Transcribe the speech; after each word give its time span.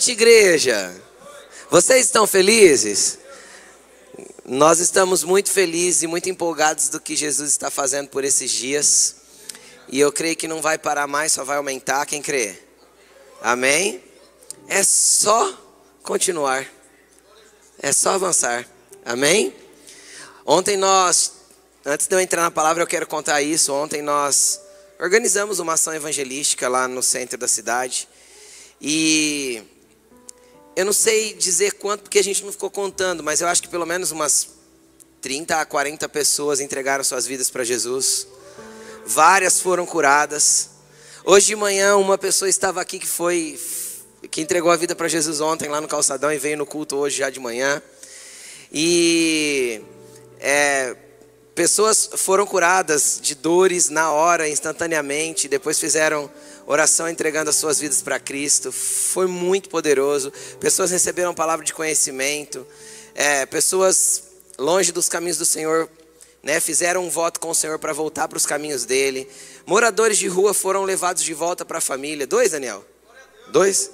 Noite, 0.00 0.12
igreja. 0.12 0.94
Vocês 1.68 2.06
estão 2.06 2.26
felizes? 2.26 3.18
Nós 4.46 4.78
estamos 4.78 5.22
muito 5.22 5.50
felizes 5.50 6.02
e 6.02 6.06
muito 6.06 6.26
empolgados 6.30 6.88
do 6.88 6.98
que 6.98 7.14
Jesus 7.14 7.50
está 7.50 7.70
fazendo 7.70 8.08
por 8.08 8.24
esses 8.24 8.50
dias. 8.50 9.16
E 9.90 10.00
eu 10.00 10.10
creio 10.10 10.34
que 10.36 10.48
não 10.48 10.62
vai 10.62 10.78
parar 10.78 11.06
mais, 11.06 11.32
só 11.32 11.44
vai 11.44 11.58
aumentar. 11.58 12.06
Quem 12.06 12.22
crê? 12.22 12.58
Amém? 13.42 14.02
É 14.68 14.82
só 14.82 15.54
continuar. 16.02 16.66
É 17.78 17.92
só 17.92 18.12
avançar. 18.12 18.66
Amém? 19.04 19.54
Ontem 20.46 20.78
nós, 20.78 21.32
antes 21.84 22.06
de 22.06 22.14
eu 22.14 22.20
entrar 22.20 22.40
na 22.40 22.50
palavra, 22.50 22.82
eu 22.82 22.86
quero 22.86 23.06
contar 23.06 23.42
isso. 23.42 23.70
Ontem 23.74 24.00
nós 24.00 24.62
organizamos 24.98 25.58
uma 25.58 25.74
ação 25.74 25.92
evangelística 25.92 26.70
lá 26.70 26.88
no 26.88 27.02
centro 27.02 27.36
da 27.36 27.46
cidade. 27.46 28.08
E 28.80 29.62
eu 30.80 30.84
não 30.86 30.94
sei 30.94 31.34
dizer 31.34 31.74
quanto, 31.74 32.04
porque 32.04 32.18
a 32.18 32.24
gente 32.24 32.42
não 32.42 32.50
ficou 32.50 32.70
contando, 32.70 33.22
mas 33.22 33.42
eu 33.42 33.48
acho 33.48 33.62
que 33.62 33.68
pelo 33.68 33.84
menos 33.84 34.10
umas 34.12 34.48
30 35.20 35.60
a 35.60 35.66
40 35.66 36.08
pessoas 36.08 36.58
entregaram 36.58 37.04
suas 37.04 37.26
vidas 37.26 37.50
para 37.50 37.62
Jesus. 37.62 38.26
Várias 39.04 39.60
foram 39.60 39.84
curadas. 39.84 40.70
Hoje 41.22 41.48
de 41.48 41.56
manhã 41.56 41.96
uma 41.96 42.16
pessoa 42.16 42.48
estava 42.48 42.80
aqui 42.80 42.98
que 42.98 43.06
foi 43.06 43.60
que 44.30 44.40
entregou 44.40 44.70
a 44.70 44.76
vida 44.76 44.94
para 44.94 45.06
Jesus 45.06 45.40
ontem 45.42 45.68
lá 45.68 45.82
no 45.82 45.88
calçadão 45.88 46.32
e 46.32 46.38
veio 46.38 46.56
no 46.56 46.64
culto 46.64 46.96
hoje 46.96 47.18
já 47.18 47.28
de 47.28 47.38
manhã. 47.38 47.82
E 48.72 49.82
é, 50.38 50.96
pessoas 51.60 52.08
foram 52.16 52.46
curadas 52.46 53.18
de 53.20 53.34
dores 53.34 53.90
na 53.90 54.10
hora, 54.10 54.48
instantaneamente, 54.48 55.46
depois 55.46 55.78
fizeram 55.78 56.30
oração 56.66 57.06
entregando 57.06 57.50
as 57.50 57.56
suas 57.56 57.78
vidas 57.78 58.00
para 58.00 58.18
Cristo. 58.18 58.72
Foi 58.72 59.26
muito 59.26 59.68
poderoso. 59.68 60.32
Pessoas 60.58 60.90
receberam 60.90 61.34
palavra 61.34 61.62
de 61.62 61.74
conhecimento. 61.74 62.66
É, 63.14 63.44
pessoas 63.44 64.22
longe 64.58 64.90
dos 64.90 65.06
caminhos 65.06 65.36
do 65.36 65.44
Senhor, 65.44 65.86
né, 66.42 66.60
fizeram 66.60 67.04
um 67.04 67.10
voto 67.10 67.38
com 67.38 67.50
o 67.50 67.54
Senhor 67.54 67.78
para 67.78 67.92
voltar 67.92 68.26
para 68.26 68.38
os 68.38 68.46
caminhos 68.46 68.86
dele. 68.86 69.28
Moradores 69.66 70.16
de 70.16 70.28
rua 70.28 70.54
foram 70.54 70.84
levados 70.84 71.22
de 71.22 71.34
volta 71.34 71.62
para 71.62 71.76
a 71.76 71.82
família. 71.82 72.26
Dois, 72.26 72.52
Daniel? 72.52 72.82
Dois? 73.52 73.90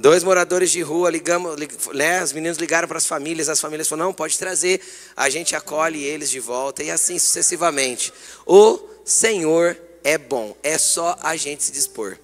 Dois 0.00 0.24
moradores 0.24 0.70
de 0.70 0.80
rua, 0.80 1.10
ligamos, 1.10 1.54
né, 1.92 2.24
os 2.24 2.32
meninos 2.32 2.56
ligaram 2.56 2.88
para 2.88 2.96
as 2.96 3.06
famílias, 3.06 3.50
as 3.50 3.60
famílias 3.60 3.86
falaram, 3.86 4.08
não, 4.08 4.14
pode 4.14 4.38
trazer, 4.38 4.80
a 5.14 5.28
gente 5.28 5.54
acolhe 5.54 6.02
eles 6.02 6.30
de 6.30 6.40
volta, 6.40 6.82
e 6.82 6.90
assim 6.90 7.18
sucessivamente. 7.18 8.10
O 8.46 8.80
Senhor 9.04 9.76
é 10.02 10.16
bom, 10.16 10.56
é 10.62 10.78
só 10.78 11.18
a 11.22 11.36
gente 11.36 11.64
se 11.64 11.72
dispor. 11.72 12.16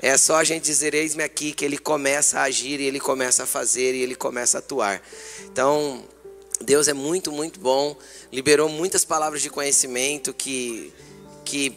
É 0.00 0.16
só 0.16 0.36
a 0.36 0.44
gente 0.44 0.62
dizer, 0.62 0.94
eis-me 0.94 1.24
aqui, 1.24 1.52
que 1.52 1.64
ele 1.64 1.78
começa 1.78 2.38
a 2.38 2.42
agir, 2.44 2.78
e 2.78 2.84
ele 2.84 3.00
começa 3.00 3.42
a 3.42 3.46
fazer, 3.46 3.92
e 3.92 4.02
ele 4.02 4.14
começa 4.14 4.58
a 4.58 4.60
atuar. 4.60 5.02
Então, 5.46 6.04
Deus 6.60 6.86
é 6.86 6.92
muito, 6.92 7.32
muito 7.32 7.58
bom, 7.58 7.96
liberou 8.32 8.68
muitas 8.68 9.04
palavras 9.04 9.42
de 9.42 9.50
conhecimento 9.50 10.32
que, 10.32 10.94
que 11.44 11.76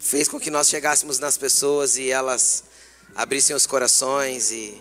fez 0.00 0.26
com 0.26 0.40
que 0.40 0.50
nós 0.50 0.68
chegássemos 0.68 1.20
nas 1.20 1.38
pessoas 1.38 1.96
e 1.96 2.10
elas 2.10 2.71
abrissem 3.14 3.54
os 3.54 3.66
corações 3.66 4.50
e, 4.50 4.80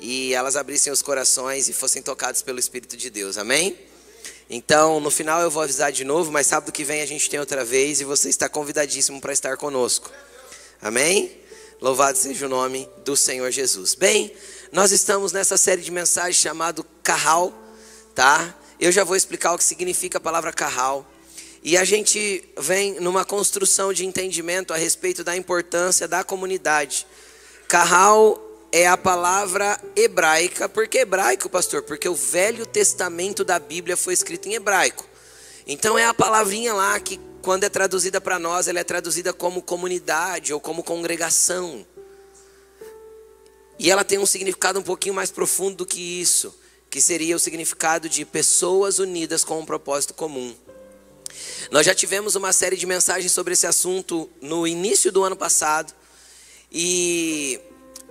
e 0.00 0.34
elas 0.34 0.56
abrissem 0.56 0.92
os 0.92 1.02
corações 1.02 1.68
e 1.68 1.72
fossem 1.72 2.02
tocados 2.02 2.42
pelo 2.42 2.58
Espírito 2.58 2.96
de 2.96 3.10
Deus, 3.10 3.38
amém? 3.38 3.78
Então, 4.48 5.00
no 5.00 5.10
final 5.10 5.40
eu 5.40 5.50
vou 5.50 5.62
avisar 5.62 5.90
de 5.90 6.04
novo, 6.04 6.30
mas 6.30 6.46
sábado 6.46 6.72
que 6.72 6.84
vem 6.84 7.00
a 7.00 7.06
gente 7.06 7.30
tem 7.30 7.40
outra 7.40 7.64
vez 7.64 8.00
e 8.00 8.04
você 8.04 8.28
está 8.28 8.48
convidadíssimo 8.48 9.20
para 9.20 9.32
estar 9.32 9.56
conosco. 9.56 10.10
Amém? 10.82 11.40
Louvado 11.80 12.18
seja 12.18 12.46
o 12.46 12.48
nome 12.48 12.88
do 13.04 13.16
Senhor 13.16 13.50
Jesus. 13.50 13.94
Bem, 13.94 14.34
nós 14.70 14.92
estamos 14.92 15.32
nessa 15.32 15.56
série 15.56 15.82
de 15.82 15.90
mensagens 15.90 16.36
chamado 16.36 16.84
Carral, 17.02 17.52
tá? 18.14 18.54
Eu 18.78 18.92
já 18.92 19.04
vou 19.04 19.16
explicar 19.16 19.54
o 19.54 19.58
que 19.58 19.64
significa 19.64 20.18
a 20.18 20.20
palavra 20.20 20.52
Carral. 20.52 21.06
E 21.64 21.78
a 21.78 21.84
gente 21.84 22.46
vem 22.58 23.00
numa 23.00 23.24
construção 23.24 23.90
de 23.90 24.04
entendimento 24.04 24.74
a 24.74 24.76
respeito 24.76 25.24
da 25.24 25.34
importância 25.34 26.06
da 26.06 26.22
comunidade. 26.22 27.06
Carral 27.66 28.38
é 28.70 28.86
a 28.86 28.98
palavra 28.98 29.80
hebraica. 29.96 30.68
Por 30.68 30.86
que 30.86 30.98
hebraico, 30.98 31.48
pastor? 31.48 31.82
Porque 31.82 32.06
o 32.06 32.14
Velho 32.14 32.66
Testamento 32.66 33.42
da 33.42 33.58
Bíblia 33.58 33.96
foi 33.96 34.12
escrito 34.12 34.46
em 34.46 34.52
hebraico. 34.52 35.08
Então 35.66 35.98
é 35.98 36.04
a 36.04 36.12
palavrinha 36.12 36.74
lá 36.74 37.00
que, 37.00 37.18
quando 37.40 37.64
é 37.64 37.70
traduzida 37.70 38.20
para 38.20 38.38
nós, 38.38 38.68
ela 38.68 38.80
é 38.80 38.84
traduzida 38.84 39.32
como 39.32 39.62
comunidade 39.62 40.52
ou 40.52 40.60
como 40.60 40.84
congregação. 40.84 41.86
E 43.78 43.90
ela 43.90 44.04
tem 44.04 44.18
um 44.18 44.26
significado 44.26 44.80
um 44.80 44.82
pouquinho 44.82 45.14
mais 45.14 45.30
profundo 45.30 45.76
do 45.76 45.86
que 45.86 46.20
isso, 46.20 46.54
que 46.90 47.00
seria 47.00 47.34
o 47.34 47.40
significado 47.40 48.06
de 48.06 48.22
pessoas 48.26 48.98
unidas 48.98 49.42
com 49.44 49.58
um 49.58 49.64
propósito 49.64 50.12
comum. 50.12 50.54
Nós 51.70 51.86
já 51.86 51.94
tivemos 51.94 52.34
uma 52.34 52.52
série 52.52 52.76
de 52.76 52.86
mensagens 52.86 53.32
sobre 53.32 53.52
esse 53.52 53.66
assunto 53.66 54.28
no 54.40 54.66
início 54.66 55.10
do 55.12 55.22
ano 55.22 55.36
passado. 55.36 55.92
E 56.70 57.60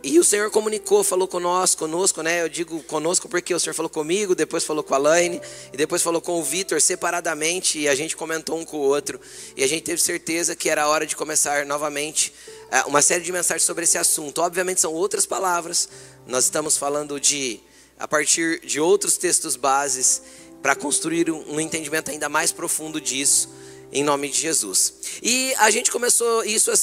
e 0.06 0.20
o 0.20 0.24
Senhor 0.24 0.52
comunicou, 0.52 1.02
falou 1.02 1.30
conosco, 1.30 1.80
conosco, 1.80 2.22
né? 2.22 2.42
Eu 2.42 2.50
digo 2.50 2.84
conosco 2.84 3.30
porque 3.30 3.54
o 3.56 3.60
Senhor 3.60 3.74
falou 3.74 3.90
comigo, 3.90 4.36
depois 4.36 4.66
falou 4.66 4.84
com 4.84 4.94
a 4.94 4.98
Laine, 4.98 5.42
e 5.72 5.78
depois 5.78 6.02
falou 6.02 6.20
com 6.20 6.38
o 6.38 6.44
Vitor 6.44 6.82
separadamente, 6.82 7.80
e 7.80 7.88
a 7.88 7.96
gente 7.96 8.14
comentou 8.14 8.60
um 8.60 8.66
com 8.66 8.76
o 8.76 8.82
outro. 8.82 9.18
E 9.56 9.64
a 9.64 9.68
gente 9.68 9.84
teve 9.84 10.02
certeza 10.02 10.58
que 10.58 10.70
era 10.70 10.90
hora 10.90 11.08
de 11.08 11.16
começar 11.16 11.66
novamente 11.66 12.34
é, 12.70 12.82
uma 12.82 13.02
série 13.02 13.24
de 13.24 13.32
mensagens 13.32 13.64
sobre 13.64 13.86
esse 13.86 13.98
assunto. 13.98 14.42
Obviamente 14.42 14.82
são 14.82 14.92
outras 14.92 15.26
palavras, 15.26 15.88
nós 16.28 16.44
estamos 16.44 16.76
falando 16.76 17.18
de, 17.18 17.62
a 17.98 18.06
partir 18.06 18.60
de 18.60 18.82
outros 18.82 19.16
textos 19.16 19.56
bases, 19.56 20.22
para 20.64 20.76
construir 20.78 21.30
um 21.30 21.60
entendimento 21.60 22.10
ainda 22.10 22.30
mais 22.30 22.54
profundo 22.54 23.02
disso, 23.02 23.54
em 23.92 24.02
nome 24.02 24.30
de 24.30 24.40
Jesus. 24.40 24.94
E 25.22 25.54
a 25.56 25.70
gente 25.70 25.92
começou 25.92 26.46
isso 26.46 26.72
há 26.72 26.76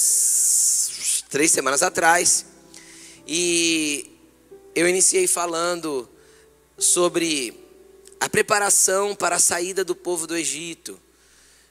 três 1.27 1.51
semanas 1.51 1.81
atrás. 1.81 2.45
E 3.25 4.19
eu 4.75 4.87
iniciei 4.87 5.25
falando 5.25 6.07
sobre 6.77 7.59
a 8.19 8.29
preparação 8.29 9.15
para 9.15 9.37
a 9.37 9.39
saída 9.39 9.83
do 9.83 9.95
povo 9.95 10.27
do 10.27 10.37
Egito. 10.37 11.01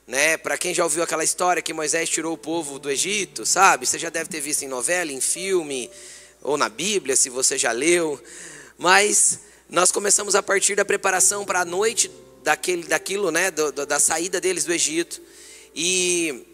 Né? 0.04 0.36
Para 0.36 0.58
quem 0.58 0.74
já 0.74 0.82
ouviu 0.82 1.04
aquela 1.04 1.22
história 1.22 1.62
que 1.62 1.72
Moisés 1.72 2.10
tirou 2.10 2.34
o 2.34 2.38
povo 2.38 2.80
do 2.80 2.90
Egito, 2.90 3.46
sabe? 3.46 3.86
Você 3.86 4.00
já 4.00 4.10
deve 4.10 4.28
ter 4.28 4.40
visto 4.40 4.62
em 4.64 4.68
novela, 4.68 5.12
em 5.12 5.20
filme, 5.20 5.88
ou 6.42 6.56
na 6.56 6.68
Bíblia, 6.68 7.14
se 7.14 7.30
você 7.30 7.56
já 7.56 7.70
leu. 7.70 8.20
Mas 8.76 9.38
nós 9.70 9.92
começamos 9.92 10.34
a 10.34 10.42
partir 10.42 10.74
da 10.74 10.84
preparação 10.84 11.44
para 11.44 11.60
a 11.60 11.64
noite 11.64 12.10
daquele, 12.42 12.82
daquilo, 12.84 13.30
né? 13.30 13.50
Do, 13.50 13.70
do, 13.70 13.86
da 13.86 14.00
saída 14.00 14.40
deles 14.40 14.64
do 14.64 14.72
Egito. 14.72 15.20
E, 15.74 16.44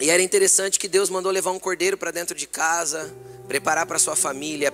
e 0.00 0.10
era 0.10 0.22
interessante 0.22 0.78
que 0.78 0.88
Deus 0.88 1.10
mandou 1.10 1.30
levar 1.30 1.50
um 1.50 1.58
cordeiro 1.58 1.98
para 1.98 2.10
dentro 2.10 2.34
de 2.34 2.46
casa 2.46 3.14
preparar 3.46 3.86
para 3.86 3.98
sua 3.98 4.16
família, 4.16 4.72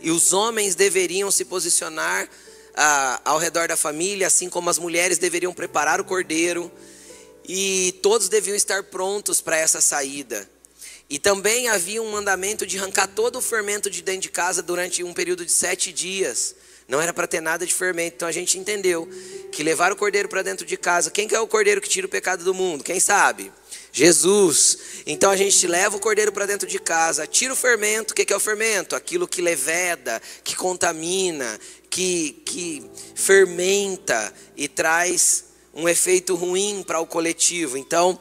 e 0.00 0.10
os 0.10 0.32
homens 0.32 0.74
deveriam 0.74 1.30
se 1.30 1.44
posicionar 1.44 2.28
ah, 2.74 3.20
ao 3.24 3.38
redor 3.38 3.68
da 3.68 3.76
família, 3.76 4.26
assim 4.26 4.48
como 4.48 4.68
as 4.68 4.78
mulheres 4.78 5.18
deveriam 5.18 5.52
preparar 5.52 6.00
o 6.00 6.04
cordeiro, 6.04 6.70
e 7.48 7.98
todos 8.02 8.28
deviam 8.28 8.56
estar 8.56 8.82
prontos 8.84 9.40
para 9.40 9.56
essa 9.56 9.80
saída. 9.80 10.48
E 11.08 11.18
também 11.18 11.68
havia 11.68 12.02
um 12.02 12.10
mandamento 12.10 12.66
de 12.66 12.78
arrancar 12.78 13.08
todo 13.08 13.36
o 13.36 13.40
fermento 13.40 13.90
de 13.90 14.02
dentro 14.02 14.22
de 14.22 14.30
casa 14.30 14.62
durante 14.62 15.02
um 15.02 15.12
período 15.12 15.44
de 15.44 15.50
sete 15.50 15.92
dias. 15.92 16.54
Não 16.90 17.00
era 17.00 17.14
para 17.14 17.28
ter 17.28 17.40
nada 17.40 17.64
de 17.64 17.72
fermento. 17.72 18.16
Então 18.16 18.26
a 18.26 18.32
gente 18.32 18.58
entendeu 18.58 19.08
que 19.52 19.62
levar 19.62 19.92
o 19.92 19.96
cordeiro 19.96 20.28
para 20.28 20.42
dentro 20.42 20.66
de 20.66 20.76
casa. 20.76 21.08
Quem 21.08 21.28
que 21.28 21.34
é 21.36 21.38
o 21.38 21.46
cordeiro 21.46 21.80
que 21.80 21.88
tira 21.88 22.04
o 22.04 22.10
pecado 22.10 22.42
do 22.42 22.52
mundo? 22.52 22.82
Quem 22.82 22.98
sabe? 22.98 23.52
Jesus. 23.92 24.76
Então 25.06 25.30
a 25.30 25.36
gente 25.36 25.68
leva 25.68 25.96
o 25.96 26.00
cordeiro 26.00 26.32
para 26.32 26.46
dentro 26.46 26.68
de 26.68 26.80
casa, 26.80 27.28
tira 27.28 27.52
o 27.52 27.56
fermento. 27.56 28.10
O 28.10 28.14
que 28.14 28.32
é 28.32 28.36
o 28.36 28.40
fermento? 28.40 28.96
Aquilo 28.96 29.28
que 29.28 29.40
leveda, 29.40 30.20
que 30.42 30.56
contamina, 30.56 31.60
que, 31.88 32.42
que 32.44 32.90
fermenta 33.14 34.34
e 34.56 34.66
traz 34.66 35.44
um 35.72 35.88
efeito 35.88 36.34
ruim 36.34 36.82
para 36.84 36.98
o 36.98 37.06
coletivo. 37.06 37.78
Então, 37.78 38.18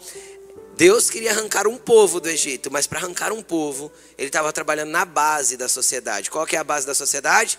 Deus 0.77 1.09
queria 1.09 1.31
arrancar 1.31 1.67
um 1.67 1.75
povo 1.75 2.19
do 2.19 2.29
Egito, 2.29 2.69
mas 2.71 2.85
para 2.85 2.99
arrancar 2.99 3.33
um 3.33 3.41
povo, 3.41 3.91
ele 4.15 4.27
estava 4.27 4.53
trabalhando 4.53 4.91
na 4.91 5.05
base 5.05 5.57
da 5.57 5.67
sociedade. 5.67 6.29
Qual 6.29 6.45
que 6.45 6.55
é 6.55 6.59
a 6.59 6.63
base 6.63 6.85
da 6.85 6.93
sociedade? 6.93 7.57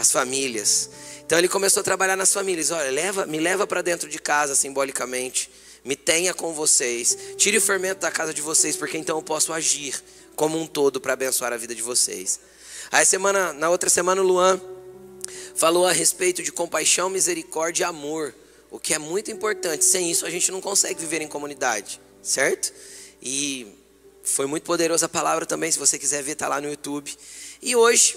As 0.00 0.10
famílias. 0.10 0.90
Então 1.24 1.38
ele 1.38 1.48
começou 1.48 1.80
a 1.80 1.84
trabalhar 1.84 2.16
nas 2.16 2.32
famílias. 2.32 2.70
Olha, 2.70 2.90
leva, 2.90 3.26
me 3.26 3.38
leva 3.38 3.66
para 3.66 3.82
dentro 3.82 4.08
de 4.08 4.18
casa 4.18 4.54
simbolicamente 4.54 5.50
me 5.84 5.96
tenha 5.96 6.34
com 6.34 6.52
vocês, 6.52 7.16
tire 7.36 7.56
o 7.56 7.60
fermento 7.60 8.00
da 8.00 8.10
casa 8.10 8.34
de 8.34 8.42
vocês, 8.42 8.76
porque 8.76 8.98
então 8.98 9.16
eu 9.16 9.22
posso 9.22 9.52
agir 9.52 10.02
como 10.36 10.58
um 10.58 10.66
todo 10.66 11.00
para 11.00 11.14
abençoar 11.14 11.52
a 11.52 11.56
vida 11.56 11.74
de 11.74 11.82
vocês. 11.82 12.40
Aí 12.90 13.04
semana, 13.04 13.52
na 13.52 13.70
outra 13.70 13.88
semana 13.88 14.20
o 14.20 14.24
Luan 14.24 14.60
falou 15.54 15.86
a 15.86 15.92
respeito 15.92 16.42
de 16.42 16.52
compaixão, 16.52 17.08
misericórdia 17.08 17.84
e 17.84 17.86
amor, 17.86 18.34
o 18.70 18.78
que 18.78 18.94
é 18.94 18.98
muito 18.98 19.30
importante. 19.30 19.84
Sem 19.84 20.10
isso 20.10 20.26
a 20.26 20.30
gente 20.30 20.50
não 20.50 20.60
consegue 20.60 21.00
viver 21.00 21.22
em 21.22 21.28
comunidade, 21.28 22.00
certo? 22.22 22.72
E 23.22 23.66
Foi 24.22 24.46
muito 24.46 24.64
poderosa 24.64 25.06
a 25.06 25.08
palavra 25.08 25.46
também, 25.46 25.72
se 25.72 25.78
você 25.78 25.98
quiser 25.98 26.22
ver, 26.22 26.32
está 26.32 26.46
lá 26.46 26.60
no 26.60 26.68
YouTube. 26.68 27.10
E 27.62 27.74
hoje, 27.74 28.16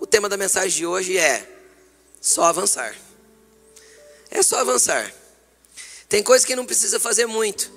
o 0.00 0.06
tema 0.06 0.28
da 0.30 0.36
mensagem 0.36 0.70
de 0.70 0.86
hoje 0.86 1.18
é 1.18 1.46
só 2.20 2.44
avançar. 2.44 2.96
É 4.30 4.42
só 4.42 4.58
avançar. 4.58 5.12
Tem 6.08 6.22
coisa 6.22 6.46
que 6.46 6.56
não 6.56 6.64
precisa 6.64 6.98
fazer 6.98 7.26
muito. 7.26 7.70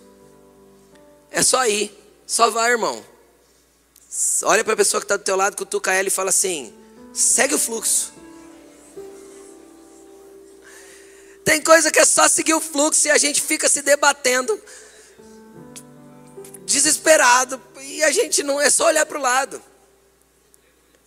É 1.29 1.43
só 1.43 1.67
ir. 1.67 1.91
Só 2.25 2.49
vai, 2.49 2.71
irmão. 2.71 3.05
Olha 4.43 4.63
para 4.63 4.73
a 4.73 4.77
pessoa 4.77 5.01
que 5.01 5.05
está 5.05 5.17
do 5.17 5.23
teu 5.23 5.35
lado, 5.35 5.57
cutuca 5.57 5.91
ela 5.91 6.07
e 6.07 6.11
fala 6.11 6.29
assim: 6.29 6.73
segue 7.13 7.55
o 7.55 7.59
fluxo. 7.59 8.13
Tem 11.43 11.61
coisa 11.61 11.91
que 11.91 11.99
é 11.99 12.05
só 12.05 12.29
seguir 12.29 12.53
o 12.53 12.61
fluxo 12.61 13.07
e 13.07 13.11
a 13.11 13.17
gente 13.17 13.41
fica 13.41 13.67
se 13.67 13.81
debatendo, 13.81 14.57
desesperado, 16.65 17.61
e 17.81 18.01
a 18.01 18.11
gente 18.11 18.43
não 18.43 18.61
é 18.61 18.69
só 18.69 18.87
olhar 18.87 19.05
para 19.05 19.19
o 19.19 19.21
lado 19.21 19.61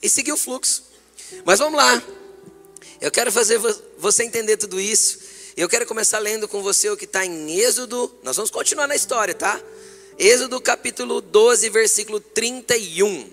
e 0.03 0.11
seguir 0.11 0.33
o 0.33 0.37
fluxo. 0.37 0.96
Mas 1.45 1.59
vamos 1.59 1.77
lá. 1.77 2.03
Eu 3.01 3.11
quero 3.11 3.31
fazer 3.31 3.59
você 3.99 4.25
entender 4.25 4.57
tudo 4.57 4.81
isso. 4.81 5.19
Eu 5.57 5.69
quero 5.69 5.87
começar 5.87 6.19
lendo 6.19 6.47
com 6.47 6.63
você 6.63 6.89
o 6.91 6.97
que 6.97 7.05
está 7.05 7.25
em 7.25 7.59
Êxodo. 7.59 8.15
Nós 8.23 8.37
vamos 8.37 8.51
continuar 8.51 8.87
na 8.87 8.95
história, 8.95 9.35
tá? 9.35 9.61
Êxodo 10.19 10.61
capítulo 10.61 11.21
12, 11.21 11.69
versículo 11.71 12.21
31. 12.21 13.31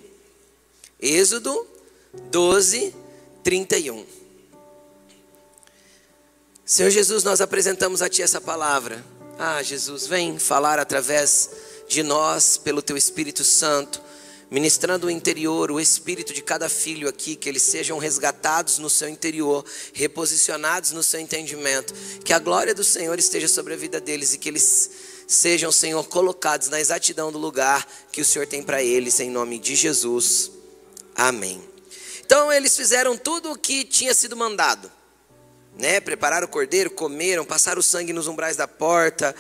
Êxodo 1.02 1.68
12, 2.32 2.96
31. 3.44 4.06
Senhor 6.66 6.90
Jesus, 6.90 7.24
nós 7.24 7.42
apresentamos 7.42 8.02
a 8.02 8.10
Ti 8.10 8.22
essa 8.22 8.40
palavra. 8.40 9.04
Ah, 9.38 9.62
Jesus, 9.62 10.08
vem 10.08 10.40
falar 10.40 10.80
através 10.80 11.50
de 11.88 12.04
nós, 12.04 12.58
pelo 12.58 12.82
Teu 12.82 12.96
Espírito 12.96 13.44
Santo 13.44 14.02
ministrando 14.54 15.08
o 15.08 15.10
interior, 15.10 15.72
o 15.72 15.80
espírito 15.80 16.32
de 16.32 16.44
cada 16.44 16.70
filho 16.70 17.10
aqui, 17.10 17.36
que 17.36 17.50
eles 17.50 17.64
sejam 17.64 17.98
resgatados 17.98 18.78
no 18.78 18.88
seu 18.88 19.10
interior, 19.10 19.66
reposicionados 19.94 20.92
no 20.92 21.02
seu 21.02 21.20
entendimento, 21.20 21.92
que 22.24 22.32
a 22.32 22.38
glória 22.38 22.76
do 22.76 22.84
Senhor 22.84 23.18
esteja 23.18 23.48
sobre 23.48 23.74
a 23.74 23.76
vida 23.76 24.00
deles 24.00 24.32
e 24.32 24.38
que 24.38 24.48
eles 24.48 24.92
sejam, 25.28 25.72
Senhor, 25.72 26.08
colocados 26.08 26.70
na 26.70 26.80
exatidão 26.80 27.32
do 27.32 27.40
lugar 27.40 27.84
que 28.12 28.22
o 28.22 28.26
Senhor 28.26 28.46
tem 28.46 28.62
para 28.62 28.84
eles, 28.84 29.20
em 29.20 29.32
nome 29.32 29.58
de 29.58 29.76
Jesus. 29.76 30.52
Amém. 31.16 31.60
Então 32.24 32.54
eles 32.54 32.78
fizeram 32.78 33.18
tudo 33.18 33.54
o 33.54 33.58
que 33.58 33.84
tinha 33.84 34.14
sido 34.14 34.38
mandado, 34.38 34.92
né? 35.80 36.00
Prepararam 36.00 36.46
o 36.46 36.50
cordeiro, 36.50 36.92
comeram, 36.92 37.44
passaram 37.44 37.80
o 37.80 37.84
sangue 37.84 38.14
nos 38.14 38.28
umbrais 38.28 38.56
da 38.56 38.68
porta. 38.68 39.36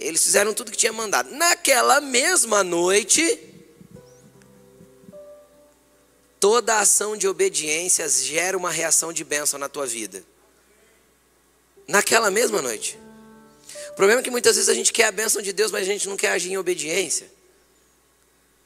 Eles 0.00 0.24
fizeram 0.24 0.52
tudo 0.52 0.70
o 0.70 0.72
que 0.72 0.76
tinha 0.76 0.92
mandado. 0.92 1.30
Naquela 1.30 2.00
mesma 2.00 2.64
noite, 2.64 3.54
Toda 6.46 6.78
ação 6.78 7.16
de 7.16 7.26
obediência 7.26 8.08
gera 8.08 8.56
uma 8.56 8.70
reação 8.70 9.12
de 9.12 9.24
bênção 9.24 9.58
na 9.58 9.68
tua 9.68 9.84
vida. 9.84 10.22
Naquela 11.88 12.30
mesma 12.30 12.62
noite. 12.62 12.96
O 13.90 13.94
problema 13.94 14.20
é 14.20 14.22
que 14.22 14.30
muitas 14.30 14.54
vezes 14.54 14.68
a 14.68 14.74
gente 14.74 14.92
quer 14.92 15.06
a 15.06 15.10
bênção 15.10 15.42
de 15.42 15.52
Deus, 15.52 15.72
mas 15.72 15.82
a 15.82 15.84
gente 15.90 16.08
não 16.08 16.16
quer 16.16 16.30
agir 16.30 16.52
em 16.52 16.56
obediência. 16.56 17.28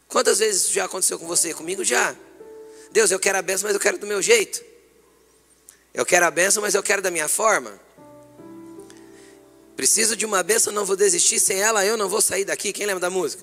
Quantas 0.08 0.40
vezes 0.40 0.64
isso 0.64 0.74
já 0.74 0.84
aconteceu 0.84 1.18
com 1.18 1.26
você? 1.26 1.54
Comigo 1.54 1.82
já. 1.82 2.14
Deus, 2.92 3.10
eu 3.10 3.18
quero 3.18 3.38
a 3.38 3.42
bênção, 3.42 3.66
mas 3.66 3.72
eu 3.72 3.80
quero 3.80 3.96
do 3.96 4.06
meu 4.06 4.20
jeito. 4.20 4.62
Eu 5.94 6.04
quero 6.04 6.26
a 6.26 6.30
bênção, 6.30 6.60
mas 6.60 6.74
eu 6.74 6.82
quero 6.82 7.00
da 7.00 7.10
minha 7.10 7.28
forma. 7.28 7.80
Preciso 9.74 10.14
de 10.14 10.26
uma 10.26 10.42
bênção, 10.42 10.70
não 10.70 10.84
vou 10.84 10.96
desistir. 10.96 11.40
Sem 11.40 11.58
ela, 11.58 11.82
eu 11.86 11.96
não 11.96 12.10
vou 12.10 12.20
sair 12.20 12.44
daqui. 12.44 12.74
Quem 12.74 12.84
lembra 12.84 13.00
da 13.00 13.08
música? 13.08 13.42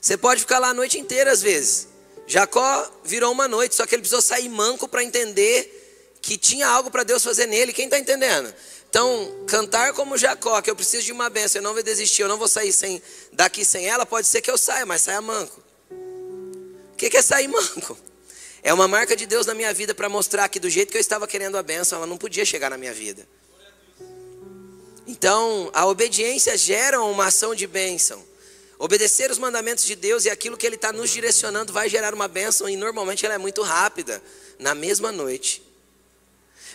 Você 0.00 0.16
pode 0.16 0.40
ficar 0.40 0.58
lá 0.58 0.70
a 0.70 0.74
noite 0.74 0.98
inteira 0.98 1.30
às 1.30 1.40
vezes. 1.40 1.91
Jacó 2.32 2.90
virou 3.04 3.30
uma 3.30 3.46
noite, 3.46 3.74
só 3.74 3.84
que 3.84 3.94
ele 3.94 4.00
precisou 4.00 4.22
sair 4.22 4.48
manco 4.48 4.88
para 4.88 5.04
entender 5.04 6.16
que 6.22 6.38
tinha 6.38 6.66
algo 6.66 6.90
para 6.90 7.02
Deus 7.02 7.22
fazer 7.22 7.44
nele. 7.44 7.74
Quem 7.74 7.84
está 7.84 7.98
entendendo? 7.98 8.54
Então, 8.88 9.44
cantar 9.46 9.92
como 9.92 10.16
Jacó, 10.16 10.62
que 10.62 10.70
eu 10.70 10.74
preciso 10.74 11.04
de 11.04 11.12
uma 11.12 11.28
benção, 11.28 11.58
eu 11.58 11.62
não 11.62 11.74
vou 11.74 11.82
desistir, 11.82 12.22
eu 12.22 12.28
não 12.28 12.38
vou 12.38 12.48
sair 12.48 12.72
sem, 12.72 13.02
daqui 13.34 13.66
sem 13.66 13.86
ela, 13.86 14.06
pode 14.06 14.26
ser 14.26 14.40
que 14.40 14.50
eu 14.50 14.56
saia, 14.56 14.86
mas 14.86 15.02
saia 15.02 15.20
manco. 15.20 15.62
O 15.90 16.96
que 16.96 17.14
é 17.14 17.20
sair 17.20 17.48
manco? 17.48 17.98
É 18.62 18.72
uma 18.72 18.88
marca 18.88 19.14
de 19.14 19.26
Deus 19.26 19.44
na 19.44 19.52
minha 19.52 19.74
vida 19.74 19.94
para 19.94 20.08
mostrar 20.08 20.48
que 20.48 20.58
do 20.58 20.70
jeito 20.70 20.90
que 20.90 20.96
eu 20.96 21.02
estava 21.02 21.26
querendo 21.26 21.58
a 21.58 21.62
benção, 21.62 21.98
ela 21.98 22.06
não 22.06 22.16
podia 22.16 22.46
chegar 22.46 22.70
na 22.70 22.78
minha 22.78 22.94
vida. 22.94 23.28
Então, 25.06 25.70
a 25.74 25.84
obediência 25.84 26.56
gera 26.56 27.02
uma 27.02 27.26
ação 27.26 27.54
de 27.54 27.66
bênção. 27.66 28.31
Obedecer 28.82 29.30
os 29.30 29.38
mandamentos 29.38 29.84
de 29.84 29.94
Deus 29.94 30.24
e 30.24 30.30
aquilo 30.30 30.56
que 30.56 30.66
Ele 30.66 30.74
está 30.74 30.92
nos 30.92 31.08
direcionando 31.08 31.72
vai 31.72 31.88
gerar 31.88 32.12
uma 32.12 32.26
bênção 32.26 32.68
e 32.68 32.74
normalmente 32.74 33.24
ela 33.24 33.36
é 33.36 33.38
muito 33.38 33.62
rápida, 33.62 34.20
na 34.58 34.74
mesma 34.74 35.12
noite. 35.12 35.62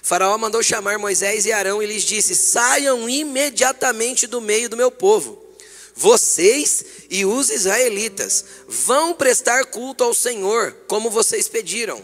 faraó 0.01 0.37
mandou 0.37 0.63
chamar 0.63 0.97
Moisés 0.97 1.45
e 1.45 1.51
Arão 1.51 1.83
e 1.83 1.85
lhes 1.85 2.03
disse: 2.03 2.33
Saiam 2.33 3.09
imediatamente 3.09 4.25
do 4.25 4.39
meio 4.39 4.69
do 4.69 4.77
meu 4.77 4.89
povo. 4.89 5.45
Vocês 5.93 6.85
e 7.09 7.25
os 7.25 7.49
israelitas 7.49 8.45
vão 8.69 9.13
prestar 9.13 9.65
culto 9.65 10.01
ao 10.01 10.13
Senhor, 10.13 10.77
como 10.87 11.09
vocês 11.09 11.49
pediram. 11.49 12.01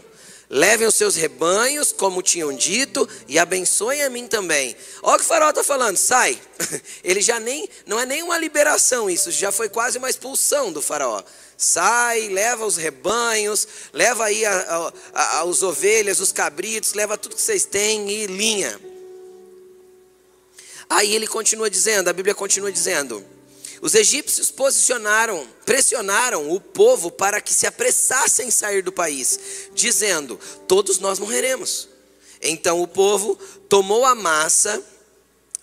Levem 0.56 0.86
os 0.86 0.94
seus 0.94 1.16
rebanhos, 1.16 1.90
como 1.90 2.22
tinham 2.22 2.52
dito, 2.54 3.08
e 3.26 3.40
abençoem 3.40 4.04
a 4.04 4.08
mim 4.08 4.28
também. 4.28 4.76
Olha 5.02 5.16
o 5.16 5.18
que 5.18 5.24
o 5.24 5.26
faraó 5.26 5.50
está 5.50 5.64
falando, 5.64 5.96
sai. 5.96 6.40
Ele 7.02 7.20
já 7.20 7.40
nem, 7.40 7.68
não 7.84 7.98
é 7.98 8.06
nem 8.06 8.22
uma 8.22 8.38
liberação 8.38 9.10
isso, 9.10 9.32
já 9.32 9.50
foi 9.50 9.68
quase 9.68 9.98
uma 9.98 10.08
expulsão 10.08 10.72
do 10.72 10.80
faraó. 10.80 11.24
Sai, 11.58 12.28
leva 12.28 12.64
os 12.64 12.76
rebanhos, 12.76 13.66
leva 13.92 14.26
aí 14.26 14.44
a, 14.44 14.92
a, 15.12 15.38
a, 15.38 15.44
os 15.44 15.64
ovelhas, 15.64 16.20
os 16.20 16.30
cabritos, 16.30 16.94
leva 16.94 17.18
tudo 17.18 17.34
que 17.34 17.42
vocês 17.42 17.64
têm 17.64 18.08
e 18.08 18.26
linha. 18.26 18.80
Aí 20.88 21.16
ele 21.16 21.26
continua 21.26 21.68
dizendo, 21.68 22.08
a 22.08 22.12
Bíblia 22.12 22.32
continua 22.32 22.70
dizendo: 22.70 23.26
os 23.84 23.94
egípcios 23.94 24.50
posicionaram, 24.50 25.46
pressionaram 25.66 26.50
o 26.50 26.58
povo 26.58 27.10
para 27.10 27.38
que 27.38 27.52
se 27.52 27.66
apressassem 27.66 28.48
em 28.48 28.50
sair 28.50 28.80
do 28.80 28.90
país, 28.90 29.38
dizendo: 29.74 30.40
Todos 30.66 30.98
nós 30.98 31.18
morreremos. 31.18 31.86
Então 32.40 32.80
o 32.80 32.88
povo 32.88 33.36
tomou 33.68 34.06
a 34.06 34.14
massa 34.14 34.82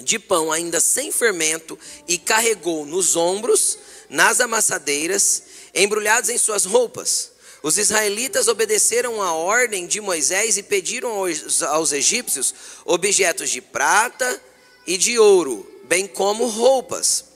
de 0.04 0.20
pão 0.20 0.52
ainda 0.52 0.80
sem 0.80 1.12
fermento 1.12 1.80
e 2.08 2.20
carregou 2.20 2.86
nos 2.86 3.16
ombros, 3.16 3.80
nas 4.08 4.40
amassadeiras, 4.40 5.42
embrulhados 5.74 6.30
em 6.30 6.38
suas 6.38 6.64
roupas. 6.64 7.32
Os 7.64 7.80
israelitas 7.80 8.48
obedeceram 8.48 9.20
a 9.20 9.34
ordem 9.34 9.88
de 9.88 10.00
Moisés 10.00 10.58
e 10.58 10.64
pediram 10.64 11.10
aos, 11.10 11.64
aos 11.64 11.92
egípcios 11.92 12.54
objetos 12.86 13.50
de 13.50 13.62
prata 13.62 14.40
e 14.86 14.96
de 14.96 15.18
ouro, 15.18 15.66
bem 15.86 16.06
como 16.06 16.46
roupas 16.46 17.31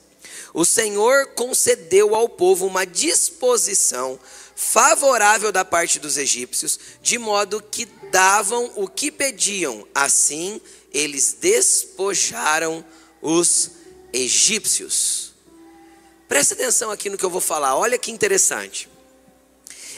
o 0.56 0.64
Senhor 0.64 1.26
concedeu 1.34 2.14
ao 2.14 2.30
povo 2.30 2.64
uma 2.64 2.86
disposição 2.86 4.18
favorável 4.54 5.52
da 5.52 5.66
parte 5.66 5.98
dos 5.98 6.16
egípcios, 6.16 6.80
de 7.02 7.18
modo 7.18 7.62
que 7.62 7.84
davam 8.10 8.72
o 8.74 8.88
que 8.88 9.10
pediam. 9.10 9.86
Assim, 9.94 10.58
eles 10.94 11.36
despojaram 11.38 12.82
os 13.20 13.70
egípcios. 14.14 15.34
Preste 16.26 16.54
atenção 16.54 16.90
aqui 16.90 17.10
no 17.10 17.18
que 17.18 17.24
eu 17.26 17.28
vou 17.28 17.42
falar, 17.42 17.76
olha 17.76 17.98
que 17.98 18.10
interessante. 18.10 18.88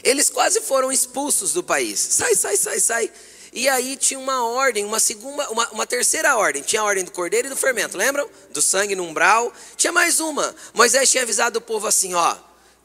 Eles 0.03 0.29
quase 0.29 0.61
foram 0.61 0.91
expulsos 0.91 1.53
do 1.53 1.63
país. 1.63 2.01
Sai, 2.01 2.35
sai, 2.35 2.57
sai, 2.57 2.81
sai. 2.81 3.13
E 3.53 3.69
aí 3.69 3.97
tinha 3.97 4.21
uma 4.21 4.45
ordem, 4.45 4.85
uma 4.85 5.01
segunda, 5.01 5.51
uma, 5.51 5.69
uma, 5.71 5.87
terceira 5.87 6.37
ordem. 6.37 6.63
Tinha 6.63 6.83
a 6.83 6.85
ordem 6.85 7.05
do 7.05 7.11
cordeiro 7.11 7.47
e 7.47 7.51
do 7.51 7.57
fermento, 7.57 7.97
lembram? 7.97 8.29
Do 8.51 8.61
sangue 8.61 8.95
no 8.95 9.05
umbral. 9.05 9.53
Tinha 9.77 9.93
mais 9.93 10.21
uma. 10.21 10.55
Moisés 10.75 11.11
tinha 11.11 11.23
avisado 11.23 11.59
o 11.59 11.63
povo 11.63 11.87
assim: 11.87 12.15
ó, 12.15 12.37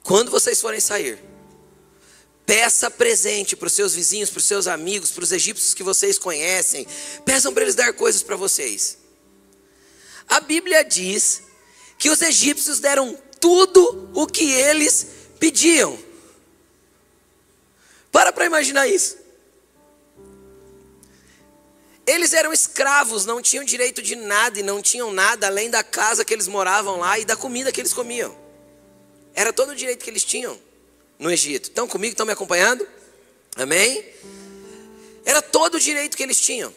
quando 0.04 0.32
vocês 0.32 0.62
forem 0.62 0.80
sair, 0.80 1.20
peça 2.46 2.90
presente 2.90 3.56
para 3.56 3.68
os 3.68 3.74
seus 3.74 3.94
vizinhos, 3.94 4.30
para 4.30 4.40
os 4.40 4.46
seus 4.46 4.68
amigos, 4.68 5.12
para 5.12 5.24
os 5.24 5.32
egípcios 5.32 5.74
que 5.74 5.84
vocês 5.84 6.18
conhecem. 6.18 6.88
Peçam 7.26 7.54
para 7.54 7.64
eles 7.64 7.76
dar 7.76 7.94
coisas 7.94 8.24
para 8.24 8.36
vocês. 8.36 8.98
A 10.28 10.40
Bíblia 10.40 10.84
diz 10.84 11.44
que 11.98 12.10
os 12.10 12.22
egípcios 12.22 12.80
deram 12.80 13.18
tudo 13.40 14.10
o 14.14 14.26
que 14.26 14.52
eles 14.52 15.08
pediam. 15.40 16.00
Para 18.12 18.32
para 18.32 18.46
imaginar 18.46 18.88
isso. 18.88 19.23
Eles 22.06 22.34
eram 22.34 22.52
escravos, 22.52 23.26
não 23.26 23.42
tinham 23.42 23.64
direito 23.64 24.02
de 24.02 24.16
nada 24.16 24.60
e 24.60 24.64
não 24.64 24.82
tinham 24.82 25.12
nada 25.12 25.48
além 25.48 25.70
da 25.70 25.84
casa 25.84 26.26
que 26.26 26.34
eles 26.34 26.48
moravam 26.48 27.00
lá 27.00 27.18
e 27.18 27.24
da 27.24 27.36
comida 27.36 27.72
que 27.72 27.80
eles 27.80 27.94
comiam. 27.94 28.38
Era 29.34 29.54
todo 29.54 29.72
o 29.72 29.76
direito 29.76 30.04
que 30.04 30.10
eles 30.10 30.24
tinham 30.24 30.60
no 31.18 31.32
Egito. 31.32 31.70
Estão 31.70 31.88
comigo? 31.88 32.12
Estão 32.12 32.26
me 32.26 32.34
acompanhando? 32.34 32.86
Amém? 33.56 34.06
Era 35.24 35.42
todo 35.42 35.76
o 35.76 35.80
direito 35.80 36.18
que 36.18 36.24
eles 36.24 36.40
tinham. 36.40 36.74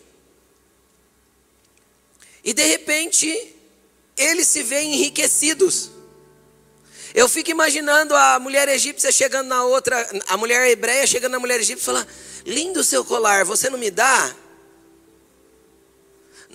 E 2.45 2.53
de 2.53 2.65
repente, 2.65 3.57
eles 4.17 4.47
se 4.47 4.63
veem 4.63 4.95
enriquecidos. 4.95 5.91
Eu 7.13 7.29
fico 7.29 7.51
imaginando 7.51 8.15
a 8.15 8.39
mulher 8.39 8.69
egípcia 8.69 9.11
chegando 9.11 9.49
na 9.49 9.65
outra, 9.65 10.09
a 10.29 10.37
mulher 10.37 10.69
hebreia 10.69 11.07
chegando 11.07 11.33
na 11.33 11.41
mulher 11.41 11.59
egípcia 11.59 11.83
e 11.83 11.85
falar: 11.85 12.07
Lindo 12.45 12.85
seu 12.85 13.05
colar, 13.05 13.45
você 13.45 13.69
não 13.69 13.79
me 13.79 13.91
dá? 13.91 14.37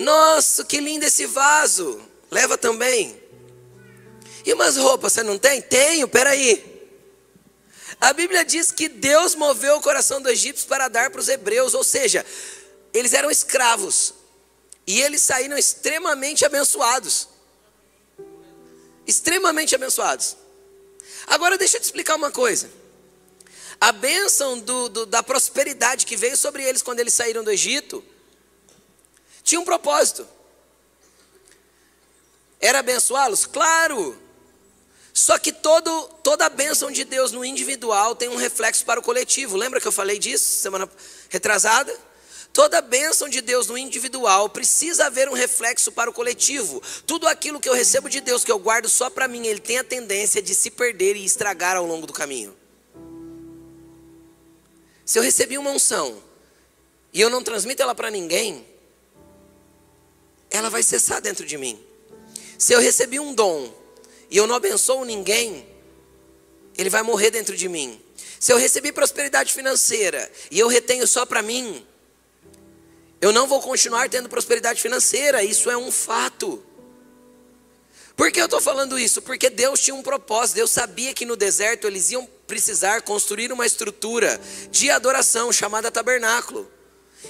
Nossa, 0.01 0.65
que 0.65 0.79
lindo 0.79 1.05
esse 1.05 1.25
vaso, 1.25 2.01
leva 2.29 2.57
também. 2.57 3.21
E 4.43 4.51
umas 4.53 4.75
roupas 4.75 5.13
você 5.13 5.23
não 5.23 5.37
tem? 5.37 5.61
Tenho, 5.61 6.07
peraí. 6.07 6.69
A 7.99 8.11
Bíblia 8.11 8.43
diz 8.43 8.71
que 8.71 8.89
Deus 8.89 9.35
moveu 9.35 9.77
o 9.77 9.81
coração 9.81 10.19
dos 10.19 10.31
egípcios 10.31 10.65
para 10.65 10.87
dar 10.87 11.11
para 11.11 11.21
os 11.21 11.29
hebreus, 11.29 11.75
ou 11.75 11.83
seja, 11.83 12.25
eles 12.91 13.13
eram 13.13 13.29
escravos 13.29 14.15
e 14.87 14.99
eles 15.01 15.21
saíram 15.21 15.55
extremamente 15.55 16.43
abençoados. 16.43 17.27
Extremamente 19.05 19.75
abençoados. 19.75 20.35
Agora 21.27 21.59
deixa 21.59 21.77
eu 21.77 21.81
te 21.81 21.85
explicar 21.85 22.15
uma 22.15 22.31
coisa. 22.31 22.71
A 23.79 23.91
bênção 23.91 24.59
do, 24.59 24.89
do, 24.89 25.05
da 25.05 25.21
prosperidade 25.21 26.07
que 26.07 26.15
veio 26.15 26.35
sobre 26.35 26.63
eles 26.63 26.81
quando 26.81 26.99
eles 26.99 27.13
saíram 27.13 27.43
do 27.43 27.51
Egito 27.51 28.03
tinha 29.43 29.59
um 29.59 29.65
propósito. 29.65 30.27
Era 32.59 32.79
abençoá-los? 32.79 33.45
Claro. 33.45 34.17
Só 35.13 35.37
que 35.37 35.51
todo, 35.51 36.07
toda 36.23 36.45
a 36.45 36.49
bênção 36.49 36.91
de 36.91 37.03
Deus 37.03 37.31
no 37.31 37.43
individual 37.43 38.15
tem 38.15 38.29
um 38.29 38.35
reflexo 38.35 38.85
para 38.85 38.99
o 38.99 39.03
coletivo. 39.03 39.57
Lembra 39.57 39.81
que 39.81 39.87
eu 39.87 39.91
falei 39.91 40.17
disso 40.17 40.45
semana 40.61 40.89
retrasada? 41.29 41.93
Toda 42.53 42.81
bênção 42.81 43.29
de 43.29 43.39
Deus 43.39 43.67
no 43.67 43.77
individual 43.77 44.49
precisa 44.49 45.05
haver 45.05 45.29
um 45.29 45.33
reflexo 45.33 45.91
para 45.91 46.09
o 46.09 46.13
coletivo. 46.13 46.81
Tudo 47.05 47.27
aquilo 47.27 47.59
que 47.59 47.69
eu 47.69 47.73
recebo 47.73 48.09
de 48.09 48.19
Deus, 48.19 48.43
que 48.43 48.51
eu 48.51 48.59
guardo 48.59 48.89
só 48.89 49.09
para 49.09 49.27
mim, 49.27 49.47
ele 49.47 49.59
tem 49.59 49.77
a 49.77 49.83
tendência 49.83 50.41
de 50.41 50.53
se 50.53 50.69
perder 50.69 51.15
e 51.15 51.23
estragar 51.23 51.77
ao 51.77 51.85
longo 51.85 52.05
do 52.05 52.11
caminho. 52.11 52.55
Se 55.05 55.17
eu 55.17 55.23
recebi 55.23 55.57
uma 55.57 55.71
unção 55.71 56.21
e 57.13 57.21
eu 57.21 57.29
não 57.29 57.43
transmito 57.43 57.81
ela 57.81 57.95
para 57.95 58.09
ninguém, 58.09 58.65
ela 60.51 60.69
vai 60.69 60.83
cessar 60.83 61.21
dentro 61.21 61.45
de 61.45 61.57
mim. 61.57 61.83
Se 62.57 62.73
eu 62.73 62.79
recebi 62.79 63.19
um 63.19 63.33
dom 63.33 63.73
e 64.29 64.37
eu 64.37 64.45
não 64.45 64.55
abençoo 64.55 65.03
ninguém, 65.03 65.65
ele 66.77 66.89
vai 66.89 67.01
morrer 67.01 67.31
dentro 67.31 67.55
de 67.55 67.67
mim. 67.67 67.99
Se 68.39 68.51
eu 68.51 68.57
recebi 68.57 68.91
prosperidade 68.91 69.53
financeira 69.53 70.31
e 70.51 70.59
eu 70.59 70.67
retenho 70.67 71.07
só 71.07 71.25
para 71.25 71.41
mim, 71.41 71.85
eu 73.21 73.31
não 73.31 73.47
vou 73.47 73.61
continuar 73.61 74.09
tendo 74.09 74.27
prosperidade 74.27 74.81
financeira, 74.81 75.43
isso 75.43 75.69
é 75.69 75.77
um 75.77 75.91
fato. 75.91 76.63
Por 78.15 78.31
que 78.31 78.41
eu 78.41 78.45
estou 78.45 78.59
falando 78.61 78.99
isso? 78.99 79.21
Porque 79.21 79.49
Deus 79.49 79.79
tinha 79.79 79.95
um 79.95 80.03
propósito, 80.03 80.57
Deus 80.57 80.71
sabia 80.71 81.13
que 81.13 81.25
no 81.25 81.35
deserto 81.35 81.87
eles 81.87 82.11
iam 82.11 82.27
precisar 82.45 83.01
construir 83.01 83.51
uma 83.51 83.65
estrutura 83.65 84.39
de 84.69 84.89
adoração 84.89 85.51
chamada 85.51 85.89
tabernáculo. 85.89 86.69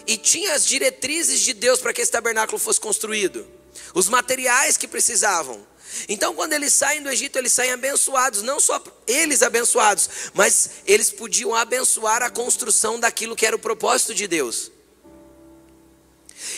E 0.07 0.17
tinha 0.17 0.53
as 0.53 0.65
diretrizes 0.65 1.41
de 1.41 1.53
Deus 1.53 1.79
para 1.79 1.93
que 1.93 2.01
esse 2.01 2.11
tabernáculo 2.11 2.57
fosse 2.57 2.79
construído, 2.79 3.47
os 3.93 4.09
materiais 4.09 4.77
que 4.77 4.87
precisavam. 4.87 5.65
Então, 6.07 6.33
quando 6.33 6.53
eles 6.53 6.73
saem 6.73 7.01
do 7.01 7.09
Egito, 7.09 7.37
eles 7.37 7.53
saem 7.53 7.71
abençoados, 7.71 8.41
não 8.41 8.59
só 8.59 8.81
eles 9.05 9.41
abençoados, 9.41 10.09
mas 10.33 10.71
eles 10.85 11.11
podiam 11.11 11.53
abençoar 11.53 12.23
a 12.23 12.29
construção 12.29 12.99
daquilo 12.99 13.35
que 13.35 13.45
era 13.45 13.55
o 13.55 13.59
propósito 13.59 14.13
de 14.13 14.27
Deus. 14.27 14.71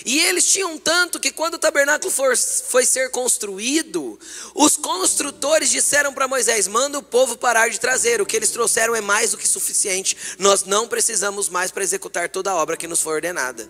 E 0.05 0.19
eles 0.19 0.45
tinham 0.45 0.77
tanto 0.77 1.19
que 1.19 1.31
quando 1.31 1.55
o 1.55 1.59
tabernáculo 1.59 2.11
for, 2.11 2.35
foi 2.37 2.85
ser 2.85 3.09
construído, 3.11 4.19
os 4.53 4.75
construtores 4.77 5.69
disseram 5.69 6.13
para 6.13 6.27
Moisés: 6.27 6.67
manda 6.67 6.97
o 6.97 7.03
povo 7.03 7.37
parar 7.37 7.69
de 7.69 7.79
trazer, 7.79 8.21
o 8.21 8.25
que 8.25 8.35
eles 8.35 8.51
trouxeram 8.51 8.95
é 8.95 9.01
mais 9.01 9.31
do 9.31 9.37
que 9.37 9.47
suficiente, 9.47 10.17
nós 10.39 10.63
não 10.63 10.87
precisamos 10.87 11.49
mais 11.49 11.71
para 11.71 11.83
executar 11.83 12.29
toda 12.29 12.51
a 12.51 12.55
obra 12.55 12.77
que 12.77 12.87
nos 12.87 13.01
foi 13.01 13.15
ordenada. 13.15 13.69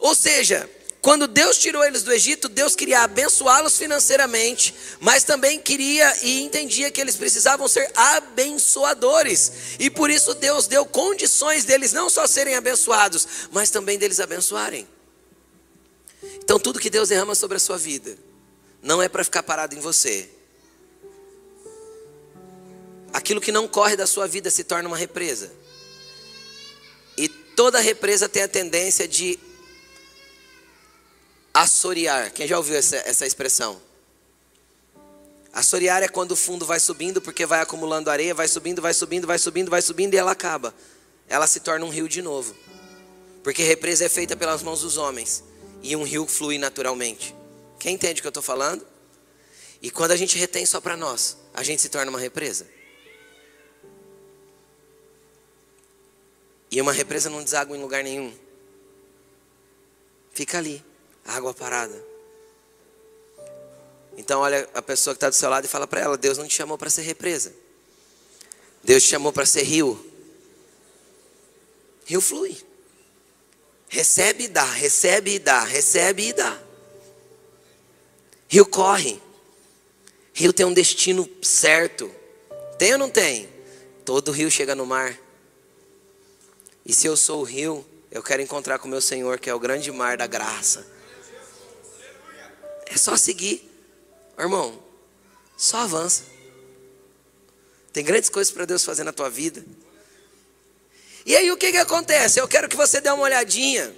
Ou 0.00 0.14
seja, 0.14 0.70
quando 1.00 1.28
Deus 1.28 1.56
tirou 1.58 1.84
eles 1.84 2.02
do 2.02 2.12
Egito, 2.12 2.48
Deus 2.48 2.74
queria 2.74 3.02
abençoá-los 3.02 3.76
financeiramente, 3.78 4.74
mas 5.00 5.22
também 5.22 5.58
queria 5.58 6.12
e 6.22 6.42
entendia 6.42 6.90
que 6.90 7.00
eles 7.00 7.14
precisavam 7.14 7.68
ser 7.68 7.90
abençoadores. 7.94 9.52
E 9.78 9.88
por 9.90 10.10
isso 10.10 10.34
Deus 10.34 10.66
deu 10.66 10.84
condições 10.84 11.64
deles 11.64 11.92
não 11.92 12.10
só 12.10 12.26
serem 12.26 12.56
abençoados, 12.56 13.26
mas 13.52 13.70
também 13.70 13.96
deles 13.96 14.18
abençoarem. 14.18 14.88
Então 16.42 16.58
tudo 16.58 16.80
que 16.80 16.90
Deus 16.90 17.08
derrama 17.08 17.34
sobre 17.34 17.56
a 17.56 17.60
sua 17.60 17.78
vida 17.78 18.16
não 18.82 19.00
é 19.00 19.08
para 19.08 19.22
ficar 19.22 19.42
parado 19.42 19.76
em 19.76 19.80
você. 19.80 20.28
Aquilo 23.12 23.40
que 23.40 23.52
não 23.52 23.68
corre 23.68 23.96
da 23.96 24.06
sua 24.06 24.26
vida 24.26 24.50
se 24.50 24.64
torna 24.64 24.88
uma 24.88 24.96
represa. 24.96 25.52
E 27.16 27.28
toda 27.28 27.78
represa 27.80 28.28
tem 28.28 28.42
a 28.42 28.48
tendência 28.48 29.06
de 29.06 29.38
Assorear. 31.58 32.32
Quem 32.32 32.46
já 32.46 32.56
ouviu 32.56 32.76
essa, 32.76 32.98
essa 32.98 33.26
expressão? 33.26 33.82
Assorear 35.52 36.04
é 36.04 36.08
quando 36.08 36.30
o 36.30 36.36
fundo 36.36 36.64
vai 36.64 36.78
subindo, 36.78 37.20
porque 37.20 37.44
vai 37.44 37.60
acumulando 37.60 38.10
areia, 38.10 38.32
vai 38.32 38.46
subindo, 38.46 38.80
vai 38.80 38.94
subindo, 38.94 39.26
vai 39.26 39.40
subindo, 39.40 39.68
vai 39.68 39.82
subindo 39.82 40.14
e 40.14 40.16
ela 40.16 40.30
acaba. 40.30 40.72
Ela 41.28 41.48
se 41.48 41.58
torna 41.58 41.84
um 41.84 41.88
rio 41.88 42.08
de 42.08 42.22
novo. 42.22 42.54
Porque 43.42 43.64
represa 43.64 44.04
é 44.04 44.08
feita 44.08 44.36
pelas 44.36 44.62
mãos 44.62 44.82
dos 44.82 44.96
homens. 44.96 45.42
E 45.82 45.96
um 45.96 46.04
rio 46.04 46.28
flui 46.28 46.58
naturalmente. 46.58 47.34
Quem 47.80 47.96
entende 47.96 48.20
o 48.20 48.22
que 48.22 48.28
eu 48.28 48.30
estou 48.30 48.42
falando? 48.42 48.86
E 49.82 49.90
quando 49.90 50.12
a 50.12 50.16
gente 50.16 50.38
retém 50.38 50.64
só 50.64 50.80
para 50.80 50.96
nós, 50.96 51.36
a 51.52 51.64
gente 51.64 51.82
se 51.82 51.88
torna 51.88 52.08
uma 52.08 52.20
represa. 52.20 52.68
E 56.70 56.80
uma 56.80 56.92
represa 56.92 57.28
não 57.28 57.42
deságua 57.42 57.76
em 57.76 57.80
lugar 57.80 58.04
nenhum. 58.04 58.32
Fica 60.32 60.58
ali 60.58 60.86
água 61.28 61.54
parada. 61.54 62.04
Então 64.16 64.40
olha 64.40 64.68
a 64.74 64.82
pessoa 64.82 65.14
que 65.14 65.18
está 65.18 65.28
do 65.28 65.34
seu 65.34 65.48
lado 65.48 65.64
e 65.64 65.68
fala 65.68 65.86
para 65.86 66.00
ela: 66.00 66.16
Deus 66.16 66.36
não 66.38 66.48
te 66.48 66.54
chamou 66.54 66.76
para 66.76 66.90
ser 66.90 67.02
represa. 67.02 67.54
Deus 68.82 69.02
te 69.02 69.10
chamou 69.10 69.32
para 69.32 69.46
ser 69.46 69.62
rio. 69.62 70.04
Rio 72.04 72.20
flui. 72.20 72.56
Recebe 73.88 74.44
e 74.44 74.48
dá, 74.48 74.64
recebe 74.64 75.34
e 75.34 75.38
dá, 75.38 75.60
recebe 75.60 76.28
e 76.28 76.32
dá. 76.32 76.60
Rio 78.48 78.66
corre. 78.66 79.20
Rio 80.32 80.52
tem 80.52 80.66
um 80.66 80.72
destino 80.72 81.28
certo. 81.42 82.10
Tem 82.78 82.92
ou 82.92 82.98
não 82.98 83.10
tem? 83.10 83.48
Todo 84.04 84.32
rio 84.32 84.50
chega 84.50 84.74
no 84.74 84.86
mar. 84.86 85.18
E 86.84 86.92
se 86.92 87.06
eu 87.06 87.16
sou 87.16 87.40
o 87.40 87.44
rio, 87.44 87.84
eu 88.10 88.22
quero 88.22 88.40
encontrar 88.40 88.78
com 88.78 88.88
meu 88.88 89.00
Senhor, 89.00 89.38
que 89.38 89.50
é 89.50 89.54
o 89.54 89.60
grande 89.60 89.92
mar 89.92 90.16
da 90.16 90.26
graça. 90.26 90.97
É 92.90 92.96
só 92.96 93.16
seguir. 93.16 93.68
Irmão, 94.38 94.82
só 95.56 95.78
avança. 95.78 96.24
Tem 97.92 98.04
grandes 98.04 98.30
coisas 98.30 98.52
para 98.52 98.64
Deus 98.64 98.84
fazer 98.84 99.04
na 99.04 99.12
tua 99.12 99.28
vida. 99.28 99.64
E 101.26 101.36
aí 101.36 101.50
o 101.50 101.56
que, 101.56 101.72
que 101.72 101.78
acontece? 101.78 102.40
Eu 102.40 102.48
quero 102.48 102.68
que 102.68 102.76
você 102.76 103.00
dê 103.00 103.10
uma 103.10 103.24
olhadinha. 103.24 103.94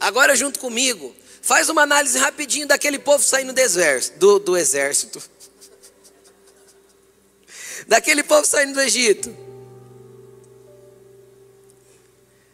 Agora 0.00 0.34
junto 0.36 0.58
comigo. 0.58 1.14
Faz 1.42 1.68
uma 1.68 1.82
análise 1.82 2.16
rapidinho 2.16 2.68
daquele 2.68 2.98
povo 2.98 3.24
saindo 3.24 3.52
do 3.52 3.58
exército. 3.58 4.18
Do, 4.18 4.38
do 4.38 4.56
exército. 4.56 5.20
Daquele 7.88 8.22
povo 8.22 8.46
saindo 8.46 8.74
do 8.74 8.80
Egito. 8.80 9.36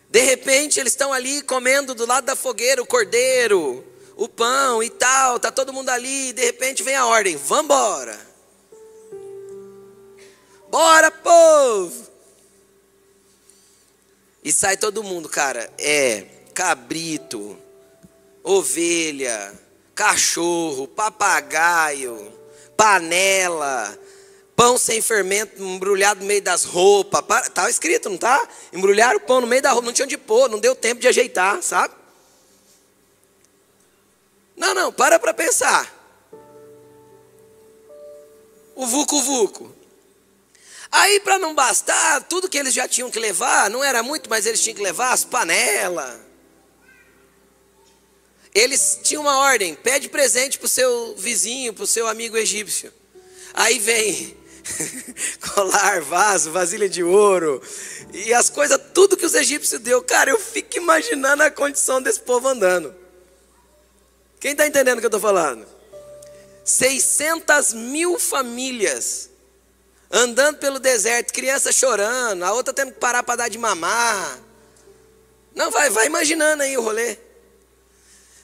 De 0.09 0.21
repente 0.21 0.81
eles 0.81 0.95
estão 0.95 1.13
ali 1.13 1.43
comendo 1.43 1.95
do 1.95 2.07
lado 2.07 2.25
da 2.25 2.35
fogueira 2.35 2.83
o 2.83 2.87
cordeiro, 2.87 3.85
o 4.19 4.29
pão 4.29 4.83
e 4.83 4.91
tal, 4.91 5.39
tá 5.39 5.53
todo 5.53 5.73
mundo 5.73 5.89
ali, 5.91 6.33
de 6.33 6.45
repente 6.45 6.83
vem 6.83 6.97
a 6.97 7.07
ordem: 7.07 7.37
vambora. 7.37 8.19
Bora, 10.69 11.11
povo! 11.11 12.09
E 14.43 14.53
sai 14.53 14.77
todo 14.77 15.05
mundo, 15.05 15.29
cara. 15.29 15.73
É 15.79 16.27
cabrito, 16.53 17.57
ovelha, 18.43 19.55
cachorro, 19.95 20.89
papagaio, 20.89 22.33
panela, 22.77 23.97
pão 24.57 24.77
sem 24.77 25.01
fermento 25.01 25.63
embrulhado 25.63 26.21
no 26.21 26.27
meio 26.27 26.43
das 26.43 26.65
roupas. 26.65 27.47
Estava 27.47 27.71
escrito, 27.71 28.11
não 28.11 28.19
tá? 28.19 28.49
Embrulharam 28.73 29.19
o 29.19 29.21
pão 29.21 29.41
no 29.41 29.47
meio 29.47 29.63
da 29.63 29.71
roupa, 29.71 29.87
não 29.87 29.93
tinha 29.93 30.07
onde 30.07 30.19
pôr, 30.19 30.51
não 30.51 30.59
deu 30.59 30.75
tempo 30.75 31.01
de 31.01 31.07
ajeitar, 31.07 31.63
sabe? 31.63 31.95
Não, 34.59 34.75
não, 34.75 34.93
para 34.93 35.19
para 35.19 35.33
pensar. 35.33 35.95
O 38.75 38.87
Vucu 38.87 39.23
Vucu. 39.23 39.75
Aí, 40.91 41.21
para 41.21 41.39
não 41.39 41.55
bastar, 41.55 42.23
tudo 42.25 42.49
que 42.49 42.59
eles 42.59 42.75
já 42.75 42.89
tinham 42.89 43.11
que 43.11 43.19
levar, 43.19 43.71
não 43.71 43.85
era 43.85 44.03
muito, 44.03 44.29
mas 44.29 44.47
eles 44.47 44.61
tinham 44.61 44.77
que 44.77 44.83
levar 44.83 45.13
as 45.13 45.25
panelas. 45.25 46.19
eles 48.55 48.99
tinham 49.03 49.23
uma 49.23 49.39
ordem: 49.39 49.75
pede 49.75 50.09
presente 50.09 50.59
para 50.59 50.67
o 50.67 50.69
seu 50.69 51.15
vizinho, 51.17 51.73
para 51.73 51.85
o 51.85 51.87
seu 51.87 52.09
amigo 52.09 52.37
egípcio. 52.37 52.93
Aí 53.55 53.79
vem 53.79 54.37
colar, 55.55 56.01
vaso, 56.01 56.51
vasilha 56.51 56.89
de 56.89 57.03
ouro 57.03 57.63
e 58.13 58.33
as 58.35 58.51
coisas, 58.51 58.81
tudo 58.95 59.17
que 59.17 59.27
os 59.27 59.35
egípcios 59.35 59.81
deu. 59.81 60.03
Cara, 60.03 60.31
eu 60.31 60.39
fico 60.39 60.77
imaginando 60.77 61.43
a 61.43 61.51
condição 61.51 62.03
desse 62.03 62.21
povo 62.21 62.49
andando. 62.49 63.08
Quem 64.41 64.53
está 64.53 64.67
entendendo 64.67 64.99
o 64.99 65.01
que 65.01 65.07
eu 65.07 65.09
estou 65.09 65.21
falando? 65.21 65.67
600 66.65 67.73
mil 67.73 68.19
famílias 68.19 69.31
andando 70.11 70.59
pelo 70.59 70.79
deserto, 70.79 71.33
criança 71.33 71.73
chorando, 71.73 72.43
a 72.43 72.53
outra 72.53 72.73
tendo 72.73 72.93
que 72.93 72.99
parar 72.99 73.23
para 73.23 73.37
dar 73.37 73.49
de 73.49 73.59
mamar. 73.59 74.39
Não, 75.55 75.71
vai, 75.71 75.91
vai 75.91 76.07
imaginando 76.07 76.63
aí 76.63 76.77
o 76.77 76.83
rolê. 76.83 77.17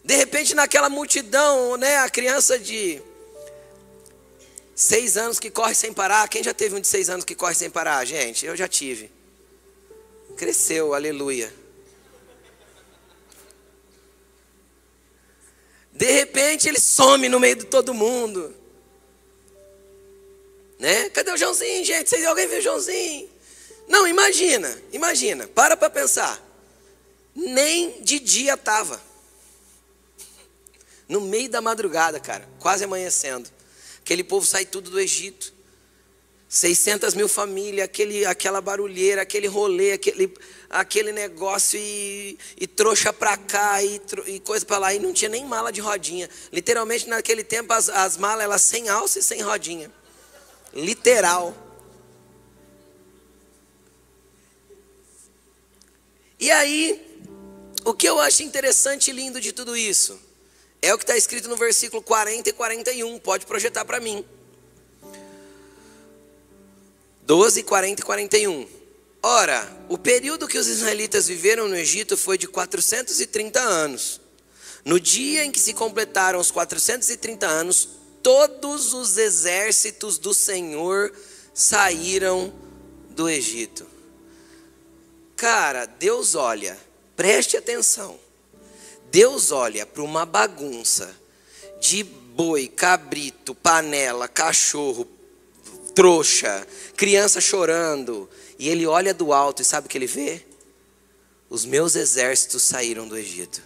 De 0.05 0.17
repente, 0.17 0.55
naquela 0.55 0.91
multidão, 0.91 1.77
né, 1.77 1.99
a 1.99 2.11
criança 2.11 2.59
de 2.59 3.01
seis 4.75 5.17
anos 5.17 5.39
que 5.39 5.51
corre 5.51 5.75
sem 5.75 5.93
parar. 5.93 6.29
Quem 6.29 6.43
já 6.43 6.53
teve 6.53 6.75
um 6.75 6.81
de 6.81 6.87
seis 6.87 7.09
anos 7.09 7.25
que 7.25 7.35
corre 7.35 7.55
sem 7.55 7.71
parar? 7.71 8.05
Gente, 8.05 8.45
eu 8.45 8.57
já 8.57 8.69
tive. 8.69 9.11
Cresceu, 10.37 10.93
aleluia. 10.93 11.53
De 15.95 16.11
repente 16.11 16.69
ele 16.69 16.81
some 16.81 17.29
no 17.29 17.39
meio 17.39 17.57
de 17.57 17.67
todo 17.67 17.95
mundo. 17.95 18.55
Né? 20.79 21.09
Cadê 21.11 21.31
o 21.31 21.37
Joãozinho, 21.37 21.85
gente? 21.85 22.11
Vocês, 22.11 22.27
alguém 22.27 22.49
viu 22.49 22.59
o 22.59 22.63
Joãozinho? 22.63 23.31
Não, 23.87 24.07
imagina, 24.07 24.77
imagina, 24.93 25.47
para 25.47 25.77
para 25.77 25.89
pensar. 25.89 26.43
Nem 27.35 28.03
de 28.03 28.19
dia 28.19 28.55
estava. 28.55 29.01
No 31.09 31.21
meio 31.21 31.49
da 31.49 31.61
madrugada, 31.61 32.19
cara, 32.19 32.49
quase 32.59 32.85
amanhecendo. 32.85 33.49
Aquele 34.01 34.25
povo 34.25 34.45
sai 34.45 34.67
tudo 34.67 34.91
do 34.91 35.01
Egito. 35.01 35.54
600 36.55 37.15
mil 37.15 37.29
famílias, 37.29 37.85
aquele, 37.85 38.25
aquela 38.25 38.61
barulheira, 38.61 39.23
aquele 39.23 39.49
rolê, 39.49 39.91
aquele, 39.91 40.33
aquele 40.71 41.11
negócio 41.11 41.77
e, 41.77 42.39
e 42.57 42.65
trouxa 42.65 43.13
para 43.13 43.37
cá 43.37 43.83
e, 43.83 44.01
e 44.27 44.39
coisa 44.39 44.65
para 44.65 44.79
lá. 44.79 44.95
E 44.95 45.01
não 45.01 45.13
tinha 45.13 45.29
nem 45.29 45.45
mala 45.45 45.73
de 45.73 45.81
rodinha. 45.81 46.31
Literalmente, 46.53 47.09
naquele 47.09 47.43
tempo, 47.43 47.73
as, 47.73 47.89
as 47.89 48.17
malas 48.17 48.45
elas 48.45 48.63
sem 48.63 48.89
alça 48.89 49.19
e 49.19 49.23
sem 49.25 49.41
rodinha. 49.41 49.91
Literal. 50.73 51.57
E 56.39 56.53
aí, 56.53 57.21
o 57.85 57.93
que 57.93 58.09
eu 58.09 58.21
acho 58.21 58.45
interessante 58.45 59.11
e 59.11 59.13
lindo 59.13 59.41
de 59.41 59.51
tudo 59.51 59.77
isso? 59.77 60.21
É 60.81 60.95
o 60.95 60.99
que 60.99 61.03
está 61.03 61.17
escrito 61.17 61.49
no 61.49 61.57
versículo 61.57 62.01
40 62.01 62.49
e 62.49 62.53
41. 62.53 63.19
Pode 63.19 63.45
projetar 63.45 63.85
para 63.85 63.99
mim. 63.99 64.25
12, 67.27 67.63
40 67.63 68.01
e 68.01 68.05
41. 68.05 68.69
Ora, 69.23 69.87
o 69.89 69.97
período 69.97 70.47
que 70.47 70.59
os 70.59 70.67
israelitas 70.67 71.27
viveram 71.27 71.67
no 71.67 71.77
Egito 71.77 72.17
foi 72.17 72.37
de 72.37 72.47
430 72.47 73.59
anos. 73.61 74.21
No 74.85 75.01
dia 75.01 75.45
em 75.45 75.51
que 75.51 75.59
se 75.59 75.73
completaram 75.73 76.39
os 76.39 76.51
430 76.51 77.47
anos, 77.47 77.89
todos 78.23 78.93
os 78.93 79.17
exércitos 79.17 80.19
do 80.19 80.35
Senhor 80.35 81.11
saíram 81.55 82.53
do 83.11 83.27
Egito. 83.27 83.87
Cara, 85.35 85.87
Deus 85.87 86.35
olha, 86.35 86.79
preste 87.17 87.57
atenção. 87.57 88.19
Deus 89.11 89.51
olha 89.51 89.87
para 89.87 90.03
uma 90.03 90.27
bagunça 90.27 91.15
de 91.81 92.03
boi, 92.03 92.69
cabrito, 92.69 93.55
panela, 93.55 94.29
cachorro, 94.29 95.07
trouxa, 95.95 96.67
criança 96.97 97.41
chorando, 97.41 98.29
e 98.59 98.69
ele 98.69 98.87
olha 98.87 99.15
do 99.15 99.33
alto 99.33 99.63
e 99.63 99.65
sabe 99.65 99.87
o 99.87 99.91
que 99.91 99.99
ele 99.99 100.07
vê? 100.07 100.43
Os 101.49 101.65
meus 101.65 101.95
exércitos 101.95 102.63
saíram 102.63 103.07
do 103.07 103.17
Egito. 103.17 103.63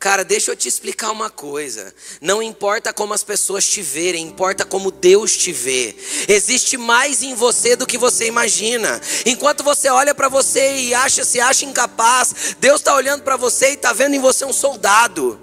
Cara, 0.00 0.24
deixa 0.24 0.50
eu 0.50 0.56
te 0.56 0.66
explicar 0.66 1.10
uma 1.10 1.28
coisa. 1.28 1.94
Não 2.22 2.42
importa 2.42 2.90
como 2.90 3.12
as 3.12 3.22
pessoas 3.22 3.66
te 3.66 3.82
verem, 3.82 4.26
importa 4.26 4.64
como 4.64 4.90
Deus 4.90 5.36
te 5.36 5.52
vê. 5.52 5.94
Existe 6.26 6.78
mais 6.78 7.22
em 7.22 7.34
você 7.34 7.76
do 7.76 7.86
que 7.86 7.98
você 7.98 8.26
imagina. 8.26 8.98
Enquanto 9.26 9.62
você 9.62 9.90
olha 9.90 10.14
para 10.14 10.30
você 10.30 10.74
e 10.74 10.94
acha 10.94 11.22
se 11.22 11.38
acha 11.38 11.66
incapaz, 11.66 12.56
Deus 12.58 12.80
está 12.80 12.94
olhando 12.94 13.24
para 13.24 13.36
você 13.36 13.72
e 13.72 13.74
está 13.74 13.92
vendo 13.92 14.14
em 14.14 14.20
você 14.20 14.42
um 14.46 14.54
soldado. 14.54 15.38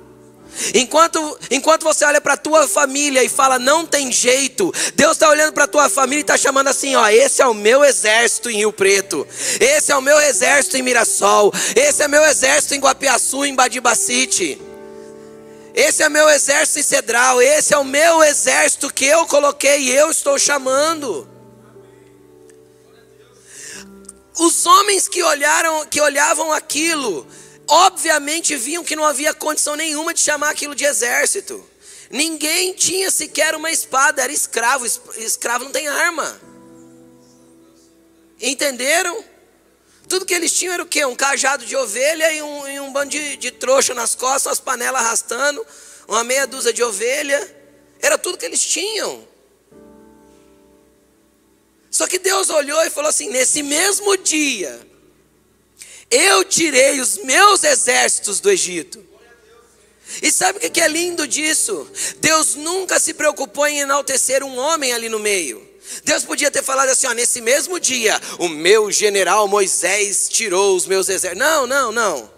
Enquanto, 0.73 1.39
enquanto 1.51 1.83
você 1.83 2.03
olha 2.05 2.19
para 2.19 2.33
a 2.33 2.37
tua 2.37 2.67
família 2.67 3.23
e 3.23 3.29
fala, 3.29 3.59
não 3.59 3.85
tem 3.85 4.11
jeito, 4.11 4.73
Deus 4.95 5.13
está 5.13 5.29
olhando 5.29 5.53
para 5.53 5.65
a 5.65 5.67
tua 5.67 5.89
família 5.89 6.19
e 6.19 6.21
está 6.21 6.37
chamando 6.37 6.67
assim: 6.67 6.95
ó, 6.95 7.07
esse 7.09 7.41
é 7.41 7.47
o 7.47 7.53
meu 7.53 7.83
exército 7.83 8.49
em 8.49 8.57
Rio 8.57 8.73
Preto, 8.73 9.27
esse 9.59 9.91
é 9.91 9.95
o 9.95 10.01
meu 10.01 10.19
exército 10.19 10.77
em 10.77 10.81
Mirassol, 10.81 11.53
esse 11.75 12.01
é 12.01 12.07
meu 12.07 12.23
exército 12.25 12.73
em 12.73 12.79
Guapiaçu, 12.79 13.45
em 13.45 13.55
Badibacite. 13.55 14.61
Esse 15.75 16.01
é 16.01 16.09
meu 16.09 16.27
exército 16.27 16.79
em 16.79 16.83
Cedral, 16.83 17.39
esse 17.39 17.71
é 17.71 17.77
o 17.77 17.85
meu 17.85 18.23
exército 18.23 18.91
que 18.91 19.05
eu 19.05 19.27
coloquei 19.27 19.81
e 19.81 19.95
eu 19.95 20.09
estou 20.09 20.39
chamando. 20.39 21.29
Os 24.39 24.65
homens 24.65 25.07
que 25.07 25.21
olharam, 25.21 25.85
que 25.85 26.01
olhavam 26.01 26.51
aquilo, 26.51 27.27
obviamente 27.67 28.55
viam 28.55 28.83
que 28.83 28.95
não 28.95 29.03
havia 29.03 29.33
condição 29.33 29.75
nenhuma 29.75 30.13
de 30.13 30.21
chamar 30.21 30.49
aquilo 30.49 30.73
de 30.73 30.85
exército. 30.85 31.63
Ninguém 32.09 32.73
tinha 32.73 33.11
sequer 33.11 33.53
uma 33.55 33.69
espada, 33.69 34.21
era 34.21 34.31
escravo, 34.31 34.85
escravo 35.17 35.65
não 35.65 35.71
tem 35.71 35.87
arma. 35.87 36.39
Entenderam? 38.39 39.23
Tudo 40.07 40.25
que 40.25 40.33
eles 40.33 40.53
tinham 40.53 40.73
era 40.73 40.83
o 40.83 40.87
quê? 40.87 41.03
Um 41.05 41.15
cajado 41.15 41.65
de 41.65 41.75
ovelha 41.75 42.31
e 42.31 42.41
um, 42.41 42.67
e 42.67 42.79
um 42.79 42.93
bando 42.93 43.09
de, 43.09 43.35
de 43.35 43.51
trouxa 43.51 43.93
nas 43.93 44.15
costas, 44.15 44.53
as 44.53 44.59
panelas 44.59 45.01
arrastando, 45.01 45.65
uma 46.07 46.23
meia 46.23 46.47
dúzia 46.47 46.71
de 46.71 46.81
ovelha. 46.81 47.55
Era 48.01 48.17
tudo 48.17 48.37
que 48.37 48.45
eles 48.45 48.63
tinham. 48.63 49.27
Só 51.91 52.07
que 52.07 52.19
Deus 52.19 52.49
olhou 52.49 52.81
e 52.85 52.89
falou 52.89 53.09
assim: 53.09 53.27
nesse 53.29 53.61
mesmo 53.61 54.15
dia, 54.15 54.86
eu 56.09 56.43
tirei 56.43 56.99
os 56.99 57.17
meus 57.23 57.63
exércitos 57.63 58.39
do 58.39 58.49
Egito. 58.49 59.05
E 60.21 60.31
sabe 60.31 60.65
o 60.65 60.71
que 60.71 60.79
é 60.79 60.87
lindo 60.87 61.27
disso? 61.27 61.89
Deus 62.19 62.55
nunca 62.55 62.99
se 62.99 63.13
preocupou 63.13 63.67
em 63.67 63.79
enaltecer 63.79 64.43
um 64.43 64.57
homem 64.57 64.93
ali 64.93 65.09
no 65.09 65.19
meio. 65.19 65.67
Deus 66.03 66.23
podia 66.23 66.49
ter 66.49 66.63
falado 66.63 66.89
assim: 66.89 67.07
ó, 67.07 67.13
nesse 67.13 67.41
mesmo 67.41 67.79
dia, 67.79 68.19
o 68.39 68.47
meu 68.47 68.91
general 68.91 69.47
Moisés 69.47 70.27
tirou 70.29 70.75
os 70.75 70.85
meus 70.85 71.09
exércitos. 71.09 71.45
Não, 71.45 71.67
não, 71.67 71.91
não. 71.91 72.36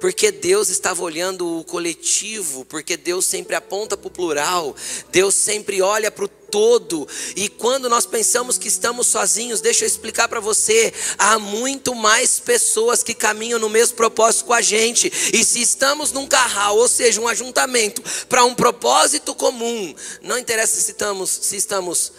Porque 0.00 0.30
Deus 0.30 0.68
estava 0.68 1.02
olhando 1.02 1.60
o 1.60 1.64
coletivo, 1.64 2.64
porque 2.66 2.96
Deus 2.96 3.24
sempre 3.24 3.54
aponta 3.54 3.96
para 3.96 4.08
o 4.08 4.10
plural, 4.10 4.76
Deus 5.10 5.34
sempre 5.34 5.80
olha 5.80 6.10
para 6.10 6.26
o 6.26 6.28
todo. 6.28 7.08
E 7.34 7.48
quando 7.48 7.88
nós 7.88 8.04
pensamos 8.06 8.58
que 8.58 8.68
estamos 8.68 9.06
sozinhos, 9.06 9.60
deixa 9.60 9.84
eu 9.84 9.86
explicar 9.86 10.28
para 10.28 10.40
você: 10.40 10.92
há 11.18 11.38
muito 11.38 11.94
mais 11.94 12.38
pessoas 12.38 13.02
que 13.02 13.14
caminham 13.14 13.58
no 13.58 13.68
mesmo 13.68 13.96
propósito 13.96 14.44
com 14.44 14.52
a 14.52 14.60
gente. 14.60 15.10
E 15.32 15.44
se 15.44 15.60
estamos 15.60 16.12
num 16.12 16.26
carral, 16.26 16.76
ou 16.76 16.88
seja, 16.88 17.20
um 17.20 17.28
ajuntamento, 17.28 18.02
para 18.28 18.44
um 18.44 18.54
propósito 18.54 19.34
comum, 19.34 19.94
não 20.22 20.38
interessa 20.38 20.80
se 20.80 20.90
estamos, 20.90 21.30
se 21.30 21.56
estamos 21.56 22.12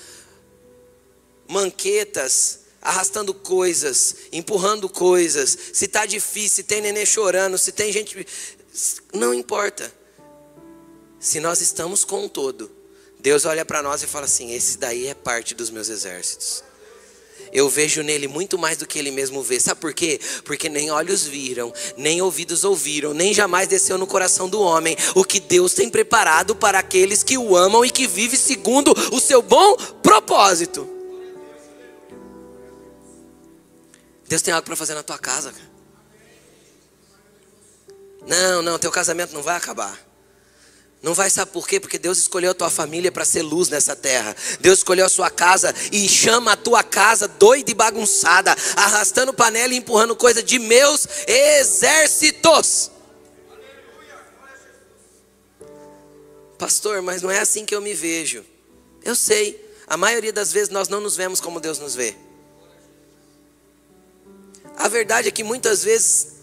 manquetas, 1.47 2.66
arrastando 2.81 3.33
coisas, 3.33 4.15
empurrando 4.31 4.87
coisas, 4.89 5.57
se 5.73 5.85
está 5.85 6.05
difícil, 6.05 6.57
se 6.57 6.63
tem 6.63 6.81
neném 6.81 7.05
chorando, 7.05 7.57
se 7.57 7.71
tem 7.71 7.91
gente. 7.91 8.25
Não 9.13 9.33
importa. 9.33 9.91
Se 11.19 11.39
nós 11.39 11.61
estamos 11.61 12.03
com 12.03 12.25
um 12.25 12.29
todo, 12.29 12.71
Deus 13.19 13.45
olha 13.45 13.65
para 13.65 13.81
nós 13.81 14.03
e 14.03 14.07
fala 14.07 14.25
assim: 14.25 14.53
esse 14.53 14.77
daí 14.77 15.07
é 15.07 15.13
parte 15.13 15.55
dos 15.55 15.69
meus 15.69 15.89
exércitos. 15.89 16.63
Eu 17.51 17.69
vejo 17.69 18.01
nele 18.01 18.27
muito 18.27 18.57
mais 18.57 18.77
do 18.77 18.85
que 18.85 18.99
ele 18.99 19.11
mesmo 19.11 19.41
vê. 19.41 19.59
Sabe 19.59 19.79
por 19.79 19.93
quê? 19.93 20.19
Porque 20.43 20.67
nem 20.69 20.91
olhos 20.91 21.23
viram, 21.23 21.73
nem 21.95 22.21
ouvidos 22.21 22.63
ouviram, 22.63 23.13
nem 23.13 23.33
jamais 23.33 23.67
desceu 23.67 23.97
no 23.97 24.05
coração 24.05 24.49
do 24.49 24.59
homem 24.59 24.97
o 25.15 25.23
que 25.23 25.39
Deus 25.39 25.73
tem 25.73 25.89
preparado 25.89 26.55
para 26.55 26.79
aqueles 26.79 27.23
que 27.23 27.37
o 27.37 27.55
amam 27.55 27.85
e 27.85 27.89
que 27.89 28.07
vivem 28.07 28.37
segundo 28.37 28.93
o 29.11 29.19
seu 29.19 29.41
bom 29.41 29.75
propósito. 30.03 30.96
Deus 34.27 34.41
tem 34.41 34.53
algo 34.53 34.65
para 34.65 34.75
fazer 34.75 34.93
na 34.93 35.03
tua 35.03 35.17
casa. 35.17 35.51
Cara. 35.51 35.77
Não, 38.27 38.61
não, 38.61 38.77
teu 38.77 38.91
casamento 38.91 39.33
não 39.33 39.41
vai 39.41 39.55
acabar. 39.55 39.97
Não 41.01 41.13
vai, 41.13 41.29
sabe 41.29 41.51
por 41.51 41.67
quê? 41.67 41.79
Porque 41.79 41.97
Deus 41.97 42.17
escolheu 42.17 42.51
a 42.51 42.53
tua 42.53 42.69
família 42.69 43.11
para 43.11 43.23
ser 43.23 43.43
luz 43.43 43.69
nessa 43.69 43.95
terra. 43.95 44.35
Deus 44.59 44.79
escolheu 44.79 45.05
a 45.05 45.09
sua 45.09 45.29
casa 45.29 45.73
e 45.91 46.09
chama 46.09 46.53
a 46.53 46.57
tua 46.57 46.83
casa 46.83 47.27
doida 47.27 47.71
e 47.71 47.73
bagunçada, 47.73 48.55
arrastando 48.75 49.33
panela 49.33 49.73
e 49.73 49.77
empurrando 49.77 50.15
coisa 50.15 50.41
de 50.41 50.59
meus 50.59 51.07
exércitos. 51.27 52.91
Pastor, 56.57 57.01
mas 57.03 57.21
não 57.21 57.29
é 57.29 57.39
assim 57.39 57.63
que 57.63 57.75
eu 57.75 57.81
me 57.81 57.93
vejo. 57.93 58.43
Eu 59.03 59.15
sei, 59.15 59.63
a 59.85 59.95
maioria 59.95 60.33
das 60.33 60.51
vezes 60.51 60.69
nós 60.69 60.89
não 60.89 60.99
nos 60.99 61.15
vemos 61.15 61.39
como 61.39 61.59
Deus 61.59 61.77
nos 61.77 61.93
vê. 61.93 62.15
A 64.77 64.87
verdade 64.87 65.27
é 65.27 65.31
que 65.31 65.43
muitas 65.43 65.83
vezes, 65.83 66.33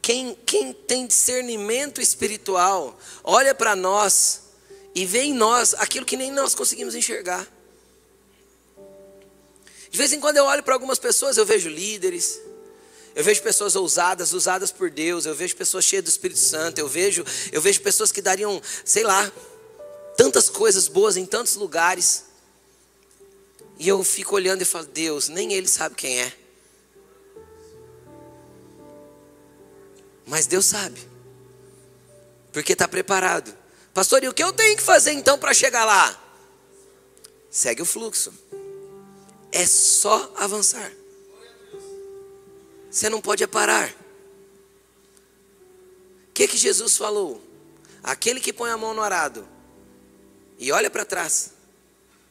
quem, 0.00 0.34
quem 0.46 0.72
tem 0.72 1.06
discernimento 1.06 2.00
espiritual, 2.00 2.98
olha 3.22 3.54
para 3.54 3.76
nós 3.76 4.40
e 4.94 5.04
vê 5.04 5.24
em 5.24 5.34
nós 5.34 5.74
aquilo 5.74 6.06
que 6.06 6.16
nem 6.16 6.32
nós 6.32 6.54
conseguimos 6.54 6.94
enxergar. 6.94 7.46
De 9.90 9.98
vez 9.98 10.10
em 10.10 10.20
quando 10.20 10.38
eu 10.38 10.46
olho 10.46 10.62
para 10.62 10.72
algumas 10.72 10.98
pessoas, 10.98 11.36
eu 11.36 11.44
vejo 11.44 11.68
líderes, 11.68 12.40
eu 13.14 13.22
vejo 13.22 13.42
pessoas 13.42 13.76
ousadas, 13.76 14.32
usadas 14.32 14.72
por 14.72 14.90
Deus, 14.90 15.26
eu 15.26 15.34
vejo 15.34 15.54
pessoas 15.54 15.84
cheias 15.84 16.04
do 16.04 16.08
Espírito 16.08 16.40
Santo, 16.40 16.78
eu 16.78 16.88
vejo, 16.88 17.22
eu 17.52 17.60
vejo 17.60 17.82
pessoas 17.82 18.10
que 18.10 18.22
dariam, 18.22 18.60
sei 18.86 19.02
lá, 19.02 19.30
tantas 20.16 20.48
coisas 20.48 20.88
boas 20.88 21.18
em 21.18 21.26
tantos 21.26 21.56
lugares. 21.56 22.24
E 23.78 23.86
eu 23.86 24.02
fico 24.02 24.34
olhando 24.34 24.62
e 24.62 24.64
falo, 24.64 24.86
Deus, 24.86 25.28
nem 25.28 25.52
ele 25.52 25.68
sabe 25.68 25.94
quem 25.94 26.22
é. 26.22 26.41
Mas 30.26 30.46
Deus 30.46 30.66
sabe. 30.66 31.06
Porque 32.52 32.72
está 32.72 32.86
preparado. 32.86 33.56
Pastor, 33.94 34.22
e 34.24 34.28
o 34.28 34.34
que 34.34 34.42
eu 34.42 34.52
tenho 34.52 34.76
que 34.76 34.82
fazer 34.82 35.12
então 35.12 35.38
para 35.38 35.52
chegar 35.52 35.84
lá? 35.84 36.18
Segue 37.50 37.82
o 37.82 37.86
fluxo. 37.86 38.32
É 39.50 39.66
só 39.66 40.32
avançar. 40.36 40.90
Você 42.90 43.08
não 43.08 43.20
pode 43.20 43.46
parar. 43.46 43.90
O 46.28 46.32
que, 46.32 46.48
que 46.48 46.56
Jesus 46.56 46.96
falou? 46.96 47.42
Aquele 48.02 48.40
que 48.40 48.52
põe 48.52 48.70
a 48.70 48.76
mão 48.76 48.94
no 48.94 49.02
arado 49.02 49.46
e 50.58 50.72
olha 50.72 50.90
para 50.90 51.04
trás, 51.04 51.52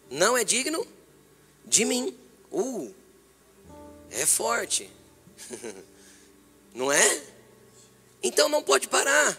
não 0.10 0.38
é 0.38 0.44
digno 0.44 0.86
de 1.66 1.86
mim. 1.86 2.18
Uh, 2.52 2.94
é 4.10 4.26
forte. 4.26 4.90
não 6.74 6.92
é? 6.92 7.22
Então 8.22 8.48
não 8.48 8.62
pode 8.62 8.88
parar. 8.88 9.38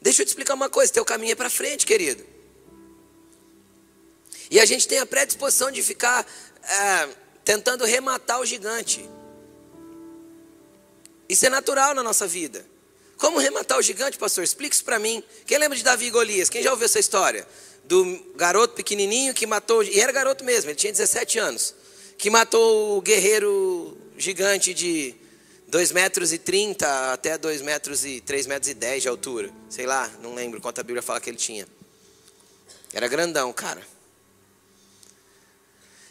Deixa 0.00 0.22
eu 0.22 0.26
te 0.26 0.28
explicar 0.28 0.54
uma 0.54 0.70
coisa: 0.70 0.92
teu 0.92 1.04
caminho 1.04 1.32
é 1.32 1.34
para 1.34 1.50
frente, 1.50 1.84
querido. 1.84 2.24
E 4.50 4.60
a 4.60 4.64
gente 4.64 4.86
tem 4.86 4.98
a 4.98 5.06
predisposição 5.06 5.70
de 5.70 5.82
ficar 5.82 6.24
é, 6.62 7.08
tentando 7.44 7.84
rematar 7.84 8.40
o 8.40 8.46
gigante. 8.46 9.08
Isso 11.28 11.44
é 11.44 11.48
natural 11.48 11.94
na 11.94 12.02
nossa 12.02 12.26
vida. 12.26 12.64
Como 13.16 13.38
rematar 13.38 13.78
o 13.78 13.82
gigante, 13.82 14.18
pastor? 14.18 14.44
Explique 14.44 14.74
isso 14.74 14.84
para 14.84 14.98
mim. 14.98 15.22
Quem 15.46 15.58
lembra 15.58 15.76
de 15.76 15.82
Davi 15.82 16.06
e 16.06 16.10
Golias? 16.10 16.48
Quem 16.48 16.62
já 16.62 16.70
ouviu 16.70 16.84
essa 16.84 17.00
história? 17.00 17.46
Do 17.84 18.32
garoto 18.36 18.74
pequenininho 18.74 19.32
que 19.32 19.46
matou, 19.46 19.82
e 19.82 19.98
era 19.98 20.12
garoto 20.12 20.44
mesmo, 20.44 20.70
ele 20.70 20.76
tinha 20.76 20.92
17 20.92 21.38
anos, 21.38 21.74
que 22.18 22.28
matou 22.28 22.98
o 22.98 23.00
guerreiro 23.00 23.96
gigante 24.18 24.74
de 24.74 25.14
2 25.68 25.92
metros 25.92 26.32
e 26.32 26.38
30 26.38 27.12
até 27.12 27.36
2 27.36 27.60
metros 27.62 28.04
e 28.04 28.20
3 28.20 28.46
metros 28.46 28.70
e 28.70 28.74
10 28.74 29.02
de 29.02 29.08
altura. 29.08 29.50
Sei 29.68 29.84
lá, 29.84 30.10
não 30.22 30.34
lembro 30.34 30.60
quanto 30.60 30.80
a 30.80 30.84
Bíblia 30.84 31.02
fala 31.02 31.20
que 31.20 31.28
ele 31.28 31.36
tinha. 31.36 31.66
Era 32.92 33.08
grandão, 33.08 33.52
cara. 33.52 33.82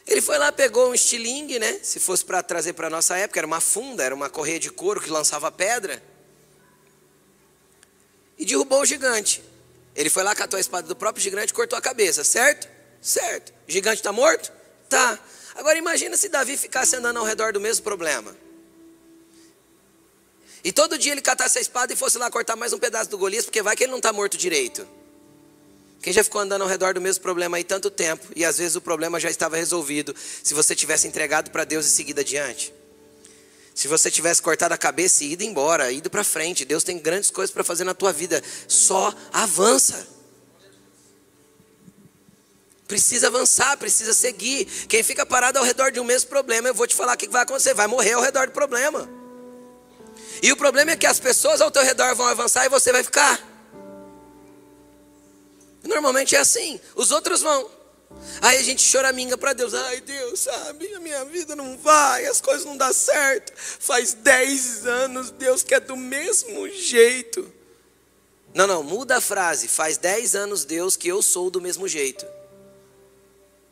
Ele 0.06 0.22
foi 0.22 0.38
lá, 0.38 0.52
pegou 0.52 0.92
um 0.92 0.94
estilingue, 0.94 1.58
né? 1.58 1.80
Se 1.82 2.00
fosse 2.00 2.24
para 2.24 2.44
trazer 2.44 2.74
para 2.74 2.90
nossa 2.90 3.18
época, 3.18 3.40
era 3.40 3.48
uma 3.48 3.62
funda, 3.62 4.04
era 4.04 4.14
uma 4.14 4.30
correia 4.30 4.60
de 4.60 4.70
couro 4.70 5.02
que 5.02 5.10
lançava 5.10 5.52
pedra. 5.52 6.04
E 8.38 8.46
derrubou 8.46 8.82
o 8.82 8.86
gigante. 8.86 9.42
Ele 9.96 10.10
foi 10.10 10.22
lá, 10.22 10.36
catou 10.36 10.58
a 10.58 10.60
espada 10.60 10.88
do 10.88 10.96
próprio 10.96 11.24
gigante 11.24 11.52
e 11.52 11.56
cortou 11.56 11.80
a 11.80 11.82
cabeça, 11.82 12.24
certo? 12.24 12.68
Certo. 13.02 13.54
O 13.68 13.72
gigante 13.72 13.98
está 13.98 14.12
morto? 14.12 14.52
Tá. 14.90 15.18
Agora 15.56 15.78
imagina 15.78 16.18
se 16.18 16.28
Davi 16.28 16.58
ficasse 16.58 16.96
andando 16.98 17.18
ao 17.18 17.26
redor 17.26 17.54
do 17.54 17.62
mesmo 17.62 17.84
problema. 17.84 18.36
E 20.66 20.72
todo 20.72 20.98
dia 20.98 21.12
ele 21.12 21.22
catasse 21.22 21.60
a 21.60 21.62
espada 21.62 21.94
e 21.94 21.96
fosse 21.96 22.18
lá 22.18 22.28
cortar 22.32 22.56
mais 22.56 22.74
um 22.74 22.80
pedaço 22.80 23.08
do 23.08 23.20
Golias, 23.20 23.46
porque 23.46 23.62
vai 23.62 23.76
que 23.76 23.84
ele 23.84 23.92
não 23.92 24.00
está 24.00 24.12
morto 24.12 24.36
direito. 24.36 24.88
Quem 26.02 26.12
já 26.12 26.24
ficou 26.24 26.42
andando 26.42 26.64
ao 26.64 26.68
redor 26.68 26.96
do 26.96 27.00
mesmo 27.00 27.22
problema 27.22 27.58
aí 27.58 27.64
tanto 27.64 27.92
tempo 27.92 28.26
e 28.36 28.44
às 28.44 28.58
vezes 28.58 28.76
o 28.76 28.82
problema 28.82 29.20
já 29.20 29.30
estava 29.30 29.56
resolvido 29.58 30.16
se 30.42 30.56
você 30.56 30.76
tivesse 30.76 31.08
entregado 31.08 31.52
para 31.52 31.66
Deus 31.66 31.86
e 31.86 31.92
seguido 31.92 32.20
adiante? 32.20 32.74
Se 33.76 33.88
você 33.88 34.10
tivesse 34.10 34.42
cortado 34.42 34.74
a 34.74 34.78
cabeça 34.78 35.24
e 35.24 35.34
ido 35.34 35.44
embora, 35.44 35.92
ido 35.92 36.10
para 36.10 36.24
frente, 36.24 36.66
Deus 36.66 36.84
tem 36.84 36.98
grandes 36.98 37.30
coisas 37.30 37.54
para 37.54 37.64
fazer 37.64 37.84
na 37.84 37.94
tua 37.94 38.12
vida. 38.12 38.42
Só 38.68 39.14
avança. 39.32 40.08
Precisa 42.88 43.28
avançar, 43.28 43.78
precisa 43.78 44.16
seguir. 44.16 44.66
Quem 44.88 45.04
fica 45.04 45.28
parado 45.28 45.60
ao 45.60 45.64
redor 45.64 45.92
de 45.92 46.00
um 46.00 46.04
mesmo 46.04 46.28
problema, 46.28 46.70
eu 46.70 46.74
vou 46.74 46.88
te 46.88 46.96
falar 46.96 47.14
o 47.14 47.18
que 47.18 47.30
vai 47.30 47.44
acontecer, 47.44 47.76
vai 47.76 47.86
morrer 47.86 48.14
ao 48.14 48.22
redor 48.24 48.48
do 48.48 48.54
problema. 48.54 49.25
E 50.42 50.52
o 50.52 50.58
problema 50.58 50.92
é 50.92 50.96
que 50.96 51.06
as 51.06 51.20
pessoas 51.20 51.62
ao 51.62 51.72
teu 51.72 51.84
redor 51.84 52.16
vão 52.16 52.28
avançar 52.28 52.66
e 52.66 52.70
você 52.70 52.92
vai 52.92 53.04
ficar. 53.04 53.40
Normalmente 55.84 56.36
é 56.36 56.40
assim. 56.40 56.80
Os 56.96 57.12
outros 57.12 57.42
vão. 57.42 57.70
Aí 58.42 58.58
a 58.58 58.64
gente 58.64 58.82
choraminga 58.82 59.38
para 59.38 59.54
Deus. 59.54 59.74
Ai, 59.74 60.02
Deus, 60.02 60.42
sabe, 60.42 60.94
a 60.94 61.00
minha 61.00 61.26
vida 61.26 61.56
não 61.56 61.78
vai, 61.78 62.26
as 62.26 62.42
coisas 62.42 62.66
não 62.66 62.78
dão 62.78 62.94
certo. 62.94 63.54
Faz 63.56 64.14
10 64.14 64.86
anos, 64.86 65.32
Deus 65.32 65.64
quer 65.64 65.82
do 65.82 65.96
mesmo 65.96 66.70
jeito. 66.70 67.52
Não, 68.54 68.68
não, 68.68 68.84
muda 68.84 69.18
a 69.18 69.22
frase. 69.22 69.68
Faz 69.68 69.98
10 69.98 70.36
anos, 70.36 70.66
Deus, 70.66 70.96
que 70.96 71.08
eu 71.08 71.22
sou 71.22 71.50
do 71.50 71.60
mesmo 71.62 71.88
jeito. 71.88 72.26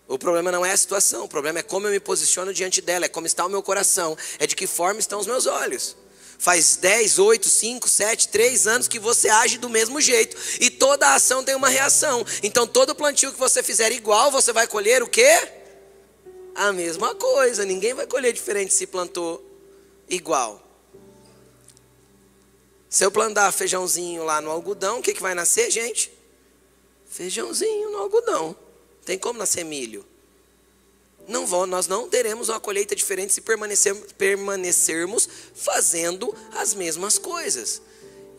O 0.08 0.19
problema 0.19 0.52
não 0.52 0.65
é 0.65 0.71
a 0.71 0.78
situação, 0.78 1.23
o 1.23 1.28
problema 1.30 1.60
é 1.60 1.63
como 1.63 1.88
eu 1.88 1.91
me 1.91 1.99
posiciono 1.99 2.54
diante 2.54 2.82
dela, 2.82 3.06
é 3.06 3.08
como 3.08 3.26
está 3.26 3.45
o 3.45 3.49
meu 3.49 3.63
coração, 3.63 4.17
é 4.38 4.45
de 4.45 4.56
que 4.56 4.67
forma 4.67 4.99
estão 4.99 5.19
os 5.19 5.26
meus 5.26 5.45
olhos. 5.45 5.95
Faz 6.44 6.76
10, 6.76 7.20
8, 7.20 7.48
5, 7.48 7.88
7, 7.88 8.28
3 8.28 8.68
anos 8.68 8.88
que 8.90 9.00
você 9.00 9.30
age 9.30 9.58
do 9.58 9.70
mesmo 9.70 10.02
jeito. 10.02 10.36
E 10.60 10.70
toda 10.70 11.16
ação 11.16 11.42
tem 11.42 11.56
uma 11.56 11.70
reação. 11.70 12.26
Então 12.44 12.68
todo 12.68 12.94
plantio 12.94 13.32
que 13.32 13.40
você 13.40 13.64
fizer 13.64 13.94
igual, 13.94 14.30
você 14.30 14.52
vai 14.52 14.68
colher 14.68 15.02
o 15.02 15.08
quê? 15.08 15.40
A 16.54 16.74
mesma 16.74 17.16
coisa. 17.16 17.64
Ninguém 17.64 17.94
vai 17.94 18.06
colher 18.06 18.34
diferente 18.34 18.74
se 18.74 18.86
plantou 18.86 19.42
igual. 20.10 20.62
Se 22.90 23.06
eu 23.06 23.10
plantar 23.10 23.50
feijãozinho 23.54 24.26
lá 24.26 24.42
no 24.42 24.52
algodão, 24.52 25.00
o 25.00 25.02
que, 25.02 25.14
que 25.14 25.22
vai 25.22 25.34
nascer, 25.34 25.72
gente? 25.72 26.12
Feijãozinho 27.08 27.90
no 27.90 28.00
algodão. 28.00 28.54
Tem 29.06 29.18
como 29.18 29.40
nascer 29.40 29.64
milho? 29.64 30.06
Não 31.28 31.46
vão, 31.46 31.66
nós 31.66 31.88
não 31.88 32.10
teremos 32.10 32.50
uma 32.50 32.60
colheita 32.60 32.96
diferente 32.96 33.34
se 33.34 33.42
permanecermos, 33.42 34.12
permanecermos 34.14 35.30
fazendo 35.56 36.36
as 36.54 36.74
mesmas 36.74 37.18
coisas. 37.18 37.82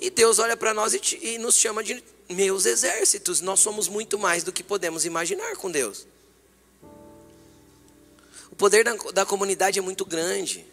E 0.01 0.11
Deus 0.11 0.39
olha 0.39 0.57
para 0.57 0.75
nós 0.75 0.93
e, 0.93 1.01
e, 1.23 1.39
nos 1.39 1.57
chama 1.57 1.83
de 1.83 2.03
meus 2.29 2.67
exércitos. 2.67 3.41
Nós 3.41 3.61
somos 3.61 3.89
muito 3.89 4.19
mais 4.19 4.43
do 4.43 4.53
que 4.53 4.63
podemos 4.63 5.07
imaginar 5.07 5.57
com 5.57 5.71
Deus. 5.71 6.07
O 8.51 8.57
poder 8.57 8.85
da, 8.85 8.95
da 9.13 9.27
comunidade 9.27 9.79
é 9.79 9.83
muito 9.83 10.05
grande. 10.05 10.65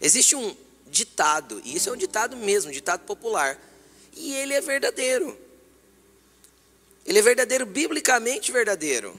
Existe 0.00 0.36
um 0.36 0.56
ditado, 0.86 1.60
e 1.64 1.76
isso 1.76 1.88
é 1.88 1.92
um 1.92 1.96
ditado 1.96 2.36
mesmo, 2.36 2.70
um 2.70 2.72
ditado 2.72 3.04
popular, 3.04 3.60
e 4.14 4.32
ele 4.34 4.54
é 4.54 4.60
verdadeiro. 4.60 5.36
Ele 7.04 7.18
é 7.18 7.22
verdadeiro, 7.22 7.66
biblicamente 7.66 8.52
verdadeiro. 8.52 9.18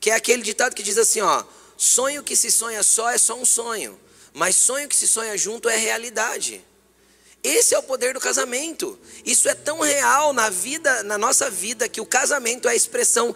Que 0.00 0.10
é 0.10 0.14
aquele 0.14 0.42
ditado 0.42 0.74
que 0.74 0.82
diz 0.82 0.98
assim, 0.98 1.20
ó: 1.20 1.44
sonho 1.76 2.24
que 2.24 2.34
se 2.34 2.50
sonha 2.50 2.82
só 2.82 3.10
é 3.10 3.18
só 3.18 3.34
um 3.34 3.44
sonho, 3.44 4.00
mas 4.32 4.56
sonho 4.56 4.88
que 4.88 4.96
se 4.96 5.06
sonha 5.06 5.36
junto 5.36 5.68
é 5.68 5.76
realidade. 5.76 6.64
Esse 7.42 7.74
é 7.74 7.78
o 7.78 7.82
poder 7.82 8.12
do 8.12 8.20
casamento. 8.20 8.98
Isso 9.24 9.48
é 9.48 9.54
tão 9.54 9.80
real 9.80 10.32
na 10.32 10.50
vida, 10.50 11.02
na 11.02 11.16
nossa 11.16 11.48
vida, 11.48 11.88
que 11.88 12.00
o 12.00 12.06
casamento 12.06 12.68
é 12.68 12.72
a 12.72 12.74
expressão 12.74 13.34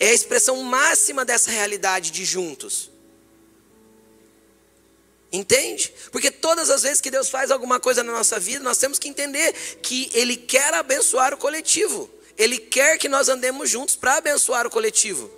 é 0.00 0.10
a 0.10 0.14
expressão 0.14 0.62
máxima 0.62 1.24
dessa 1.24 1.50
realidade 1.50 2.12
de 2.12 2.24
juntos. 2.24 2.88
Entende? 5.32 5.92
Porque 6.10 6.30
todas 6.30 6.70
as 6.70 6.82
vezes 6.82 7.00
que 7.00 7.10
Deus 7.10 7.28
faz 7.28 7.50
alguma 7.50 7.80
coisa 7.80 8.02
na 8.02 8.12
nossa 8.12 8.38
vida, 8.38 8.62
nós 8.62 8.78
temos 8.78 8.98
que 8.98 9.08
entender 9.08 9.52
que 9.82 10.08
Ele 10.14 10.36
quer 10.36 10.72
abençoar 10.72 11.34
o 11.34 11.36
coletivo. 11.36 12.08
Ele 12.36 12.58
quer 12.58 12.96
que 12.96 13.08
nós 13.08 13.28
andemos 13.28 13.68
juntos 13.68 13.96
para 13.96 14.18
abençoar 14.18 14.66
o 14.66 14.70
coletivo. 14.70 15.37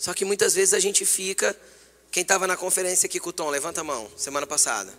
Só 0.00 0.14
que 0.14 0.24
muitas 0.24 0.54
vezes 0.54 0.72
a 0.72 0.80
gente 0.80 1.04
fica. 1.04 1.54
Quem 2.10 2.22
estava 2.22 2.46
na 2.46 2.56
conferência 2.56 3.06
aqui 3.06 3.20
com 3.20 3.28
o 3.28 3.32
Tom, 3.34 3.50
levanta 3.50 3.82
a 3.82 3.84
mão, 3.84 4.10
semana 4.16 4.46
passada. 4.46 4.90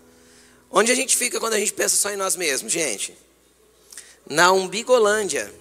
Onde 0.70 0.92
a 0.92 0.96
gente 0.96 1.18
fica 1.18 1.40
quando 1.40 1.54
a 1.56 1.60
gente 1.60 1.74
pensa 1.74 1.98
só 1.98 2.12
em 2.12 2.16
nós 2.16 2.36
mesmos, 2.36 2.72
gente? 2.72 3.18
Na 4.30 4.52
umbigolândia. 4.52 5.52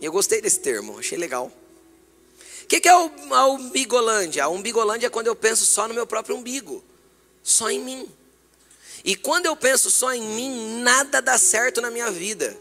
Eu 0.00 0.10
gostei 0.10 0.40
desse 0.40 0.58
termo, 0.60 0.98
achei 0.98 1.18
legal. 1.18 1.52
O 2.62 2.66
que, 2.66 2.80
que, 2.80 2.88
é 2.88 2.92
a 2.92 3.46
umbigolândia? 3.46 4.44
A 4.44 4.48
umbigolândia 4.48 5.08
é 5.08 5.10
quando 5.10 5.26
eu 5.26 5.36
penso 5.36 5.66
só 5.66 5.86
no 5.86 5.92
meu 5.92 6.06
próprio 6.06 6.36
umbigo, 6.36 6.82
só 7.42 7.70
em 7.70 7.78
mim. 7.78 8.08
E 9.04 9.14
quando 9.14 9.44
eu 9.44 9.54
penso 9.54 9.90
só 9.90 10.14
em 10.14 10.22
mim, 10.22 10.80
nada 10.80 11.20
dá 11.20 11.36
certo 11.36 11.82
na 11.82 11.90
minha 11.90 12.10
vida. 12.10 12.56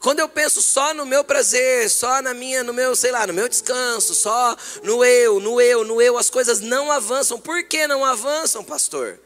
Quando 0.00 0.20
eu 0.20 0.28
penso 0.28 0.60
só 0.60 0.92
no 0.94 1.06
meu 1.06 1.24
prazer, 1.24 1.88
só 1.90 2.20
na 2.20 2.34
minha, 2.34 2.62
no 2.62 2.72
meu, 2.72 2.94
sei 2.94 3.10
lá, 3.10 3.26
no 3.26 3.32
meu 3.32 3.48
descanso, 3.48 4.14
só 4.14 4.56
no 4.82 5.04
eu, 5.04 5.40
no 5.40 5.60
eu, 5.60 5.84
no 5.84 6.00
eu, 6.00 6.18
as 6.18 6.28
coisas 6.28 6.60
não 6.60 6.92
avançam. 6.92 7.40
Por 7.40 7.62
que 7.64 7.86
não 7.86 8.04
avançam, 8.04 8.62
pastor? 8.62 9.18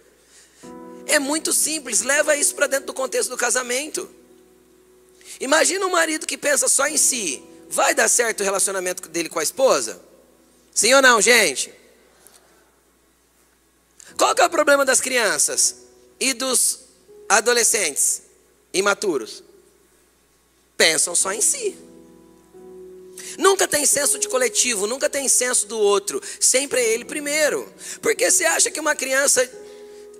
É 1.06 1.18
muito 1.18 1.52
simples, 1.52 2.02
leva 2.02 2.37
isso 2.37 2.54
para 2.54 2.68
dentro 2.68 2.87
do 2.87 2.94
contexto 2.94 3.30
do 3.30 3.37
casamento. 3.37 4.09
Imagina 5.40 5.85
um 5.87 5.90
marido 5.90 6.26
que 6.26 6.38
pensa 6.38 6.68
só 6.68 6.87
em 6.87 6.96
si. 6.96 7.42
Vai 7.68 7.94
dar 7.94 8.09
certo 8.09 8.40
o 8.40 8.44
relacionamento 8.44 9.09
dele 9.09 9.28
com 9.28 9.38
a 9.38 9.42
esposa? 9.42 10.00
Sim 10.72 10.94
ou 10.94 11.02
não, 11.02 11.20
gente? 11.20 11.72
Qual 14.16 14.35
que 14.35 14.42
é 14.42 14.46
o 14.46 14.50
problema 14.50 14.85
das 14.85 15.00
crianças 15.00 15.76
e 16.18 16.35
dos 16.35 16.80
adolescentes 17.28 18.22
imaturos? 18.72 19.42
Pensam 20.81 21.14
só 21.14 21.31
em 21.31 21.43
si. 21.43 21.77
Nunca 23.37 23.69
tem 23.69 23.85
senso 23.85 24.19
de 24.19 24.27
coletivo, 24.27 24.87
nunca 24.87 25.11
tem 25.11 25.29
senso 25.29 25.66
do 25.66 25.79
outro. 25.79 26.23
Sempre 26.40 26.81
é 26.81 26.88
ele 26.95 27.05
primeiro. 27.05 27.71
Porque 28.01 28.31
você 28.31 28.47
acha 28.47 28.71
que 28.71 28.81
uma 28.81 28.97
criança 28.97 29.47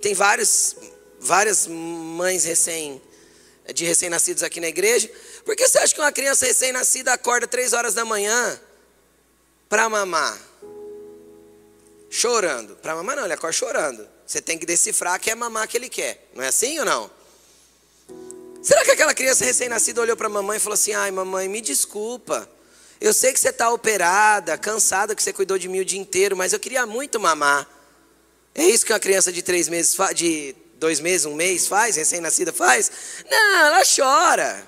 tem 0.03 0.13
vários, 0.13 0.75
várias 1.19 1.65
mães 1.65 2.43
recém 2.43 3.01
de 3.73 3.85
recém-nascidos 3.85 4.43
aqui 4.43 4.59
na 4.59 4.67
igreja. 4.67 5.09
Por 5.43 5.55
que 5.55 5.67
você 5.67 5.79
acha 5.79 5.95
que 5.95 5.99
uma 5.99 6.11
criança 6.11 6.45
recém-nascida 6.45 7.11
acorda 7.11 7.47
três 7.47 7.73
horas 7.73 7.95
da 7.95 8.05
manhã 8.05 8.61
para 9.67 9.89
mamar? 9.89 10.39
Chorando. 12.07 12.75
Para 12.75 12.95
mamar 12.95 13.15
não, 13.15 13.23
ele 13.23 13.33
acorda 13.33 13.57
chorando. 13.57 14.07
Você 14.27 14.39
tem 14.39 14.59
que 14.59 14.67
decifrar 14.67 15.19
que 15.19 15.31
é 15.31 15.33
mamar 15.33 15.67
que 15.67 15.75
ele 15.75 15.89
quer. 15.89 16.29
Não 16.35 16.43
é 16.43 16.49
assim 16.49 16.77
ou 16.77 16.85
não? 16.85 17.20
Será 18.61 18.83
que 18.85 18.91
aquela 18.91 19.13
criança 19.13 19.43
recém-nascida 19.43 19.99
olhou 20.01 20.15
para 20.15 20.27
a 20.27 20.29
mamãe 20.29 20.57
e 20.57 20.59
falou 20.59 20.75
assim: 20.75 20.93
ai, 20.93 21.09
mamãe, 21.11 21.47
me 21.47 21.61
desculpa. 21.61 22.47
Eu 22.99 23.13
sei 23.13 23.33
que 23.33 23.39
você 23.39 23.49
está 23.49 23.71
operada, 23.71 24.55
cansada, 24.57 25.15
que 25.15 25.23
você 25.23 25.33
cuidou 25.33 25.57
de 25.57 25.67
mim 25.67 25.79
o 25.79 25.85
dia 25.85 25.99
inteiro, 25.99 26.37
mas 26.37 26.53
eu 26.53 26.59
queria 26.59 26.85
muito 26.85 27.19
mamar. 27.19 27.67
É 28.53 28.63
isso 28.63 28.85
que 28.85 28.93
uma 28.93 28.99
criança 28.99 29.31
de 29.31 29.41
três 29.41 29.67
meses, 29.67 29.97
de 30.13 30.55
dois 30.75 30.99
meses, 30.99 31.25
um 31.25 31.33
mês 31.33 31.67
faz, 31.67 31.95
recém-nascida 31.95 32.53
faz? 32.53 32.91
Não, 33.27 33.65
ela 33.65 33.81
chora. 33.83 34.67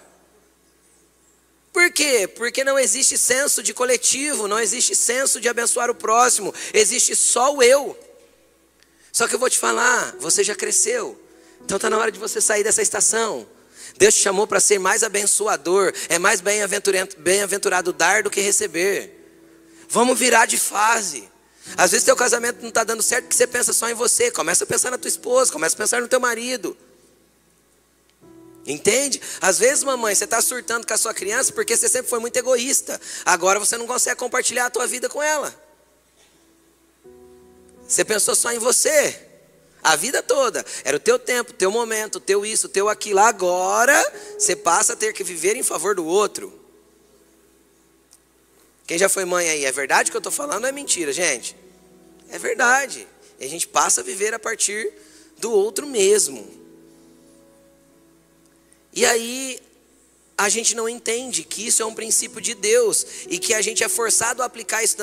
Por 1.71 1.91
quê? 1.91 2.27
Porque 2.27 2.63
não 2.63 2.77
existe 2.79 3.17
senso 3.17 3.61
de 3.61 3.73
coletivo, 3.73 4.47
não 4.47 4.59
existe 4.59 4.95
senso 4.95 5.39
de 5.39 5.47
abençoar 5.49 5.89
o 5.91 5.95
próximo, 5.95 6.53
existe 6.73 7.15
só 7.15 7.53
o 7.53 7.61
eu. 7.61 7.97
Só 9.11 9.27
que 9.27 9.35
eu 9.35 9.39
vou 9.39 9.49
te 9.49 9.59
falar, 9.59 10.15
você 10.19 10.43
já 10.43 10.55
cresceu, 10.55 11.19
então 11.61 11.77
está 11.77 11.89
na 11.89 11.97
hora 11.97 12.11
de 12.11 12.17
você 12.17 12.41
sair 12.41 12.63
dessa 12.63 12.81
estação. 12.81 13.47
Deus 13.97 14.15
te 14.15 14.21
chamou 14.21 14.47
para 14.47 14.59
ser 14.59 14.79
mais 14.79 15.03
abençoador, 15.03 15.93
é 16.09 16.17
mais 16.17 16.41
bem-aventurado 16.41 17.93
dar 17.93 18.23
do 18.23 18.29
que 18.29 18.41
receber. 18.41 19.19
Vamos 19.87 20.17
virar 20.17 20.45
de 20.45 20.57
fase. 20.57 21.29
Às 21.77 21.91
vezes 21.91 22.03
teu 22.03 22.15
casamento 22.15 22.61
não 22.61 22.69
está 22.69 22.83
dando 22.83 23.01
certo 23.01 23.25
porque 23.25 23.35
você 23.35 23.47
pensa 23.47 23.71
só 23.71 23.89
em 23.89 23.93
você. 23.93 24.31
Começa 24.31 24.63
a 24.63 24.67
pensar 24.67 24.91
na 24.91 24.97
tua 24.97 25.07
esposa, 25.07 25.51
começa 25.51 25.75
a 25.75 25.77
pensar 25.77 26.01
no 26.01 26.07
teu 26.07 26.19
marido. 26.19 26.75
Entende? 28.65 29.21
Às 29.41 29.59
vezes, 29.59 29.83
mamãe, 29.83 30.15
você 30.15 30.23
está 30.23 30.41
surtando 30.41 30.87
com 30.87 30.93
a 30.93 30.97
sua 30.97 31.13
criança 31.13 31.51
porque 31.51 31.75
você 31.75 31.89
sempre 31.89 32.09
foi 32.09 32.19
muito 32.19 32.35
egoísta. 32.37 32.99
Agora 33.25 33.59
você 33.59 33.77
não 33.77 33.85
consegue 33.85 34.15
compartilhar 34.15 34.65
a 34.65 34.69
tua 34.69 34.87
vida 34.87 35.09
com 35.09 35.21
ela. 35.21 35.53
Você 37.87 38.03
pensou 38.05 38.35
só 38.35 38.51
em 38.51 38.59
você. 38.59 39.22
A 39.83 39.95
vida 39.95 40.23
toda. 40.23 40.65
Era 40.85 40.95
o 40.95 40.99
teu 40.99 41.19
tempo, 41.19 41.51
teu 41.51 41.69
momento, 41.69 42.19
teu 42.19 42.45
isso, 42.45 42.69
teu 42.69 42.87
aquilo. 42.87 43.19
Agora 43.19 43.93
você 44.37 44.55
passa 44.55 44.93
a 44.93 44.95
ter 44.95 45.11
que 45.13 45.23
viver 45.23 45.55
em 45.55 45.63
favor 45.63 45.93
do 45.93 46.05
outro. 46.05 46.61
Quem 48.87 48.97
já 48.97 49.09
foi 49.09 49.25
mãe 49.25 49.49
aí, 49.49 49.65
é 49.65 49.71
verdade 49.71 50.09
que 50.09 50.15
eu 50.15 50.19
estou 50.19 50.31
falando 50.31 50.63
ou 50.63 50.69
é 50.69 50.71
mentira, 50.71 51.11
gente? 51.11 51.55
É 52.29 52.39
verdade. 52.39 53.07
E 53.39 53.45
a 53.45 53.49
gente 53.49 53.67
passa 53.67 54.01
a 54.01 54.03
viver 54.03 54.33
a 54.33 54.39
partir 54.39 54.91
do 55.37 55.51
outro 55.51 55.85
mesmo. 55.85 56.47
E 58.93 59.05
aí 59.05 59.59
a 60.37 60.49
gente 60.49 60.75
não 60.75 60.89
entende 60.89 61.43
que 61.43 61.67
isso 61.67 61.81
é 61.81 61.85
um 61.85 61.93
princípio 61.93 62.41
de 62.41 62.53
Deus 62.53 63.05
e 63.27 63.37
que 63.37 63.53
a 63.53 63.61
gente 63.61 63.83
é 63.83 63.89
forçado 63.89 64.41
a 64.41 64.45
aplicar 64.45 64.83
isso 64.83 64.97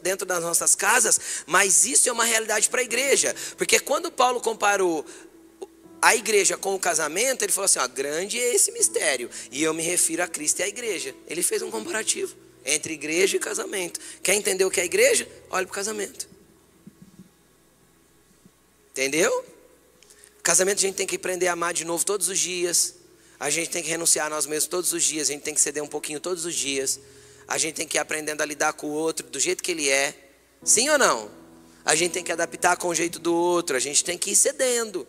dentro 0.00 0.24
das 0.24 0.42
nossas 0.42 0.74
casas, 0.74 1.20
mas 1.46 1.84
isso 1.84 2.08
é 2.08 2.12
uma 2.12 2.24
realidade 2.24 2.68
para 2.68 2.80
a 2.80 2.84
igreja, 2.84 3.34
porque 3.56 3.80
quando 3.80 4.10
Paulo 4.10 4.40
comparou 4.40 5.04
a 6.00 6.14
igreja 6.14 6.56
com 6.56 6.74
o 6.74 6.78
casamento, 6.78 7.42
ele 7.42 7.52
falou 7.52 7.64
assim: 7.64 7.78
ó, 7.78 7.88
grande 7.88 8.38
é 8.38 8.54
esse 8.54 8.70
mistério, 8.70 9.28
e 9.50 9.62
eu 9.62 9.74
me 9.74 9.82
refiro 9.82 10.22
a 10.22 10.28
Cristo 10.28 10.60
e 10.60 10.62
à 10.62 10.68
igreja. 10.68 11.14
Ele 11.26 11.42
fez 11.42 11.62
um 11.62 11.70
comparativo 11.70 12.36
entre 12.64 12.94
igreja 12.94 13.36
e 13.36 13.40
casamento. 13.40 14.00
Quer 14.22 14.34
entender 14.34 14.64
o 14.64 14.70
que 14.70 14.80
é 14.80 14.84
igreja? 14.84 15.26
Olhe 15.50 15.66
para 15.66 15.72
o 15.72 15.74
casamento. 15.74 16.28
Entendeu? 18.90 19.44
Casamento 20.42 20.78
a 20.78 20.82
gente 20.82 20.94
tem 20.94 21.06
que 21.06 21.16
aprender 21.16 21.48
a 21.48 21.52
amar 21.52 21.72
de 21.72 21.84
novo 21.84 22.04
todos 22.04 22.28
os 22.28 22.38
dias. 22.38 22.95
A 23.38 23.50
gente 23.50 23.70
tem 23.70 23.82
que 23.82 23.88
renunciar 23.88 24.26
a 24.26 24.30
nós 24.30 24.46
mesmos 24.46 24.68
todos 24.68 24.92
os 24.92 25.02
dias. 25.02 25.28
A 25.28 25.32
gente 25.32 25.42
tem 25.42 25.54
que 25.54 25.60
ceder 25.60 25.82
um 25.82 25.88
pouquinho 25.88 26.18
todos 26.20 26.44
os 26.44 26.54
dias. 26.54 27.00
A 27.46 27.58
gente 27.58 27.74
tem 27.74 27.86
que 27.86 27.96
ir 27.96 28.00
aprendendo 28.00 28.40
a 28.40 28.44
lidar 28.44 28.72
com 28.72 28.86
o 28.88 28.92
outro 28.92 29.26
do 29.26 29.38
jeito 29.38 29.62
que 29.62 29.70
ele 29.70 29.88
é. 29.88 30.14
Sim 30.62 30.88
ou 30.88 30.98
não? 30.98 31.30
A 31.84 31.94
gente 31.94 32.12
tem 32.12 32.24
que 32.24 32.32
adaptar 32.32 32.76
com 32.76 32.88
o 32.88 32.94
jeito 32.94 33.18
do 33.18 33.34
outro. 33.34 33.76
A 33.76 33.80
gente 33.80 34.02
tem 34.02 34.18
que 34.18 34.30
ir 34.32 34.36
cedendo 34.36 35.06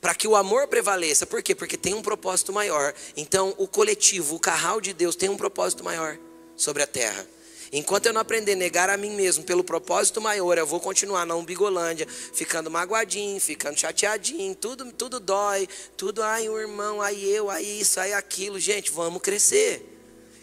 para 0.00 0.14
que 0.14 0.26
o 0.26 0.34
amor 0.34 0.66
prevaleça. 0.66 1.24
Por 1.24 1.42
quê? 1.42 1.54
Porque 1.54 1.76
tem 1.76 1.94
um 1.94 2.02
propósito 2.02 2.52
maior. 2.52 2.92
Então, 3.16 3.54
o 3.56 3.68
coletivo, 3.68 4.34
o 4.34 4.40
carral 4.40 4.80
de 4.80 4.92
Deus 4.92 5.14
tem 5.14 5.28
um 5.28 5.36
propósito 5.36 5.84
maior 5.84 6.18
sobre 6.56 6.82
a 6.82 6.86
terra. 6.86 7.24
Enquanto 7.72 8.04
eu 8.04 8.12
não 8.12 8.20
aprender 8.20 8.52
a 8.52 8.56
negar 8.56 8.90
a 8.90 8.98
mim 8.98 9.12
mesmo 9.12 9.44
pelo 9.44 9.64
propósito 9.64 10.20
maior, 10.20 10.58
eu 10.58 10.66
vou 10.66 10.78
continuar 10.78 11.24
na 11.24 11.34
umbigolândia, 11.34 12.06
ficando 12.06 12.70
magoadinho, 12.70 13.40
ficando 13.40 13.78
chateadinho, 13.78 14.54
tudo, 14.54 14.92
tudo 14.92 15.18
dói, 15.18 15.66
tudo, 15.96 16.22
ai, 16.22 16.50
o 16.50 16.60
irmão, 16.60 17.00
ai 17.00 17.18
eu, 17.24 17.48
ai 17.48 17.64
isso, 17.64 17.98
ai 17.98 18.12
aquilo. 18.12 18.60
Gente, 18.60 18.92
vamos 18.92 19.22
crescer. 19.22 19.88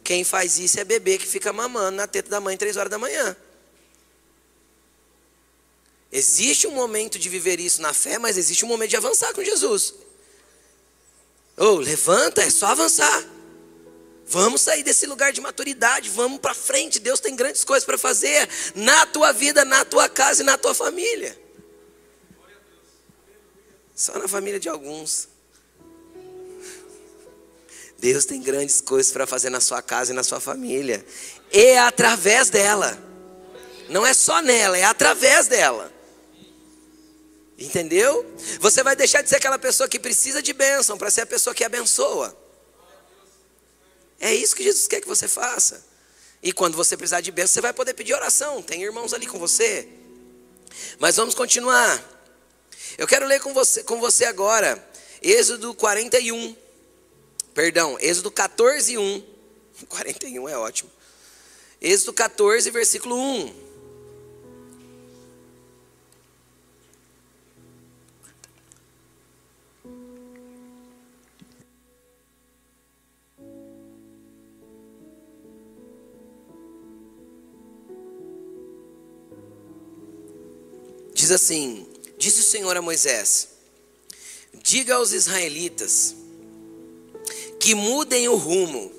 Quem 0.03 0.23
faz 0.23 0.57
isso 0.57 0.79
é 0.79 0.83
bebê 0.83 1.19
que 1.19 1.27
fica 1.27 1.53
mamando 1.53 1.97
na 1.97 2.07
teta 2.07 2.31
da 2.31 2.41
mãe 2.41 2.57
três 2.57 2.77
horas 2.77 2.89
da 2.89 2.97
manhã. 2.97 3.37
Existe 6.11 6.65
um 6.65 6.71
momento 6.71 7.19
de 7.19 7.29
viver 7.29 7.59
isso 7.59 7.79
na 7.79 7.93
fé, 7.93 8.17
mas 8.17 8.37
existe 8.37 8.65
um 8.65 8.67
momento 8.67 8.89
de 8.89 8.97
avançar 8.97 9.31
com 9.35 9.43
Jesus. 9.43 9.93
Ou 11.57 11.75
oh, 11.75 11.79
levanta, 11.79 12.41
é 12.41 12.49
só 12.49 12.67
avançar. 12.67 13.23
Vamos 14.29 14.61
sair 14.61 14.83
desse 14.83 15.07
lugar 15.07 15.33
de 15.33 15.41
maturidade, 15.41 16.07
vamos 16.09 16.39
para 16.39 16.53
frente. 16.53 16.99
Deus 16.99 17.19
tem 17.19 17.35
grandes 17.35 17.63
coisas 17.63 17.83
para 17.83 17.97
fazer 17.97 18.47
na 18.75 19.07
tua 19.07 19.31
vida, 19.31 19.65
na 19.65 19.83
tua 19.83 20.07
casa 20.07 20.43
e 20.43 20.45
na 20.45 20.55
tua 20.55 20.75
família. 20.75 21.35
Só 23.95 24.19
na 24.19 24.27
família 24.27 24.59
de 24.59 24.69
alguns. 24.69 25.27
Deus 27.97 28.23
tem 28.23 28.39
grandes 28.39 28.79
coisas 28.79 29.11
para 29.11 29.25
fazer 29.25 29.49
na 29.49 29.59
sua 29.59 29.81
casa 29.81 30.11
e 30.11 30.15
na 30.15 30.23
sua 30.23 30.39
família. 30.39 31.03
E 31.51 31.59
é 31.59 31.79
através 31.79 32.51
dela. 32.51 32.97
Não 33.89 34.05
é 34.05 34.13
só 34.13 34.43
nela, 34.43 34.77
é 34.77 34.83
através 34.83 35.47
dela. 35.47 35.91
Entendeu? 37.57 38.31
Você 38.59 38.83
vai 38.83 38.95
deixar 38.95 39.23
de 39.23 39.29
ser 39.29 39.37
aquela 39.37 39.57
pessoa 39.57 39.89
que 39.89 39.97
precisa 39.97 40.39
de 40.39 40.53
bênção 40.53 40.99
para 40.99 41.09
ser 41.09 41.21
a 41.21 41.25
pessoa 41.25 41.53
que 41.55 41.63
abençoa. 41.63 42.38
É 44.19 44.33
isso 44.33 44.55
que 44.55 44.63
Jesus 44.63 44.87
quer 44.87 45.01
que 45.01 45.07
você 45.07 45.27
faça. 45.27 45.85
E 46.41 46.51
quando 46.51 46.75
você 46.75 46.95
precisar 46.95 47.21
de 47.21 47.31
bênção, 47.31 47.53
você 47.53 47.61
vai 47.61 47.73
poder 47.73 47.93
pedir 47.93 48.13
oração. 48.13 48.61
Tem 48.61 48.81
irmãos 48.83 49.13
ali 49.13 49.27
com 49.27 49.37
você. 49.37 49.87
Mas 50.99 51.15
vamos 51.15 51.35
continuar. 51.35 52.03
Eu 52.97 53.07
quero 53.07 53.25
ler 53.25 53.39
com 53.41 53.53
você, 53.53 53.83
com 53.83 53.99
você 53.99 54.25
agora. 54.25 54.83
Êxodo 55.21 55.73
41. 55.73 56.55
Perdão, 57.53 57.97
Êxodo 57.99 58.31
14, 58.31 58.97
1. 58.97 59.23
41 59.87 60.49
é 60.49 60.57
ótimo. 60.57 60.89
Êxodo 61.81 62.13
14, 62.13 62.69
versículo 62.71 63.17
1. 63.17 63.68
Diz 81.19 81.31
assim: 81.31 81.85
Disse 82.17 82.39
o 82.39 82.43
Senhor 82.43 82.77
a 82.77 82.81
Moisés: 82.81 83.49
Diga 84.63 84.95
aos 84.95 85.11
israelitas 85.11 86.15
que 87.59 87.75
mudem 87.75 88.29
o 88.29 88.37
rumo. 88.37 88.89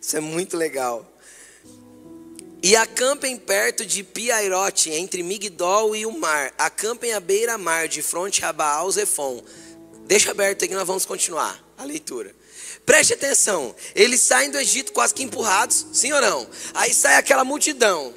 Isso 0.00 0.16
é 0.16 0.20
muito 0.20 0.56
legal. 0.56 1.06
E 2.62 2.74
acampem 2.74 3.36
perto 3.36 3.84
de 3.84 4.02
Piairote, 4.02 4.88
entre 4.90 5.22
Migdol 5.22 5.94
e 5.94 6.06
o 6.06 6.18
mar. 6.18 6.54
Acampem 6.56 7.12
à 7.12 7.20
beira-mar, 7.20 7.86
de 7.86 8.00
fronte 8.00 8.42
a 8.42 8.50
Baal 8.50 8.90
Zefon. 8.90 9.44
Deixa 10.06 10.30
aberto 10.30 10.62
aí 10.62 10.68
que 10.68 10.74
nós 10.74 10.86
vamos 10.86 11.04
continuar 11.04 11.62
a 11.76 11.84
leitura. 11.84 12.34
Preste 12.86 13.12
atenção. 13.12 13.76
Eles 13.94 14.22
saem 14.22 14.50
do 14.50 14.58
Egito 14.58 14.94
quase 14.94 15.12
que 15.12 15.22
empurrados, 15.22 15.84
sim 15.92 16.12
ou 16.12 16.20
não? 16.22 16.48
Aí 16.72 16.94
sai 16.94 17.16
aquela 17.16 17.44
multidão. 17.44 18.14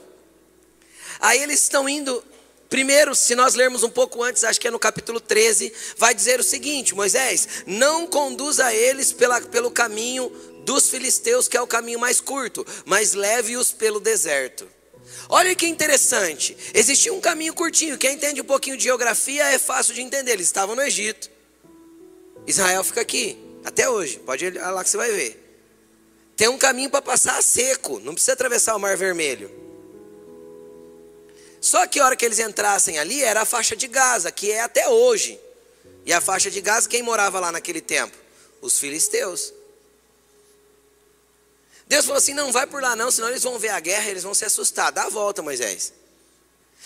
Aí 1.19 1.43
eles 1.43 1.61
estão 1.61 1.89
indo. 1.89 2.30
Primeiro, 2.71 3.13
se 3.13 3.35
nós 3.35 3.53
lermos 3.53 3.83
um 3.83 3.89
pouco 3.89 4.23
antes, 4.23 4.45
acho 4.45 4.57
que 4.57 4.65
é 4.65 4.71
no 4.71 4.79
capítulo 4.79 5.19
13, 5.19 5.73
vai 5.97 6.15
dizer 6.15 6.39
o 6.39 6.43
seguinte: 6.43 6.95
Moisés, 6.95 7.65
não 7.67 8.07
conduza 8.07 8.73
eles 8.73 9.11
pela, 9.11 9.41
pelo 9.41 9.69
caminho 9.69 10.29
dos 10.63 10.89
filisteus, 10.89 11.49
que 11.49 11.57
é 11.57 11.61
o 11.61 11.67
caminho 11.67 11.99
mais 11.99 12.21
curto, 12.21 12.65
mas 12.85 13.13
leve-os 13.13 13.73
pelo 13.73 13.99
deserto. 13.99 14.65
Olha 15.27 15.53
que 15.53 15.67
interessante. 15.67 16.55
Existia 16.73 17.13
um 17.13 17.19
caminho 17.19 17.53
curtinho. 17.53 17.97
Quem 17.97 18.13
entende 18.13 18.39
um 18.39 18.45
pouquinho 18.45 18.77
de 18.77 18.83
geografia 18.83 19.51
é 19.51 19.59
fácil 19.59 19.93
de 19.93 19.99
entender. 19.99 20.31
Eles 20.31 20.47
estavam 20.47 20.73
no 20.73 20.81
Egito. 20.81 21.29
Israel 22.47 22.85
fica 22.85 23.01
aqui, 23.01 23.37
até 23.65 23.89
hoje. 23.89 24.17
Pode 24.19 24.45
ir 24.45 24.53
lá 24.53 24.81
que 24.81 24.89
você 24.89 24.95
vai 24.95 25.11
ver. 25.11 25.61
Tem 26.37 26.47
um 26.47 26.57
caminho 26.57 26.89
para 26.89 27.01
passar 27.01 27.43
seco, 27.43 27.99
não 27.99 28.13
precisa 28.13 28.31
atravessar 28.31 28.77
o 28.77 28.79
Mar 28.79 28.95
Vermelho. 28.95 29.70
Só 31.61 31.85
que 31.85 31.99
a 31.99 32.05
hora 32.05 32.15
que 32.15 32.25
eles 32.25 32.39
entrassem 32.39 32.97
ali 32.97 33.21
era 33.21 33.41
a 33.43 33.45
faixa 33.45 33.75
de 33.75 33.87
Gaza, 33.87 34.31
que 34.31 34.51
é 34.51 34.61
até 34.61 34.89
hoje. 34.89 35.39
E 36.03 36.11
a 36.11 36.19
faixa 36.19 36.49
de 36.49 36.59
Gaza, 36.59 36.89
quem 36.89 37.03
morava 37.03 37.39
lá 37.39 37.51
naquele 37.51 37.79
tempo? 37.79 38.17
Os 38.59 38.79
filisteus. 38.79 39.53
Deus 41.87 42.05
falou 42.05 42.17
assim: 42.17 42.33
não 42.33 42.51
vai 42.51 42.65
por 42.65 42.81
lá 42.81 42.95
não, 42.95 43.11
senão 43.11 43.29
eles 43.29 43.43
vão 43.43 43.59
ver 43.59 43.69
a 43.69 43.79
guerra, 43.79 44.09
eles 44.09 44.23
vão 44.23 44.33
se 44.33 44.43
assustar. 44.43 44.91
Dá 44.91 45.03
a 45.03 45.09
volta, 45.09 45.43
Moisés. 45.43 45.93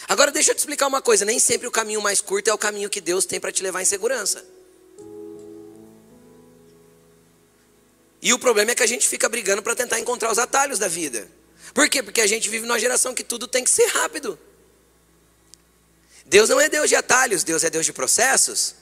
Agora 0.10 0.30
deixa 0.30 0.52
eu 0.52 0.56
te 0.56 0.60
explicar 0.60 0.88
uma 0.88 1.02
coisa: 1.02 1.24
nem 1.24 1.40
sempre 1.40 1.68
o 1.68 1.72
caminho 1.72 2.02
mais 2.02 2.20
curto 2.20 2.50
é 2.50 2.54
o 2.54 2.58
caminho 2.58 2.90
que 2.90 3.00
Deus 3.00 3.26
tem 3.26 3.40
para 3.40 3.54
te 3.54 3.64
levar 3.64 3.82
em 3.82 3.86
segurança. 3.86 4.44
E 8.22 8.34
o 8.34 8.40
problema 8.40 8.72
é 8.72 8.76
que 8.76 8.84
a 8.84 8.88
gente 8.88 9.08
fica 9.08 9.30
brigando 9.30 9.62
para 9.62 9.76
tentar 9.76 10.00
encontrar 10.00 10.32
os 10.32 10.40
atalhos 10.40 10.80
da 10.80 10.88
vida. 10.88 11.30
Por 11.74 11.88
quê? 11.88 12.04
Porque 12.04 12.20
a 12.20 12.28
gente 12.28 12.50
vive 12.50 12.66
numa 12.66 12.80
geração 12.80 13.14
que 13.14 13.24
tudo 13.24 13.48
tem 13.48 13.64
que 13.64 13.70
ser 13.70 13.86
rápido. 13.88 14.38
Deus 16.26 16.50
não 16.50 16.60
é 16.60 16.68
Deus 16.68 16.90
de 16.90 16.96
atalhos, 16.96 17.44
Deus 17.44 17.64
é 17.64 17.70
Deus 17.70 17.86
de 17.86 17.94
processos. 17.94 18.76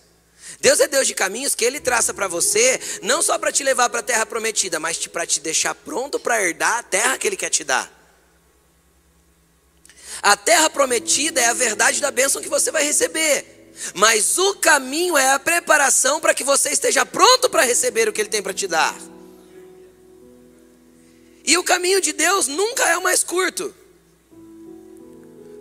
Deus 0.59 0.79
é 0.79 0.87
Deus 0.87 1.07
de 1.07 1.13
caminhos 1.13 1.55
que 1.55 1.65
Ele 1.65 1.79
traça 1.79 2.13
para 2.13 2.27
você, 2.27 2.79
não 3.01 3.21
só 3.21 3.37
para 3.37 3.51
te 3.51 3.63
levar 3.63 3.89
para 3.89 3.99
a 3.99 4.03
terra 4.03 4.25
prometida, 4.25 4.79
mas 4.79 5.05
para 5.07 5.25
te 5.25 5.39
deixar 5.39 5.75
pronto 5.75 6.19
para 6.19 6.41
herdar 6.41 6.79
a 6.79 6.83
terra 6.83 7.17
que 7.17 7.27
Ele 7.27 7.35
quer 7.35 7.49
te 7.49 7.63
dar. 7.63 7.91
A 10.21 10.37
terra 10.37 10.69
prometida 10.69 11.41
é 11.41 11.47
a 11.47 11.53
verdade 11.53 11.99
da 11.99 12.11
bênção 12.11 12.41
que 12.41 12.47
você 12.47 12.71
vai 12.71 12.83
receber, 12.83 13.73
mas 13.93 14.37
o 14.37 14.55
caminho 14.55 15.17
é 15.17 15.31
a 15.31 15.39
preparação 15.39 16.21
para 16.21 16.33
que 16.33 16.45
você 16.45 16.69
esteja 16.69 17.05
pronto 17.05 17.49
para 17.49 17.63
receber 17.63 18.07
o 18.07 18.13
que 18.13 18.21
Ele 18.21 18.29
tem 18.29 18.41
para 18.41 18.53
te 18.53 18.67
dar. 18.67 18.95
E 21.43 21.57
o 21.57 21.63
caminho 21.63 21.99
de 21.99 22.13
Deus 22.13 22.47
nunca 22.47 22.87
é 22.87 22.97
o 22.97 23.03
mais 23.03 23.21
curto. 23.21 23.75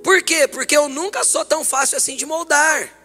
Por 0.02 0.22
quê? 0.22 0.48
Porque 0.48 0.76
eu 0.76 0.88
nunca 0.88 1.24
sou 1.24 1.44
tão 1.44 1.64
fácil 1.64 1.96
assim 1.96 2.16
de 2.16 2.26
moldar. 2.26 3.02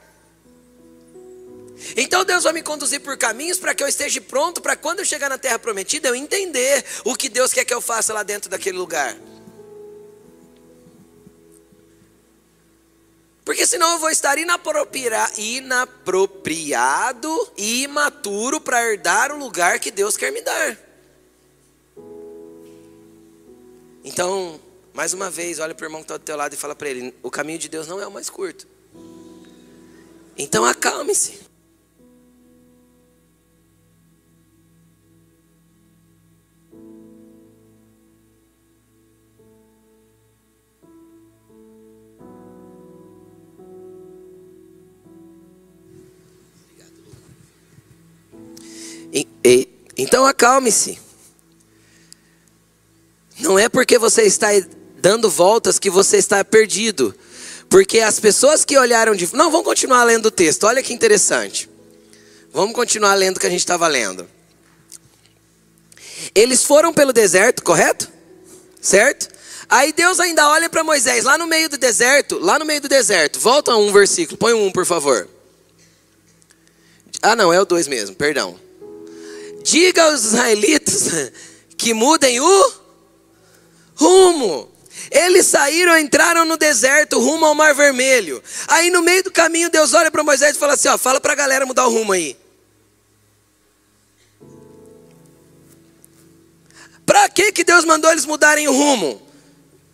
Então 1.95 2.25
Deus 2.25 2.43
vai 2.43 2.53
me 2.53 2.63
conduzir 2.63 2.99
por 3.01 3.15
caminhos 3.17 3.59
para 3.59 3.75
que 3.75 3.83
eu 3.83 3.87
esteja 3.87 4.19
pronto 4.19 4.59
para 4.61 4.75
quando 4.75 4.99
eu 4.99 5.05
chegar 5.05 5.29
na 5.29 5.37
terra 5.37 5.59
prometida 5.59 6.07
eu 6.07 6.15
entender 6.15 6.83
o 7.05 7.15
que 7.15 7.29
Deus 7.29 7.53
quer 7.53 7.65
que 7.65 7.73
eu 7.73 7.81
faça 7.81 8.13
lá 8.13 8.23
dentro 8.23 8.49
daquele 8.49 8.77
lugar. 8.77 9.15
Porque 13.45 13.65
senão 13.65 13.93
eu 13.93 13.99
vou 13.99 14.09
estar 14.09 14.37
inapropriado 14.37 15.23
e 17.55 17.83
imaturo 17.83 18.59
para 18.59 18.83
herdar 18.83 19.31
o 19.31 19.37
lugar 19.37 19.79
que 19.79 19.89
Deus 19.89 20.17
quer 20.17 20.33
me 20.33 20.41
dar. 20.41 20.77
Então, 24.03 24.59
mais 24.97 25.13
uma 25.13 25.29
vez, 25.29 25.59
olha 25.59 25.75
para 25.75 25.83
o 25.83 25.85
irmão 25.85 26.01
que 26.01 26.05
está 26.05 26.17
do 26.17 26.23
teu 26.23 26.35
lado 26.35 26.53
e 26.53 26.57
fala 26.57 26.75
para 26.75 26.89
ele: 26.89 27.13
o 27.21 27.29
caminho 27.29 27.59
de 27.59 27.69
Deus 27.69 27.87
não 27.87 28.01
é 28.01 28.07
o 28.07 28.11
mais 28.11 28.31
curto. 28.31 28.67
Então 30.35 30.65
acalme-se. 30.65 31.39
Então 49.95 50.25
acalme-se. 50.25 50.99
Não 53.39 53.59
é 53.59 53.69
porque 53.69 53.99
você 53.99 54.23
está 54.23 54.47
dando 54.97 55.29
voltas 55.29 55.79
que 55.79 55.89
você 55.89 56.17
está 56.17 56.43
perdido. 56.43 57.13
Porque 57.69 57.99
as 57.99 58.19
pessoas 58.19 58.63
que 58.63 58.77
olharam 58.77 59.15
de. 59.15 59.33
Não, 59.35 59.51
vamos 59.51 59.65
continuar 59.65 60.03
lendo 60.03 60.27
o 60.27 60.31
texto. 60.31 60.65
Olha 60.65 60.81
que 60.81 60.93
interessante. 60.93 61.69
Vamos 62.53 62.73
continuar 62.73 63.13
lendo 63.15 63.37
o 63.37 63.39
que 63.39 63.47
a 63.47 63.49
gente 63.49 63.59
estava 63.59 63.87
lendo. 63.87 64.27
Eles 66.33 66.63
foram 66.63 66.93
pelo 66.93 67.13
deserto, 67.13 67.63
correto? 67.63 68.09
Certo? 68.81 69.29
Aí 69.69 69.91
Deus 69.91 70.19
ainda 70.19 70.47
olha 70.49 70.69
para 70.69 70.83
Moisés, 70.83 71.25
lá 71.25 71.37
no 71.37 71.45
meio 71.45 71.69
do 71.69 71.77
deserto, 71.77 72.39
lá 72.39 72.57
no 72.57 72.65
meio 72.65 72.79
do 72.81 72.87
deserto. 72.87 73.39
Volta 73.39 73.75
um 73.75 73.91
versículo, 73.91 74.37
põe 74.37 74.53
um, 74.53 74.71
por 74.71 74.85
favor. 74.85 75.27
Ah, 77.21 77.35
não, 77.35 77.51
é 77.51 77.59
o 77.59 77.65
dois 77.65 77.87
mesmo, 77.87 78.15
perdão. 78.15 78.57
Diga 79.63 80.03
aos 80.03 80.23
israelitas 80.23 81.31
que 81.77 81.93
mudem 81.93 82.39
o 82.39 82.73
rumo. 83.95 84.76
Eles 85.11 85.45
saíram, 85.45 85.97
entraram 85.97 86.45
no 86.45 86.57
deserto, 86.57 87.19
rumo 87.19 87.45
ao 87.45 87.55
Mar 87.55 87.73
Vermelho. 87.73 88.43
Aí 88.67 88.89
no 88.89 89.01
meio 89.01 89.23
do 89.23 89.31
caminho, 89.31 89.69
Deus 89.69 89.93
olha 89.93 90.11
para 90.11 90.23
Moisés 90.23 90.55
e 90.55 90.59
fala 90.59 90.73
assim: 90.73 90.87
ó, 90.87 90.97
fala 90.97 91.21
para 91.21 91.33
a 91.33 91.35
galera 91.35 91.65
mudar 91.65 91.87
o 91.87 91.91
rumo 91.91 92.11
aí. 92.11 92.37
Para 97.05 97.29
que, 97.29 97.53
que 97.53 97.63
Deus 97.63 97.85
mandou 97.85 98.11
eles 98.11 98.25
mudarem 98.25 98.67
o 98.67 98.73
rumo? 98.73 99.21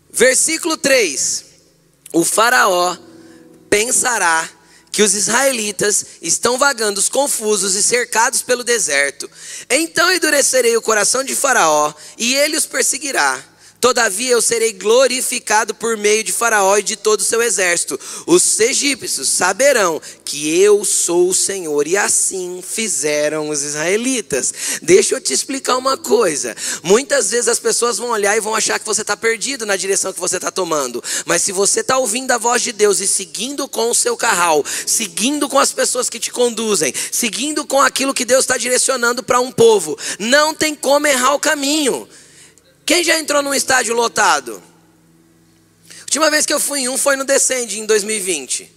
Versículo 0.09 0.77
3: 0.77 1.45
O 2.11 2.25
Faraó 2.25 2.97
pensará 3.69 4.49
que 4.91 5.01
os 5.01 5.15
israelitas 5.15 6.05
estão 6.21 6.57
vagando 6.57 7.01
confusos 7.09 7.73
e 7.75 7.81
cercados 7.81 8.43
pelo 8.43 8.63
deserto. 8.63 9.29
Então 9.69 10.11
endurecerei 10.11 10.77
o 10.77 10.81
coração 10.81 11.23
de 11.23 11.35
Faraó 11.35 11.91
e 12.15 12.35
ele 12.35 12.55
os 12.55 12.67
perseguirá 12.67 13.43
Todavia 13.83 14.31
eu 14.31 14.41
serei 14.41 14.71
glorificado 14.71 15.75
por 15.75 15.97
meio 15.97 16.23
de 16.23 16.31
Faraó 16.31 16.77
e 16.77 16.81
de 16.83 16.95
todo 16.95 17.19
o 17.19 17.23
seu 17.25 17.41
exército. 17.41 17.99
Os 18.25 18.57
egípcios 18.61 19.27
saberão 19.27 20.01
que 20.23 20.57
eu 20.57 20.85
sou 20.85 21.27
o 21.27 21.33
Senhor. 21.33 21.85
E 21.85 21.97
assim 21.97 22.63
fizeram 22.65 23.49
os 23.49 23.61
israelitas. 23.61 24.53
Deixa 24.81 25.15
eu 25.15 25.19
te 25.19 25.33
explicar 25.33 25.75
uma 25.75 25.97
coisa. 25.97 26.55
Muitas 26.81 27.31
vezes 27.31 27.49
as 27.49 27.59
pessoas 27.59 27.97
vão 27.97 28.11
olhar 28.11 28.37
e 28.37 28.39
vão 28.39 28.55
achar 28.55 28.79
que 28.79 28.85
você 28.85 29.01
está 29.01 29.17
perdido 29.17 29.65
na 29.65 29.75
direção 29.75 30.13
que 30.13 30.19
você 30.21 30.37
está 30.37 30.49
tomando. 30.49 31.03
Mas 31.25 31.41
se 31.41 31.51
você 31.51 31.81
está 31.81 31.97
ouvindo 31.97 32.31
a 32.31 32.37
voz 32.37 32.61
de 32.61 32.71
Deus 32.71 33.01
e 33.01 33.07
seguindo 33.07 33.67
com 33.67 33.89
o 33.89 33.93
seu 33.93 34.15
carral, 34.15 34.63
seguindo 34.87 35.49
com 35.49 35.59
as 35.59 35.73
pessoas 35.73 36.09
que 36.09 36.21
te 36.21 36.31
conduzem, 36.31 36.93
seguindo 37.11 37.65
com 37.65 37.81
aquilo 37.81 38.13
que 38.13 38.23
Deus 38.23 38.45
está 38.45 38.55
direcionando 38.55 39.21
para 39.21 39.41
um 39.41 39.51
povo, 39.51 39.99
não 40.19 40.53
tem 40.53 40.73
como 40.73 41.05
errar 41.05 41.33
o 41.33 41.39
caminho. 41.39 42.07
Quem 42.85 43.03
já 43.03 43.17
entrou 43.19 43.41
num 43.41 43.53
estádio 43.53 43.95
lotado? 43.95 44.61
A 45.89 46.01
última 46.01 46.29
vez 46.29 46.45
que 46.45 46.53
eu 46.53 46.59
fui 46.59 46.81
em 46.81 46.89
um 46.89 46.97
foi 46.97 47.15
no 47.15 47.23
Descende, 47.23 47.79
em 47.79 47.85
2020. 47.85 48.71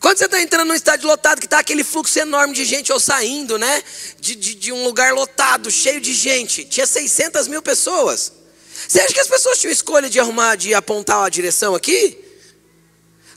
Quando 0.00 0.18
você 0.18 0.26
está 0.26 0.40
entrando 0.40 0.68
num 0.68 0.74
estádio 0.74 1.08
lotado, 1.08 1.40
que 1.40 1.46
está 1.46 1.58
aquele 1.58 1.82
fluxo 1.82 2.18
enorme 2.18 2.54
de 2.54 2.64
gente 2.64 2.92
ou 2.92 3.00
saindo, 3.00 3.58
né? 3.58 3.82
De, 4.20 4.34
de, 4.36 4.54
de, 4.54 4.72
um 4.72 4.84
lugar 4.84 5.12
lotado, 5.12 5.70
cheio 5.70 6.00
de 6.00 6.14
gente. 6.14 6.64
Tinha 6.64 6.86
600 6.86 7.48
mil 7.48 7.60
pessoas. 7.60 8.32
Você 8.86 9.00
acha 9.00 9.12
que 9.12 9.20
as 9.20 9.26
pessoas 9.26 9.58
tinham 9.58 9.72
escolha 9.72 10.08
de 10.08 10.20
arrumar, 10.20 10.54
de 10.54 10.72
apontar 10.74 11.24
a 11.24 11.28
direção 11.28 11.74
aqui? 11.74 12.18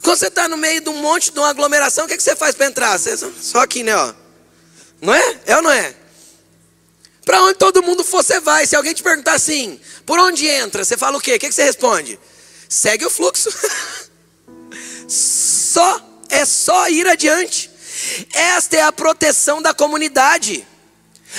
Quando 0.01 0.17
você 0.17 0.27
está 0.27 0.47
no 0.47 0.57
meio 0.57 0.79
de 0.81 0.89
um 0.89 1.01
monte, 1.01 1.31
de 1.31 1.39
uma 1.39 1.49
aglomeração, 1.49 2.05
o 2.05 2.07
que, 2.07 2.15
que 2.15 2.23
você 2.23 2.35
faz 2.35 2.53
para 2.55 2.67
entrar? 2.67 2.97
Você, 2.97 3.17
só 3.17 3.59
aqui, 3.59 3.81
né? 3.83 3.95
Ó. 3.95 4.13
Não 5.01 5.13
é? 5.13 5.39
É 5.45 5.55
ou 5.55 5.61
não 5.61 5.71
é? 5.71 5.95
Para 7.25 7.43
onde 7.43 7.55
todo 7.55 7.83
mundo 7.83 8.03
for, 8.03 8.23
você 8.23 8.39
vai. 8.39 8.65
Se 8.65 8.75
alguém 8.75 8.93
te 8.93 9.03
perguntar 9.03 9.33
assim, 9.33 9.79
por 10.05 10.19
onde 10.19 10.47
entra? 10.47 10.83
Você 10.83 10.97
fala 10.97 11.17
o 11.17 11.21
quê? 11.21 11.35
O 11.35 11.39
que 11.39 11.51
você 11.51 11.63
responde? 11.63 12.19
Segue 12.67 13.05
o 13.05 13.09
fluxo. 13.09 13.49
só, 15.07 16.01
é 16.29 16.45
só 16.45 16.89
ir 16.89 17.07
adiante. 17.07 17.69
Esta 18.33 18.77
é 18.77 18.81
a 18.81 18.91
proteção 18.91 19.61
da 19.61 19.73
comunidade. 19.73 20.65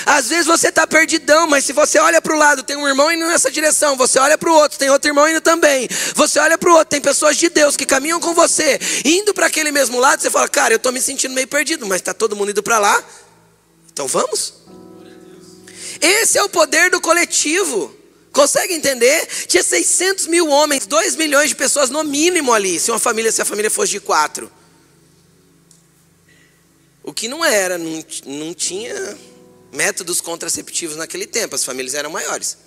Às 0.05 0.29
vezes 0.29 0.45
você 0.45 0.69
está 0.69 0.87
perdidão, 0.87 1.47
mas 1.47 1.65
se 1.65 1.73
você 1.73 1.99
olha 1.99 2.21
para 2.21 2.33
o 2.33 2.37
lado, 2.37 2.63
tem 2.63 2.77
um 2.77 2.87
irmão 2.87 3.11
indo 3.11 3.27
nessa 3.27 3.51
direção, 3.51 3.97
você 3.97 4.17
olha 4.19 4.37
para 4.37 4.49
o 4.49 4.53
outro, 4.53 4.79
tem 4.79 4.89
outro 4.89 5.09
irmão 5.09 5.27
indo 5.27 5.41
também. 5.41 5.87
Você 6.15 6.39
olha 6.39 6.57
para 6.57 6.69
o 6.69 6.73
outro, 6.73 6.87
tem 6.87 7.01
pessoas 7.01 7.35
de 7.35 7.49
Deus 7.49 7.75
que 7.75 7.85
caminham 7.85 8.19
com 8.19 8.33
você, 8.33 8.79
indo 9.03 9.33
para 9.33 9.47
aquele 9.47 9.71
mesmo 9.71 9.99
lado, 9.99 10.21
você 10.21 10.29
fala, 10.29 10.47
cara, 10.47 10.73
eu 10.73 10.77
estou 10.77 10.91
me 10.91 11.01
sentindo 11.01 11.33
meio 11.33 11.47
perdido, 11.47 11.85
mas 11.85 11.97
está 11.97 12.13
todo 12.13 12.35
mundo 12.35 12.51
indo 12.51 12.63
para 12.63 12.79
lá, 12.79 13.03
então 13.91 14.07
vamos. 14.07 14.53
Esse 16.01 16.37
é 16.37 16.43
o 16.43 16.49
poder 16.49 16.89
do 16.89 16.99
coletivo. 16.99 17.95
Consegue 18.31 18.73
entender? 18.73 19.27
Tinha 19.47 19.61
600 19.61 20.27
mil 20.27 20.47
homens, 20.47 20.85
2 20.85 21.15
milhões 21.15 21.49
de 21.49 21.55
pessoas 21.55 21.89
no 21.89 22.03
mínimo 22.03 22.53
ali, 22.53 22.79
se 22.79 22.89
uma 22.89 22.99
família, 22.99 23.31
se 23.31 23.41
a 23.41 23.45
família 23.45 23.69
fosse 23.69 23.91
de 23.91 23.99
quatro. 23.99 24.51
O 27.03 27.13
que 27.13 27.27
não 27.27 27.43
era, 27.43 27.77
não, 27.77 28.03
não 28.25 28.53
tinha 28.53 29.17
métodos 29.71 30.21
contraceptivos 30.21 30.95
naquele 30.95 31.27
tempo, 31.27 31.55
as 31.55 31.63
famílias 31.63 31.93
eram 31.93 32.09
maiores. 32.09 32.57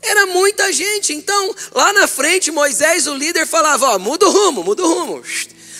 Era 0.00 0.26
muita 0.26 0.72
gente, 0.72 1.12
então 1.12 1.54
lá 1.72 1.92
na 1.92 2.06
frente 2.06 2.50
Moisés, 2.50 3.06
o 3.06 3.14
líder, 3.14 3.46
falava: 3.46 3.94
Ó, 3.94 3.98
muda 3.98 4.26
o 4.26 4.30
rumo, 4.30 4.62
muda 4.62 4.82
o 4.82 4.88
rumo. 4.88 5.22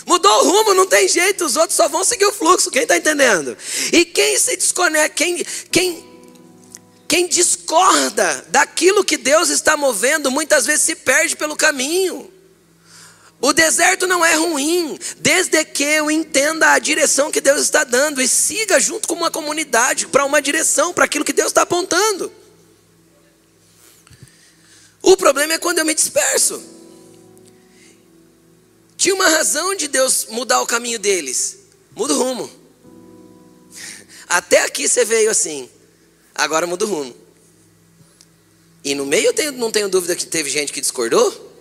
Mudou 0.07 0.31
o 0.31 0.45
rumo, 0.45 0.75
não 0.75 0.87
tem 0.87 1.09
jeito, 1.09 1.47
os 1.47 1.57
outros 1.57 1.77
só 1.77 1.89
vão 1.89 2.05
seguir 2.05 2.27
o 2.27 2.33
fluxo, 2.33 2.71
quem 2.71 2.83
está 2.83 2.97
entendendo? 2.97 3.57
E 3.91 4.05
quem 4.05 4.39
se 4.39 4.55
desconecta, 4.57 5.15
quem, 5.15 5.43
quem, 5.71 6.05
quem 7.15 7.29
discorda 7.29 8.45
daquilo 8.49 9.05
que 9.05 9.17
Deus 9.17 9.49
está 9.49 9.77
movendo, 9.77 10.33
muitas 10.33 10.67
vezes 10.67 10.85
se 10.85 10.97
perde 10.97 11.37
pelo 11.37 11.55
caminho. 11.55 12.29
O 13.41 13.53
deserto 13.53 14.05
não 14.05 14.25
é 14.25 14.35
ruim, 14.35 14.99
desde 15.19 15.65
que 15.65 15.85
eu 15.85 16.11
entenda 16.11 16.73
a 16.73 16.79
direção 16.81 17.31
que 17.31 17.41
Deus 17.41 17.61
está 17.61 17.85
dando 17.85 18.21
e 18.21 18.27
siga 18.27 18.81
junto 18.81 19.07
com 19.07 19.15
uma 19.15 19.31
comunidade 19.31 20.09
para 20.09 20.25
uma 20.25 20.43
direção, 20.43 20.93
para 20.93 21.05
aquilo 21.05 21.25
que 21.25 21.33
Deus 21.33 21.51
está 21.51 21.63
apontando. 21.63 22.33
O 25.01 25.17
problema 25.17 25.53
é 25.53 25.59
quando 25.59 25.79
eu 25.79 25.85
me 25.85 25.95
disperso. 25.95 26.61
Tinha 28.97 29.15
uma 29.15 29.29
razão 29.29 29.77
de 29.77 29.87
Deus 29.87 30.27
mudar 30.31 30.61
o 30.63 30.67
caminho 30.67 30.99
deles. 30.99 31.59
Muda 31.95 32.13
o 32.13 32.19
rumo. 32.19 32.51
Até 34.29 34.65
aqui 34.65 34.89
você 34.89 35.05
veio 35.05 35.31
assim, 35.31 35.71
agora 36.35 36.67
muda 36.67 36.85
o 36.85 36.89
rumo. 36.89 37.15
E 38.83 38.95
no 38.95 39.07
meio 39.07 39.27
eu 39.27 39.33
tenho, 39.33 39.53
não 39.53 39.71
tenho 39.71 39.89
dúvida 39.89 40.15
que 40.15 40.27
teve 40.27 40.51
gente 40.51 40.73
que 40.73 40.81
discordou. 40.81 41.53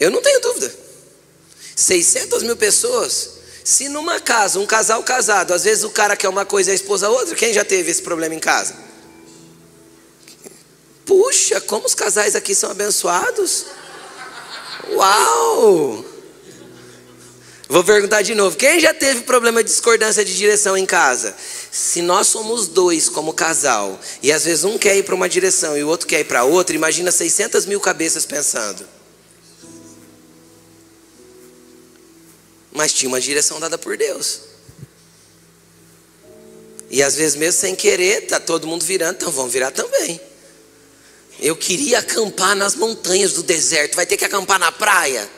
Eu 0.00 0.10
não 0.10 0.20
tenho 0.20 0.40
dúvida. 0.40 0.74
600 1.76 2.42
mil 2.42 2.56
pessoas. 2.56 3.34
Se 3.64 3.88
numa 3.88 4.20
casa, 4.20 4.58
um 4.58 4.66
casal 4.66 5.02
casado, 5.02 5.54
às 5.54 5.64
vezes 5.64 5.84
o 5.84 5.90
cara 5.90 6.16
quer 6.16 6.28
uma 6.28 6.44
coisa 6.44 6.70
e 6.70 6.72
a 6.72 6.74
esposa 6.74 7.08
outra, 7.08 7.34
quem 7.34 7.52
já 7.52 7.64
teve 7.64 7.90
esse 7.90 8.02
problema 8.02 8.34
em 8.34 8.40
casa? 8.40 8.76
Puxa, 11.06 11.60
como 11.60 11.86
os 11.86 11.94
casais 11.94 12.34
aqui 12.34 12.54
são 12.54 12.70
abençoados. 12.70 13.66
Uau! 14.90 16.04
Vou 17.68 17.82
perguntar 17.82 18.22
de 18.22 18.34
novo: 18.34 18.56
quem 18.56 18.78
já 18.80 18.92
teve 18.92 19.22
problema 19.22 19.62
de 19.62 19.70
discordância 19.70 20.24
de 20.24 20.36
direção 20.36 20.76
em 20.76 20.86
casa? 20.86 21.34
Se 21.74 22.00
nós 22.02 22.28
somos 22.28 22.68
dois 22.68 23.08
como 23.08 23.32
casal, 23.32 23.98
e 24.22 24.30
às 24.30 24.44
vezes 24.44 24.62
um 24.62 24.78
quer 24.78 24.96
ir 24.96 25.02
para 25.02 25.14
uma 25.14 25.28
direção 25.28 25.76
e 25.76 25.82
o 25.82 25.88
outro 25.88 26.06
quer 26.06 26.20
ir 26.20 26.24
para 26.24 26.44
outra, 26.44 26.76
imagina 26.76 27.10
600 27.10 27.66
mil 27.66 27.80
cabeças 27.80 28.24
pensando. 28.24 28.86
mas 32.74 32.92
tinha 32.92 33.08
uma 33.08 33.20
direção 33.20 33.60
dada 33.60 33.78
por 33.78 33.96
Deus. 33.96 34.40
E 36.90 37.02
às 37.02 37.14
vezes, 37.14 37.36
mesmo 37.36 37.60
sem 37.60 37.74
querer, 37.74 38.26
tá 38.26 38.40
todo 38.40 38.66
mundo 38.66 38.84
virando, 38.84 39.14
então 39.14 39.30
vamos 39.30 39.52
virar 39.52 39.70
também. 39.70 40.20
Eu 41.38 41.56
queria 41.56 42.00
acampar 42.00 42.54
nas 42.56 42.74
montanhas 42.74 43.32
do 43.32 43.42
deserto, 43.44 43.94
vai 43.94 44.04
ter 44.04 44.16
que 44.16 44.24
acampar 44.24 44.58
na 44.58 44.72
praia. 44.72 45.28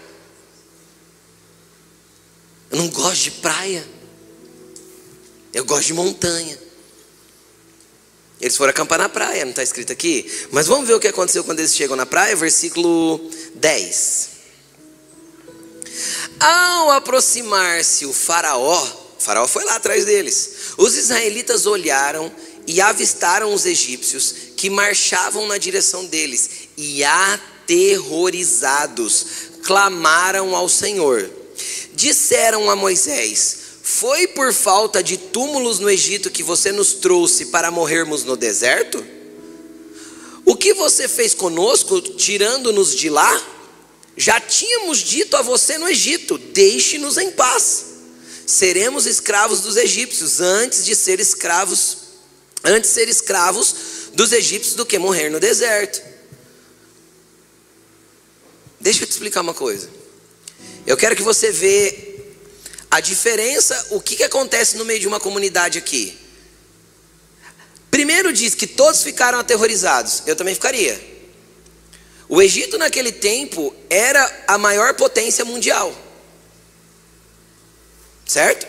Eu 2.70 2.78
não 2.78 2.88
gosto 2.88 3.24
de 3.24 3.30
praia, 3.32 3.86
eu 5.56 5.64
gosto 5.64 5.86
de 5.86 5.94
montanha. 5.94 6.58
Eles 8.38 8.58
foram 8.58 8.70
acampar 8.70 8.98
na 8.98 9.08
praia, 9.08 9.42
não 9.42 9.50
está 9.50 9.62
escrito 9.62 9.90
aqui? 9.90 10.30
Mas 10.52 10.66
vamos 10.66 10.86
ver 10.86 10.92
o 10.92 11.00
que 11.00 11.08
aconteceu 11.08 11.42
quando 11.42 11.60
eles 11.60 11.74
chegam 11.74 11.96
na 11.96 12.04
praia, 12.04 12.36
versículo 12.36 13.18
10. 13.54 14.28
Ao 16.38 16.90
aproximar-se 16.90 18.04
o 18.04 18.12
Faraó, 18.12 18.86
o 19.18 19.22
Faraó 19.22 19.48
foi 19.48 19.64
lá 19.64 19.76
atrás 19.76 20.04
deles. 20.04 20.74
Os 20.76 20.94
israelitas 20.94 21.64
olharam 21.64 22.30
e 22.66 22.82
avistaram 22.82 23.54
os 23.54 23.64
egípcios 23.64 24.34
que 24.58 24.68
marchavam 24.68 25.46
na 25.46 25.56
direção 25.56 26.04
deles 26.04 26.50
e 26.76 27.02
aterrorizados 27.02 29.26
clamaram 29.62 30.54
ao 30.54 30.68
Senhor. 30.68 31.30
Disseram 31.94 32.68
a 32.68 32.76
Moisés: 32.76 33.64
Foi 33.88 34.26
por 34.26 34.52
falta 34.52 35.00
de 35.00 35.16
túmulos 35.16 35.78
no 35.78 35.88
Egito 35.88 36.28
que 36.28 36.42
você 36.42 36.72
nos 36.72 36.94
trouxe 36.94 37.46
para 37.46 37.70
morrermos 37.70 38.24
no 38.24 38.36
deserto? 38.36 39.06
O 40.44 40.56
que 40.56 40.74
você 40.74 41.06
fez 41.06 41.32
conosco, 41.34 42.00
tirando-nos 42.00 42.96
de 42.96 43.08
lá? 43.08 43.46
Já 44.16 44.40
tínhamos 44.40 44.98
dito 44.98 45.36
a 45.36 45.42
você 45.42 45.78
no 45.78 45.88
Egito: 45.88 46.36
deixe-nos 46.36 47.16
em 47.16 47.30
paz. 47.30 47.84
Seremos 48.44 49.06
escravos 49.06 49.60
dos 49.60 49.76
egípcios 49.76 50.40
antes 50.40 50.84
de 50.84 50.96
ser 50.96 51.20
escravos, 51.20 51.98
antes 52.64 52.90
de 52.90 52.94
ser 52.96 53.08
escravos 53.08 53.76
dos 54.14 54.32
egípcios 54.32 54.74
do 54.74 54.84
que 54.84 54.98
morrer 54.98 55.30
no 55.30 55.38
deserto. 55.38 56.02
Deixa 58.80 59.04
eu 59.04 59.06
te 59.06 59.12
explicar 59.12 59.42
uma 59.42 59.54
coisa. 59.54 59.88
Eu 60.84 60.96
quero 60.96 61.14
que 61.14 61.22
você 61.22 61.52
veja 61.52 62.05
a 62.90 63.00
diferença, 63.00 63.88
o 63.90 64.00
que, 64.00 64.16
que 64.16 64.24
acontece 64.24 64.76
no 64.76 64.84
meio 64.84 65.00
de 65.00 65.08
uma 65.08 65.20
comunidade 65.20 65.78
aqui. 65.78 66.18
Primeiro 67.90 68.32
diz 68.32 68.54
que 68.54 68.66
todos 68.66 69.02
ficaram 69.02 69.38
aterrorizados. 69.38 70.22
Eu 70.26 70.36
também 70.36 70.54
ficaria. 70.54 71.16
O 72.28 72.42
Egito 72.42 72.76
naquele 72.76 73.12
tempo 73.12 73.74
era 73.88 74.44
a 74.46 74.58
maior 74.58 74.94
potência 74.94 75.44
mundial. 75.44 75.94
Certo? 78.24 78.66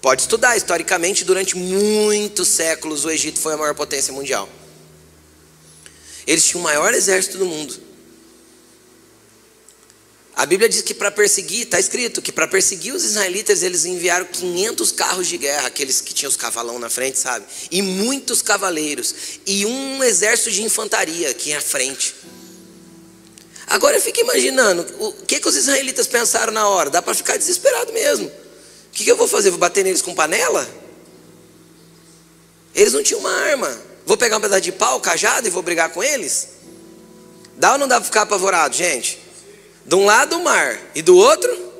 Pode 0.00 0.22
estudar, 0.22 0.56
historicamente, 0.56 1.24
durante 1.24 1.56
muitos 1.56 2.48
séculos 2.48 3.04
o 3.04 3.10
Egito 3.10 3.38
foi 3.38 3.54
a 3.54 3.56
maior 3.56 3.74
potência 3.74 4.12
mundial. 4.12 4.48
Eles 6.26 6.44
tinham 6.44 6.60
o 6.60 6.64
maior 6.64 6.92
exército 6.92 7.38
do 7.38 7.46
mundo. 7.46 7.80
A 10.34 10.46
Bíblia 10.46 10.68
diz 10.68 10.80
que 10.80 10.94
para 10.94 11.10
perseguir, 11.10 11.64
está 11.64 11.78
escrito 11.78 12.22
que 12.22 12.32
para 12.32 12.48
perseguir 12.48 12.94
os 12.94 13.04
israelitas 13.04 13.62
eles 13.62 13.84
enviaram 13.84 14.24
500 14.24 14.92
carros 14.92 15.28
de 15.28 15.36
guerra, 15.36 15.66
aqueles 15.66 16.00
que 16.00 16.14
tinham 16.14 16.30
os 16.30 16.36
cavalão 16.36 16.78
na 16.78 16.88
frente, 16.88 17.18
sabe? 17.18 17.44
E 17.70 17.82
muitos 17.82 18.40
cavaleiros. 18.40 19.14
E 19.46 19.66
um 19.66 20.02
exército 20.02 20.50
de 20.50 20.62
infantaria 20.62 21.28
aqui 21.28 21.52
à 21.52 21.60
frente. 21.60 22.14
Agora 23.66 23.96
eu 23.96 24.00
fico 24.00 24.20
imaginando, 24.20 24.86
o 24.98 25.12
que, 25.26 25.38
que 25.38 25.48
os 25.48 25.54
israelitas 25.54 26.06
pensaram 26.06 26.52
na 26.52 26.66
hora? 26.66 26.88
Dá 26.88 27.02
para 27.02 27.14
ficar 27.14 27.36
desesperado 27.36 27.92
mesmo. 27.92 28.26
O 28.26 28.90
que, 28.92 29.04
que 29.04 29.10
eu 29.10 29.16
vou 29.16 29.28
fazer? 29.28 29.50
Vou 29.50 29.58
bater 29.58 29.84
neles 29.84 30.02
com 30.02 30.14
panela? 30.14 30.68
Eles 32.74 32.94
não 32.94 33.02
tinham 33.02 33.20
uma 33.20 33.32
arma. 33.32 33.80
Vou 34.06 34.16
pegar 34.16 34.38
um 34.38 34.40
pedaço 34.40 34.62
de 34.62 34.72
pau, 34.72 34.98
cajado 34.98 35.46
e 35.46 35.50
vou 35.50 35.62
brigar 35.62 35.90
com 35.90 36.02
eles? 36.02 36.48
Dá 37.56 37.72
ou 37.72 37.78
não 37.78 37.86
dá 37.86 37.96
para 37.96 38.06
ficar 38.06 38.22
apavorado, 38.22 38.74
gente? 38.74 39.21
De 39.84 39.94
um 39.94 40.04
lado 40.04 40.36
o 40.36 40.44
mar 40.44 40.78
e 40.94 41.02
do 41.02 41.16
outro 41.16 41.72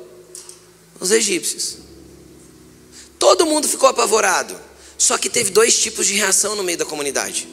os 0.99 1.11
egípcios. 1.11 1.77
Todo 3.17 3.45
mundo 3.45 3.67
ficou 3.67 3.89
apavorado. 3.89 4.59
Só 4.97 5.17
que 5.17 5.29
teve 5.29 5.49
dois 5.49 5.77
tipos 5.77 6.07
de 6.07 6.13
reação 6.13 6.55
no 6.55 6.63
meio 6.63 6.77
da 6.77 6.85
comunidade. 6.85 7.47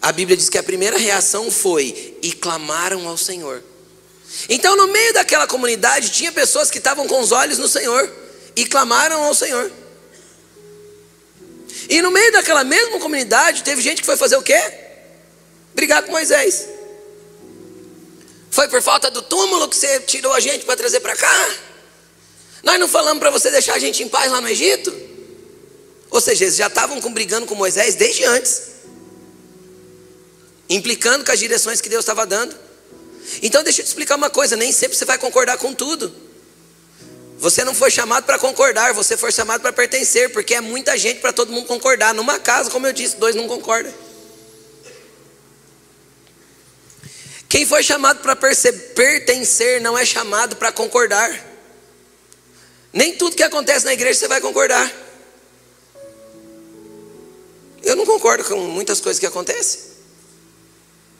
A 0.00 0.10
Bíblia 0.10 0.36
diz 0.36 0.48
que 0.48 0.58
a 0.58 0.62
primeira 0.62 0.96
reação 0.96 1.50
foi: 1.50 2.16
e 2.22 2.32
clamaram 2.32 3.06
ao 3.06 3.16
Senhor. 3.16 3.62
Então, 4.48 4.76
no 4.76 4.88
meio 4.88 5.12
daquela 5.12 5.46
comunidade, 5.46 6.10
tinha 6.10 6.32
pessoas 6.32 6.70
que 6.70 6.78
estavam 6.78 7.06
com 7.06 7.20
os 7.20 7.32
olhos 7.32 7.58
no 7.58 7.68
Senhor 7.68 8.10
e 8.56 8.64
clamaram 8.64 9.22
ao 9.22 9.34
Senhor. 9.34 9.70
E 11.88 12.00
no 12.00 12.10
meio 12.10 12.32
daquela 12.32 12.64
mesma 12.64 12.98
comunidade, 12.98 13.62
teve 13.62 13.82
gente 13.82 14.00
que 14.00 14.06
foi 14.06 14.16
fazer 14.16 14.36
o 14.36 14.42
quê? 14.42 14.60
Brigar 15.74 16.02
com 16.02 16.12
Moisés. 16.12 16.66
Foi 18.52 18.68
por 18.68 18.80
falta 18.80 19.10
do 19.10 19.22
túmulo 19.22 19.68
que 19.68 19.76
você 19.76 19.98
tirou 20.00 20.32
a 20.32 20.38
gente 20.38 20.64
para 20.64 20.76
trazer 20.76 21.00
para 21.00 21.16
cá? 21.16 21.50
Nós 22.62 22.78
não 22.78 22.86
falamos 22.86 23.18
para 23.18 23.30
você 23.30 23.50
deixar 23.50 23.74
a 23.74 23.78
gente 23.80 24.04
em 24.04 24.08
paz 24.08 24.30
lá 24.30 24.40
no 24.40 24.48
Egito? 24.48 24.94
Ou 26.08 26.20
seja, 26.20 26.44
eles 26.44 26.54
já 26.54 26.68
estavam 26.68 27.00
brigando 27.10 27.46
com 27.46 27.56
Moisés 27.56 27.96
desde 27.96 28.24
antes 28.24 28.72
implicando 30.74 31.24
com 31.24 31.32
as 31.32 31.38
direções 31.38 31.80
que 31.80 31.88
Deus 31.88 32.02
estava 32.02 32.26
dando. 32.26 32.54
Então, 33.42 33.62
deixa 33.62 33.80
eu 33.80 33.84
te 33.84 33.88
explicar 33.88 34.16
uma 34.16 34.30
coisa: 34.30 34.56
nem 34.56 34.72
sempre 34.72 34.96
você 34.96 35.04
vai 35.04 35.18
concordar 35.18 35.58
com 35.58 35.72
tudo. 35.74 36.12
Você 37.38 37.64
não 37.64 37.74
foi 37.74 37.90
chamado 37.90 38.24
para 38.24 38.38
concordar, 38.38 38.94
você 38.94 39.16
foi 39.16 39.32
chamado 39.32 39.60
para 39.60 39.72
pertencer, 39.72 40.32
porque 40.32 40.54
é 40.54 40.60
muita 40.60 40.96
gente 40.96 41.20
para 41.20 41.32
todo 41.32 41.52
mundo 41.52 41.66
concordar. 41.66 42.14
Numa 42.14 42.38
casa, 42.38 42.70
como 42.70 42.86
eu 42.86 42.92
disse, 42.92 43.16
dois 43.16 43.34
não 43.34 43.48
concordam. 43.48 43.92
Quem 47.52 47.66
foi 47.66 47.82
chamado 47.82 48.20
para 48.22 48.34
pertencer 48.34 49.78
não 49.82 49.98
é 49.98 50.06
chamado 50.06 50.56
para 50.56 50.72
concordar. 50.72 51.30
Nem 52.90 53.14
tudo 53.14 53.36
que 53.36 53.42
acontece 53.42 53.84
na 53.84 53.92
igreja 53.92 54.20
você 54.20 54.26
vai 54.26 54.40
concordar. 54.40 54.90
Eu 57.82 57.94
não 57.94 58.06
concordo 58.06 58.42
com 58.42 58.56
muitas 58.56 59.02
coisas 59.02 59.20
que 59.20 59.26
acontecem. 59.26 59.80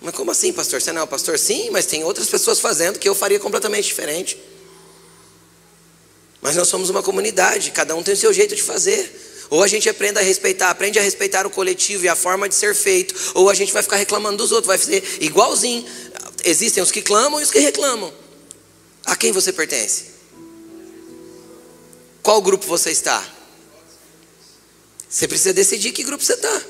Mas 0.01 0.15
como 0.15 0.31
assim, 0.31 0.55
pastor? 0.55 0.81
Você 0.81 0.91
não 0.91 1.03
é 1.03 1.05
o 1.05 1.07
pastor? 1.07 1.39
Sim, 1.39 1.69
mas 1.69 1.85
tem 1.85 2.03
outras 2.03 2.31
pessoas 2.31 2.59
fazendo 2.59 2.99
que 2.99 3.07
eu 3.07 3.15
faria 3.15 3.39
completamente 3.39 3.85
diferente. 3.85 4.43
Mas 6.41 6.57
nós 6.57 6.67
somos 6.67 6.89
uma 6.89 7.03
comunidade, 7.03 7.73
cada 7.73 7.95
um 7.95 8.03
tem 8.03 8.15
o 8.15 8.17
seu 8.17 8.33
jeito 8.33 8.57
de 8.57 8.63
fazer. 8.63 9.33
Ou 9.53 9.63
a 9.63 9.67
gente 9.67 9.87
aprende 9.87 10.19
a 10.19 10.23
respeitar, 10.23 10.71
aprende 10.71 10.99
a 10.99 11.03
respeitar 11.03 11.47
o 11.47 11.51
coletivo 11.51 12.07
e 12.07 12.09
a 12.09 12.17
forma 12.17 12.49
de 12.49 12.55
ser 12.55 12.75
feito, 12.75 13.15
ou 13.35 13.51
a 13.51 13.55
gente 13.55 13.71
vai 13.71 13.83
ficar 13.83 13.97
reclamando 13.97 14.39
dos 14.39 14.51
outros, 14.51 14.67
vai 14.67 14.79
fazer 14.79 15.05
igualzinho. 15.21 15.85
Existem 16.45 16.83
os 16.83 16.91
que 16.91 17.03
clamam 17.03 17.41
e 17.41 17.43
os 17.43 17.51
que 17.51 17.59
reclamam. 17.59 18.13
A 19.05 19.17
quem 19.17 19.33
você 19.33 19.53
pertence? 19.53 20.13
Qual 22.23 22.41
grupo 22.41 22.67
você 22.67 22.91
está? 22.91 23.25
Você 25.09 25.29
precisa 25.29 25.53
decidir 25.53 25.93
que 25.93 26.03
grupo 26.03 26.25
você 26.25 26.35
está. 26.35 26.63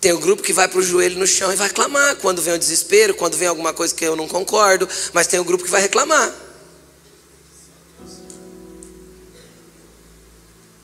Tem 0.00 0.12
o 0.12 0.18
grupo 0.18 0.42
que 0.42 0.52
vai 0.52 0.68
para 0.68 0.78
o 0.78 0.82
joelho 0.82 1.18
no 1.18 1.26
chão 1.26 1.50
e 1.52 1.56
vai 1.56 1.70
clamar 1.70 2.16
quando 2.16 2.42
vem 2.42 2.54
o 2.54 2.58
desespero, 2.58 3.14
quando 3.14 3.36
vem 3.36 3.48
alguma 3.48 3.72
coisa 3.72 3.94
que 3.94 4.04
eu 4.04 4.14
não 4.14 4.28
concordo, 4.28 4.86
mas 5.12 5.26
tem 5.26 5.40
o 5.40 5.44
grupo 5.44 5.64
que 5.64 5.70
vai 5.70 5.80
reclamar. 5.80 6.34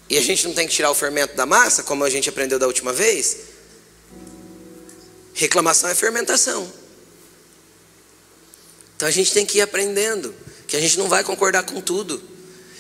E 0.08 0.16
a 0.18 0.20
gente 0.22 0.48
não 0.48 0.54
tem 0.54 0.66
que 0.66 0.74
tirar 0.74 0.90
o 0.90 0.94
fermento 0.94 1.36
da 1.36 1.46
massa, 1.46 1.82
como 1.82 2.02
a 2.02 2.10
gente 2.10 2.28
aprendeu 2.28 2.58
da 2.58 2.66
última 2.66 2.92
vez? 2.92 3.36
Reclamação 5.34 5.88
é 5.88 5.94
fermentação. 5.94 6.79
Então 9.00 9.08
a 9.08 9.12
gente 9.12 9.32
tem 9.32 9.46
que 9.46 9.56
ir 9.56 9.60
aprendendo 9.62 10.34
que 10.66 10.76
a 10.76 10.80
gente 10.80 10.98
não 10.98 11.08
vai 11.08 11.24
concordar 11.24 11.62
com 11.62 11.80
tudo. 11.80 12.20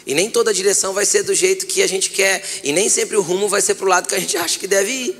E 0.04 0.12
nem 0.12 0.30
toda 0.30 0.52
direção 0.52 0.92
vai 0.92 1.06
ser 1.06 1.22
do 1.22 1.34
jeito 1.34 1.64
que 1.64 1.82
a 1.82 1.86
gente 1.86 2.10
quer. 2.10 2.44
E 2.62 2.74
nem 2.74 2.90
sempre 2.90 3.16
o 3.16 3.22
rumo 3.22 3.48
vai 3.48 3.62
ser 3.62 3.74
para 3.74 3.86
o 3.86 3.88
lado 3.88 4.06
que 4.06 4.14
a 4.14 4.18
gente 4.18 4.36
acha 4.36 4.58
que 4.58 4.66
deve 4.66 4.92
ir. 4.92 5.16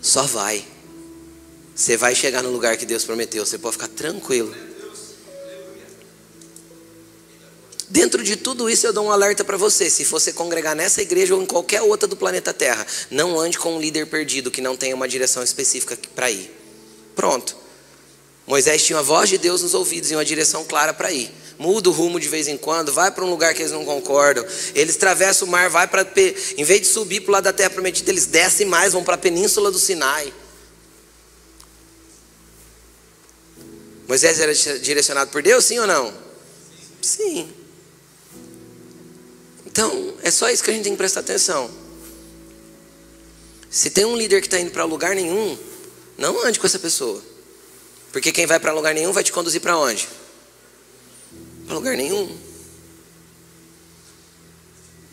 Só 0.00 0.24
vai. 0.24 0.64
Você 1.72 1.96
vai 1.96 2.16
chegar 2.16 2.42
no 2.42 2.50
lugar 2.50 2.76
que 2.76 2.84
Deus 2.84 3.04
prometeu. 3.04 3.46
Você 3.46 3.58
pode 3.58 3.74
ficar 3.74 3.86
tranquilo. 3.86 4.52
Dentro 7.88 8.24
de 8.24 8.34
tudo 8.34 8.68
isso, 8.68 8.88
eu 8.88 8.92
dou 8.92 9.06
um 9.06 9.12
alerta 9.12 9.44
para 9.44 9.56
você. 9.56 9.88
Se 9.88 10.02
você 10.02 10.32
congregar 10.32 10.74
nessa 10.74 11.00
igreja 11.00 11.32
ou 11.32 11.40
em 11.40 11.46
qualquer 11.46 11.82
outra 11.82 12.08
do 12.08 12.16
planeta 12.16 12.52
Terra, 12.52 12.84
não 13.08 13.38
ande 13.38 13.56
com 13.56 13.76
um 13.76 13.80
líder 13.80 14.08
perdido 14.08 14.50
que 14.50 14.60
não 14.60 14.76
tenha 14.76 14.96
uma 14.96 15.06
direção 15.06 15.44
específica 15.44 15.96
para 16.16 16.28
ir. 16.28 16.61
Pronto. 17.14 17.56
Moisés 18.46 18.82
tinha 18.84 18.98
a 18.98 19.02
voz 19.02 19.28
de 19.28 19.38
Deus 19.38 19.62
nos 19.62 19.74
ouvidos 19.74 20.10
e 20.10 20.14
uma 20.14 20.24
direção 20.24 20.64
clara 20.64 20.92
para 20.92 21.12
ir. 21.12 21.30
Muda 21.58 21.90
o 21.90 21.92
rumo 21.92 22.18
de 22.18 22.28
vez 22.28 22.48
em 22.48 22.56
quando, 22.56 22.92
vai 22.92 23.10
para 23.10 23.24
um 23.24 23.30
lugar 23.30 23.54
que 23.54 23.62
eles 23.62 23.72
não 23.72 23.84
concordam. 23.84 24.44
Eles 24.74 24.96
atravessam 24.96 25.46
o 25.46 25.50
mar, 25.50 25.70
vai 25.70 25.86
para. 25.86 26.06
Em 26.56 26.64
vez 26.64 26.80
de 26.80 26.86
subir 26.88 27.20
para 27.20 27.28
o 27.28 27.32
lado 27.32 27.44
da 27.44 27.52
terra 27.52 27.70
prometida, 27.70 28.10
eles 28.10 28.26
descem 28.26 28.66
mais, 28.66 28.92
vão 28.92 29.04
para 29.04 29.14
a 29.14 29.18
península 29.18 29.70
do 29.70 29.78
Sinai. 29.78 30.32
Moisés 34.08 34.40
era 34.40 34.52
direcionado 34.80 35.30
por 35.30 35.42
Deus, 35.42 35.64
sim 35.64 35.78
ou 35.78 35.86
não? 35.86 36.12
Sim. 37.00 37.50
Então, 39.64 40.14
é 40.22 40.30
só 40.30 40.50
isso 40.50 40.62
que 40.62 40.70
a 40.70 40.74
gente 40.74 40.84
tem 40.84 40.92
que 40.92 40.98
prestar 40.98 41.20
atenção. 41.20 41.70
Se 43.70 43.88
tem 43.88 44.04
um 44.04 44.16
líder 44.16 44.40
que 44.42 44.46
está 44.48 44.60
indo 44.60 44.70
para 44.70 44.84
lugar 44.84 45.14
nenhum, 45.14 45.56
não 46.22 46.40
ande 46.46 46.60
com 46.60 46.66
essa 46.66 46.78
pessoa. 46.78 47.20
Porque 48.12 48.30
quem 48.30 48.46
vai 48.46 48.60
para 48.60 48.72
lugar 48.72 48.94
nenhum 48.94 49.12
vai 49.12 49.24
te 49.24 49.32
conduzir 49.32 49.60
para 49.60 49.76
onde? 49.76 50.08
Para 51.66 51.74
lugar 51.74 51.96
nenhum. 51.96 52.38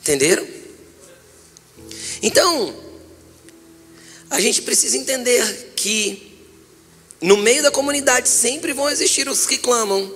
Entenderam? 0.02 0.48
Então, 2.22 2.76
a 4.30 4.40
gente 4.40 4.62
precisa 4.62 4.98
entender 4.98 5.74
que 5.76 6.48
no 7.20 7.38
meio 7.38 7.64
da 7.64 7.72
comunidade 7.72 8.30
sempre 8.30 8.72
vão 8.72 8.88
existir 8.88 9.28
os 9.28 9.48
que 9.48 9.58
clamam, 9.58 10.14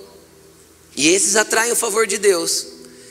e 0.96 1.08
esses 1.08 1.34
atraem 1.34 1.72
o 1.72 1.76
favor 1.76 2.06
de 2.06 2.18
Deus, 2.18 2.66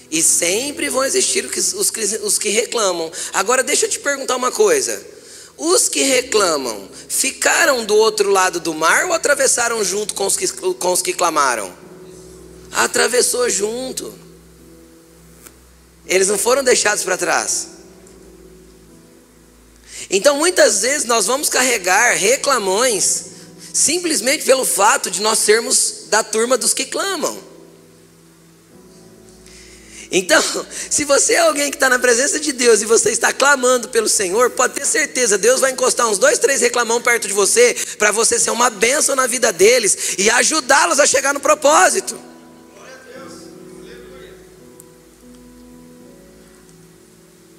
e 0.10 0.24
sempre 0.24 0.90
vão 0.90 1.04
existir 1.04 1.46
os 1.46 1.92
que, 1.92 2.00
os 2.00 2.40
que 2.40 2.50
reclamam. 2.50 3.12
Agora, 3.34 3.62
deixa 3.62 3.88
eu 3.88 3.90
te 3.90 4.00
perguntar 4.00 4.36
uma 4.36 4.52
coisa: 4.52 5.13
os 5.58 5.88
que 5.88 6.04
reclamam 6.04 6.90
ficaram 7.08 7.86
do 7.86 7.96
outro 7.96 8.30
lado 8.30 8.60
do 8.60 8.74
mar 8.74 9.06
ou 9.06 9.14
atravessaram 9.14 9.84
junto 9.84 10.14
com 10.14 10.26
os 10.26 10.36
que, 10.36 10.48
com 10.48 10.92
os 10.92 11.02
que 11.02 11.14
clamaram? 11.14 11.72
Atravessou 12.72 13.50
junto. 13.50 14.14
Eles 16.08 16.28
não 16.28 16.38
foram 16.38 16.64
deixados 16.64 17.04
para 17.04 17.18
trás. 17.18 17.68
Então 20.10 20.38
muitas 20.38 20.82
vezes 20.82 21.06
nós 21.06 21.28
vamos 21.28 21.50
carregar 21.50 22.16
reclamões 22.16 23.34
simplesmente 23.74 24.44
pelo 24.44 24.66
fato 24.66 25.10
de 25.10 25.22
nós 25.22 25.40
sermos 25.40 26.06
da 26.08 26.24
turma 26.24 26.58
dos 26.58 26.74
que 26.74 26.86
clamam. 26.86 27.53
Então, 30.16 30.44
se 30.92 31.06
você 31.06 31.34
é 31.34 31.40
alguém 31.40 31.72
que 31.72 31.76
está 31.76 31.90
na 31.90 31.98
presença 31.98 32.40
de 32.40 32.52
Deus 32.52 32.84
e 32.84 32.86
você 32.86 33.10
está 33.10 33.34
clamando 33.34 33.90
pelo 33.90 34.08
Senhor, 34.08 34.52
pode 34.52 34.76
ter 34.76 34.86
certeza, 34.86 35.40
Deus 35.40 35.60
vai 35.60 35.72
encostar 35.72 36.08
uns 36.08 36.20
dois, 36.20 36.38
três 36.38 36.62
reclamão 36.62 37.02
perto 37.02 37.28
de 37.28 37.34
você, 37.34 37.76
para 37.98 38.12
você 38.12 38.38
ser 38.38 38.52
uma 38.52 38.70
bênção 38.70 39.16
na 39.16 39.26
vida 39.26 39.52
deles 39.52 40.14
e 40.20 40.30
ajudá-los 40.30 41.00
a 41.00 41.08
chegar 41.08 41.34
no 41.34 41.40
propósito. 41.40 42.16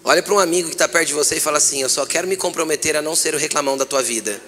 Olha 0.05 0.23
para 0.23 0.35
um 0.35 0.39
amigo 0.39 0.69
que 0.69 0.75
está 0.77 0.87
perto 0.87 1.09
de 1.09 1.15
você 1.15 1.39
e 1.39 1.41
fala 1.41 1.59
assim: 1.59 1.83
Eu 1.83 1.89
só 1.89 2.07
quero 2.07 2.29
me 2.29 2.37
comprometer 2.37 2.95
a 2.95 3.03
não 3.03 3.17
ser 3.17 3.35
o 3.35 3.39
reclamão 3.39 3.77
da 3.77 3.85
tua 3.85 4.03
vida. 4.03 4.41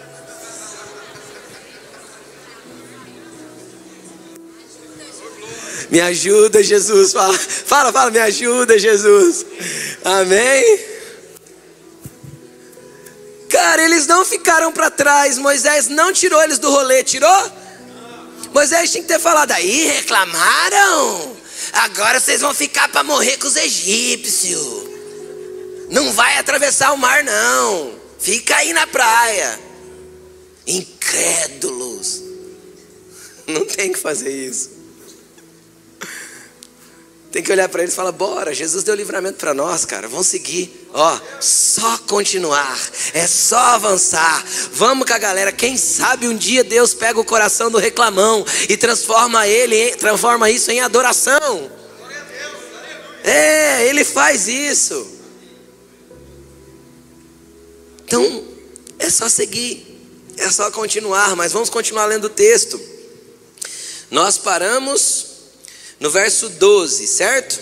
Me 5.96 6.00
ajuda, 6.02 6.62
Jesus. 6.62 7.14
Fala, 7.14 7.38
fala, 7.38 7.90
fala, 7.90 8.10
me 8.10 8.18
ajuda, 8.18 8.78
Jesus. 8.78 9.46
Amém. 10.04 10.80
Cara, 13.48 13.82
eles 13.82 14.06
não 14.06 14.22
ficaram 14.22 14.70
para 14.70 14.90
trás. 14.90 15.38
Moisés 15.38 15.88
não 15.88 16.12
tirou 16.12 16.42
eles 16.42 16.58
do 16.58 16.70
rolê, 16.70 17.02
tirou? 17.02 17.52
Moisés 18.52 18.90
tinha 18.90 19.02
que 19.04 19.08
ter 19.08 19.18
falado 19.18 19.52
aí, 19.52 19.86
reclamaram. 19.86 21.34
Agora 21.72 22.20
vocês 22.20 22.42
vão 22.42 22.52
ficar 22.52 22.90
para 22.90 23.02
morrer 23.02 23.38
com 23.38 23.46
os 23.46 23.56
egípcios. 23.56 24.84
Não 25.88 26.12
vai 26.12 26.36
atravessar 26.36 26.92
o 26.92 26.98
mar, 26.98 27.24
não. 27.24 27.94
Fica 28.18 28.54
aí 28.56 28.74
na 28.74 28.86
praia. 28.86 29.58
Incrédulos. 30.66 32.20
Não 33.46 33.64
tem 33.64 33.92
que 33.92 33.98
fazer 33.98 34.30
isso. 34.30 34.75
Tem 37.30 37.42
que 37.42 37.52
olhar 37.52 37.68
para 37.68 37.82
eles 37.82 37.92
e 37.92 37.96
falar: 37.96 38.12
bora, 38.12 38.54
Jesus 38.54 38.82
deu 38.82 38.94
livramento 38.94 39.38
para 39.38 39.52
nós, 39.52 39.84
cara. 39.84 40.08
Vamos 40.08 40.26
seguir. 40.26 40.88
Ó, 40.92 41.20
só 41.40 41.98
continuar. 41.98 42.78
É 43.12 43.26
só 43.26 43.58
avançar. 43.58 44.44
Vamos 44.72 45.06
com 45.06 45.12
a 45.12 45.18
galera. 45.18 45.52
Quem 45.52 45.76
sabe 45.76 46.28
um 46.28 46.36
dia 46.36 46.64
Deus 46.64 46.94
pega 46.94 47.20
o 47.20 47.24
coração 47.24 47.70
do 47.70 47.78
reclamão 47.78 48.44
e 48.68 48.76
transforma 48.76 49.46
ele, 49.46 49.94
transforma 49.96 50.50
isso 50.50 50.70
em 50.70 50.80
adoração. 50.80 51.70
É, 53.22 53.86
ele 53.88 54.04
faz 54.04 54.46
isso. 54.46 55.14
Então, 58.04 58.44
é 58.98 59.10
só 59.10 59.28
seguir. 59.28 59.94
É 60.36 60.50
só 60.50 60.70
continuar, 60.70 61.34
mas 61.34 61.52
vamos 61.52 61.68
continuar 61.68 62.06
lendo 62.06 62.26
o 62.26 62.30
texto. 62.30 62.80
Nós 64.10 64.38
paramos 64.38 65.25
no 65.98 66.10
verso 66.10 66.48
12, 66.48 67.06
certo? 67.06 67.60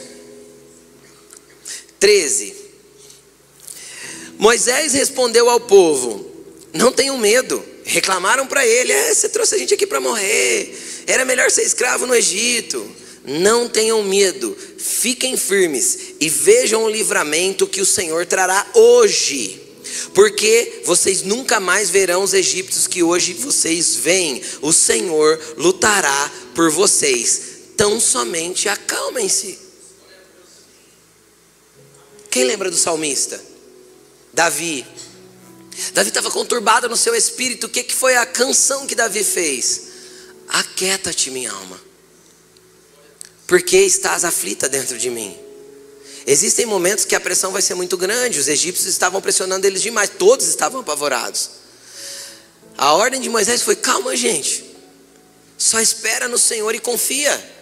13. 1.98 2.54
Moisés 4.38 4.92
respondeu 4.92 5.48
ao 5.48 5.60
povo: 5.60 6.30
Não 6.72 6.92
tenham 6.92 7.16
medo. 7.16 7.62
Reclamaram 7.84 8.46
para 8.46 8.66
ele: 8.66 8.92
é, 8.92 9.14
Você 9.14 9.28
trouxe 9.28 9.54
a 9.54 9.58
gente 9.58 9.74
aqui 9.74 9.86
para 9.86 10.00
morrer. 10.00 10.76
Era 11.06 11.24
melhor 11.24 11.50
ser 11.50 11.62
escravo 11.62 12.06
no 12.06 12.14
Egito. 12.14 12.84
Não 13.24 13.68
tenham 13.68 14.02
medo. 14.02 14.56
Fiquem 14.78 15.36
firmes 15.36 15.98
e 16.20 16.28
vejam 16.28 16.84
o 16.84 16.90
livramento 16.90 17.66
que 17.66 17.80
o 17.80 17.86
Senhor 17.86 18.26
trará 18.26 18.66
hoje 18.74 19.64
porque 20.12 20.82
vocês 20.84 21.22
nunca 21.22 21.60
mais 21.60 21.90
verão 21.90 22.22
os 22.22 22.32
egípcios 22.32 22.86
que 22.86 23.02
hoje 23.02 23.32
vocês 23.34 23.96
veem. 23.96 24.42
O 24.62 24.72
Senhor 24.72 25.40
lutará 25.56 26.32
por 26.54 26.70
vocês, 26.70 27.40
tão 27.76 28.00
somente 28.00 28.68
acalmem-se. 28.68 29.58
Quem 32.30 32.44
lembra 32.44 32.70
do 32.70 32.76
salmista? 32.76 33.40
Davi. 34.32 34.84
Davi 35.92 36.08
estava 36.08 36.30
conturbado 36.30 36.88
no 36.88 36.96
seu 36.96 37.14
espírito. 37.14 37.66
O 37.66 37.70
que, 37.70 37.84
que 37.84 37.94
foi 37.94 38.16
a 38.16 38.26
canção 38.26 38.86
que 38.86 38.94
Davi 38.94 39.22
fez? 39.22 39.82
Aquieta-te, 40.48 41.30
minha 41.30 41.50
alma, 41.50 41.80
porque 43.46 43.78
estás 43.78 44.24
aflita 44.24 44.68
dentro 44.68 44.98
de 44.98 45.10
mim. 45.10 45.38
Existem 46.26 46.66
momentos 46.66 47.04
que 47.04 47.14
a 47.14 47.20
pressão 47.20 47.52
vai 47.52 47.62
ser 47.62 47.74
muito 47.74 47.96
grande. 47.96 48.38
Os 48.38 48.48
egípcios 48.48 48.88
estavam 48.88 49.20
pressionando 49.20 49.66
eles 49.66 49.82
demais, 49.82 50.10
todos 50.10 50.46
estavam 50.46 50.80
apavorados. 50.80 51.50
A 52.76 52.94
ordem 52.94 53.20
de 53.20 53.28
Moisés 53.28 53.62
foi: 53.62 53.76
calma, 53.76 54.16
gente, 54.16 54.64
só 55.56 55.80
espera 55.80 56.28
no 56.28 56.38
Senhor 56.38 56.74
e 56.74 56.80
confia. 56.80 57.53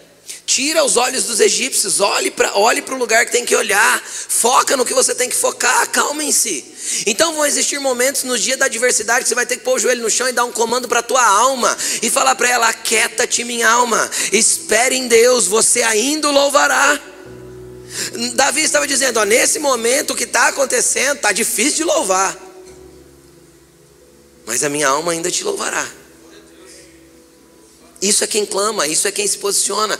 Tira 0.52 0.84
os 0.84 0.98
olhos 0.98 1.24
dos 1.24 1.40
egípcios, 1.40 1.98
olhe 1.98 2.30
para 2.30 2.54
olhe 2.58 2.84
o 2.86 2.94
lugar 2.96 3.24
que 3.24 3.32
tem 3.32 3.42
que 3.42 3.56
olhar, 3.56 4.02
foca 4.04 4.76
no 4.76 4.84
que 4.84 4.92
você 4.92 5.14
tem 5.14 5.26
que 5.26 5.34
focar, 5.34 5.80
acalmem-se. 5.80 6.62
Então 7.06 7.32
vão 7.32 7.46
existir 7.46 7.78
momentos 7.78 8.22
no 8.24 8.38
dia 8.38 8.54
da 8.54 8.66
adversidade 8.66 9.22
que 9.22 9.30
você 9.30 9.34
vai 9.34 9.46
ter 9.46 9.56
que 9.56 9.64
pôr 9.64 9.76
o 9.76 9.78
joelho 9.78 10.02
no 10.02 10.10
chão 10.10 10.28
e 10.28 10.32
dar 10.32 10.44
um 10.44 10.52
comando 10.52 10.86
para 10.86 10.98
a 10.98 11.02
tua 11.02 11.24
alma 11.24 11.74
e 12.02 12.10
falar 12.10 12.34
para 12.34 12.50
ela: 12.50 12.68
aquieta-te, 12.68 13.44
minha 13.44 13.66
alma, 13.66 14.10
espere 14.30 14.94
em 14.94 15.08
Deus, 15.08 15.46
você 15.46 15.82
ainda 15.82 16.28
o 16.28 16.32
louvará. 16.32 17.00
Davi 18.34 18.60
estava 18.60 18.86
dizendo: 18.86 19.20
ó, 19.20 19.24
nesse 19.24 19.58
momento 19.58 20.12
o 20.12 20.14
que 20.14 20.24
está 20.24 20.48
acontecendo 20.48 21.16
está 21.16 21.32
difícil 21.32 21.76
de 21.76 21.84
louvar, 21.84 22.36
mas 24.44 24.62
a 24.62 24.68
minha 24.68 24.88
alma 24.88 25.12
ainda 25.12 25.30
te 25.30 25.42
louvará. 25.42 26.01
Isso 28.02 28.24
é 28.24 28.26
quem 28.26 28.44
clama, 28.44 28.88
isso 28.88 29.06
é 29.06 29.12
quem 29.12 29.26
se 29.28 29.38
posiciona. 29.38 29.96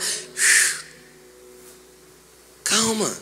Calma. 2.65 3.17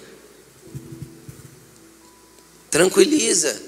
Tranquiliza. 2.72 3.62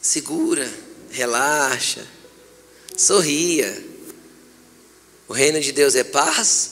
Segura, 0.00 0.72
relaxa. 1.10 2.06
Sorria. 2.96 3.84
O 5.26 5.32
reino 5.32 5.60
de 5.60 5.72
Deus 5.72 5.96
é 5.96 6.04
paz, 6.04 6.70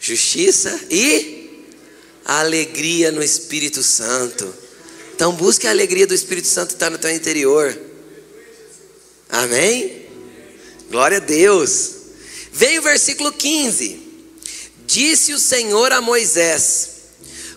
justiça 0.00 0.86
e 0.88 1.66
alegria 2.24 3.12
no 3.12 3.22
Espírito 3.22 3.82
Santo. 3.82 4.54
Então 5.14 5.34
busque 5.34 5.66
a 5.66 5.70
alegria 5.70 6.06
do 6.06 6.14
Espírito 6.14 6.48
Santo 6.48 6.68
que 6.68 6.74
está 6.74 6.88
no 6.88 6.96
teu 6.96 7.10
interior. 7.10 7.78
Amém? 9.28 10.01
Glória 10.92 11.16
a 11.16 11.20
Deus. 11.20 11.92
Vem 12.52 12.78
o 12.78 12.82
versículo 12.82 13.32
15. 13.32 13.98
Disse 14.86 15.32
o 15.32 15.38
Senhor 15.38 15.90
a 15.90 16.02
Moisés: 16.02 16.88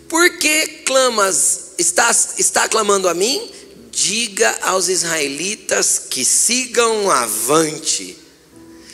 Por 0.07 0.37
que 0.37 0.67
clamas, 0.85 1.71
estás, 1.77 2.35
está 2.37 2.69
clamando 2.69 3.09
a 3.09 3.13
mim? 3.13 3.51
Diga 3.91 4.57
aos 4.61 4.87
israelitas 4.87 5.99
que 6.09 6.23
sigam 6.23 7.11
avante. 7.11 8.17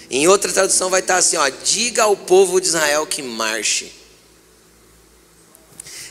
Em 0.10 0.28
outra 0.28 0.52
tradução 0.52 0.90
vai 0.90 1.02
estar 1.02 1.18
assim, 1.18 1.38
ó, 1.38 1.48
diga 1.48 2.04
ao 2.04 2.18
povo 2.18 2.60
de 2.60 2.66
Israel 2.66 3.06
que 3.06 3.22
marche. 3.22 3.94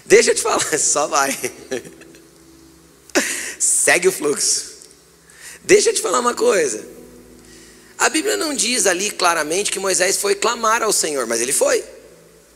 Deixa 0.06 0.30
eu 0.30 0.34
te 0.36 0.40
falar, 0.40 0.62
só 0.78 1.08
vai. 1.08 1.36
Segue 3.58 4.06
o 4.06 4.12
fluxo. 4.12 4.70
Deixa 5.64 5.90
eu 5.90 5.94
te 5.94 6.00
falar 6.00 6.20
uma 6.20 6.34
coisa. 6.34 6.99
A 8.00 8.08
Bíblia 8.08 8.34
não 8.34 8.54
diz 8.54 8.86
ali 8.86 9.10
claramente 9.10 9.70
que 9.70 9.78
Moisés 9.78 10.16
foi 10.16 10.34
clamar 10.34 10.82
ao 10.82 10.90
Senhor, 10.90 11.26
mas 11.26 11.42
ele 11.42 11.52
foi. 11.52 11.84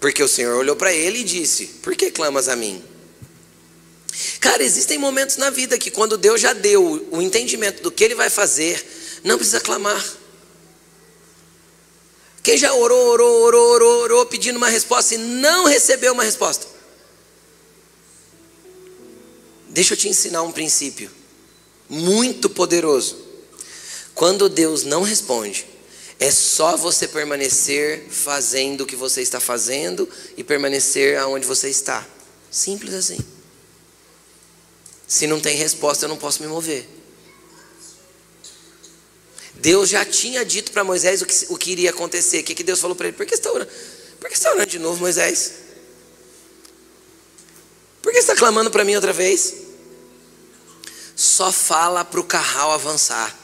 Porque 0.01 0.23
o 0.23 0.29
Senhor 0.29 0.57
olhou 0.57 0.75
para 0.75 0.91
ele 0.91 1.19
e 1.19 1.25
disse: 1.25 1.67
Por 1.67 1.95
que 1.95 2.11
clamas 2.11 2.49
a 2.49 2.57
mim? 2.57 2.83
Cara, 4.41 4.63
existem 4.63 4.97
momentos 4.97 5.37
na 5.37 5.51
vida 5.51 5.77
que 5.77 5.91
quando 5.91 6.17
Deus 6.17 6.41
já 6.41 6.55
deu 6.55 7.07
o 7.11 7.21
entendimento 7.21 7.83
do 7.83 7.91
que 7.91 8.03
ele 8.03 8.15
vai 8.15 8.31
fazer, 8.31 8.83
não 9.23 9.37
precisa 9.37 9.61
clamar. 9.61 10.03
Quem 12.43 12.57
já 12.57 12.73
orou, 12.73 13.09
orou, 13.09 13.43
orou, 13.43 13.71
orou, 13.71 14.03
orou, 14.03 14.27
pedindo 14.27 14.57
uma 14.57 14.69
resposta 14.69 15.15
e 15.15 15.19
não 15.19 15.67
recebeu 15.67 16.15
uma 16.15 16.25
resposta? 16.25 16.67
Deixa 19.69 19.93
eu 19.93 19.99
te 19.99 20.09
ensinar 20.09 20.43
um 20.43 20.53
princípio 20.53 21.11
muito 21.87 22.49
poderoso. 22.49 23.24
Quando 24.15 24.49
Deus 24.49 24.85
não 24.85 25.03
responde, 25.03 25.67
é 26.21 26.31
só 26.31 26.77
você 26.77 27.09
permanecer 27.09 28.07
fazendo 28.09 28.83
o 28.83 28.87
que 28.87 28.95
você 28.95 29.21
está 29.21 29.41
fazendo 29.41 30.09
e 30.37 30.45
permanecer 30.45 31.19
aonde 31.19 31.47
você 31.47 31.69
está. 31.69 32.07
Simples 32.51 32.95
assim. 32.95 33.19
Se 35.07 35.27
não 35.27 35.41
tem 35.41 35.57
resposta, 35.57 36.05
eu 36.05 36.09
não 36.09 36.17
posso 36.17 36.41
me 36.43 36.49
mover. 36.49 36.89
Deus 39.57 39.89
já 39.89 40.05
tinha 40.05 40.45
dito 40.45 40.73
para 40.73 40.85
Moisés 40.85 41.23
o 41.23 41.27
que, 41.27 41.47
o 41.49 41.57
que 41.57 41.73
iria 41.73 41.91
acontecer. 41.91 42.41
O 42.41 42.45
que, 42.45 42.55
que 42.55 42.63
Deus 42.63 42.81
falou 42.81 42.97
para 42.97 43.09
ele? 43.09 43.17
Por 43.17 43.27
que 43.27 43.35
você 43.35 43.41
está 43.41 43.53
orando? 43.53 43.71
Por 44.21 44.29
que 44.29 44.35
está 44.35 44.51
orando 44.51 44.71
de 44.71 44.79
novo, 44.79 45.01
Moisés? 45.01 45.53
Por 48.03 48.13
que 48.13 48.19
você 48.23 48.33
está 48.33 48.37
clamando 48.37 48.71
para 48.71 48.85
mim 48.85 48.95
outra 48.95 49.13
vez? 49.13 49.55
Só 51.17 51.51
fala 51.51 52.05
para 52.05 52.21
o 52.21 52.25
carral 52.25 52.73
avançar. 52.73 53.44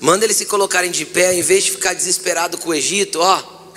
Manda 0.00 0.24
eles 0.24 0.36
se 0.36 0.46
colocarem 0.46 0.90
de 0.90 1.04
pé, 1.04 1.34
em 1.34 1.42
vez 1.42 1.64
de 1.64 1.72
ficar 1.72 1.94
desesperado 1.94 2.58
com 2.58 2.70
o 2.70 2.74
Egito, 2.74 3.20
ó, 3.20 3.72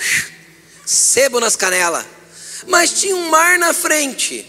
sebo 0.85 1.39
nas 1.39 1.55
canelas. 1.55 2.05
Mas 2.65 2.91
tinha 2.91 3.15
um 3.15 3.29
mar 3.29 3.57
na 3.59 3.73
frente. 3.73 4.45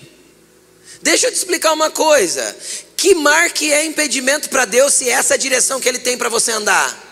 Deixa 1.02 1.26
eu 1.26 1.32
te 1.32 1.36
explicar 1.36 1.72
uma 1.72 1.90
coisa. 1.90 2.56
Que 2.96 3.14
mar 3.14 3.50
que 3.50 3.72
é 3.72 3.84
impedimento 3.84 4.48
para 4.48 4.64
Deus 4.64 4.94
se 4.94 5.08
essa 5.08 5.34
é 5.34 5.36
a 5.36 5.38
direção 5.38 5.80
que 5.80 5.88
Ele 5.88 5.98
tem 5.98 6.16
para 6.16 6.28
você 6.28 6.50
andar? 6.50 7.06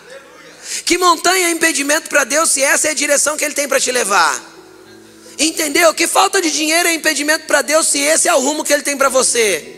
Que 0.83 0.97
montanha 0.97 1.47
é 1.47 1.51
impedimento 1.51 2.09
para 2.09 2.25
Deus 2.25 2.51
se 2.51 2.61
essa 2.61 2.89
é 2.89 2.91
a 2.91 2.93
direção 2.93 3.37
que 3.37 3.45
Ele 3.45 3.53
tem 3.53 3.67
para 3.67 3.79
te 3.79 3.91
levar? 3.91 4.43
Entendeu? 5.39 5.93
Que 5.93 6.07
falta 6.07 6.41
de 6.41 6.51
dinheiro 6.51 6.89
é 6.89 6.93
impedimento 6.93 7.45
para 7.45 7.61
Deus 7.61 7.87
se 7.87 7.99
esse 7.99 8.27
é 8.27 8.33
o 8.33 8.39
rumo 8.39 8.63
que 8.63 8.73
Ele 8.73 8.83
tem 8.83 8.97
para 8.97 9.07
você? 9.07 9.76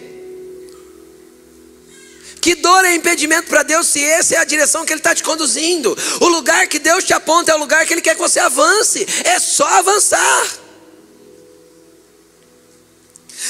Que 2.42 2.56
dor 2.56 2.86
é 2.86 2.96
impedimento 2.96 3.50
para 3.50 3.64
Deus 3.64 3.88
se 3.88 4.04
essa 4.04 4.36
é 4.36 4.38
a 4.38 4.44
direção 4.44 4.86
que 4.86 4.94
Ele 4.94 5.00
está 5.00 5.14
te 5.14 5.24
conduzindo? 5.24 5.96
O 6.22 6.28
lugar 6.28 6.68
que 6.68 6.80
Deus 6.80 7.04
te 7.04 7.14
aponta 7.14 7.52
é 7.52 7.56
o 7.56 7.60
lugar 7.60 7.86
que 7.86 7.94
Ele 7.94 8.02
quer 8.02 8.16
que 8.16 8.22
você 8.22 8.40
avance. 8.40 9.06
É 9.24 9.40
só 9.40 9.68
avançar. 9.68 10.60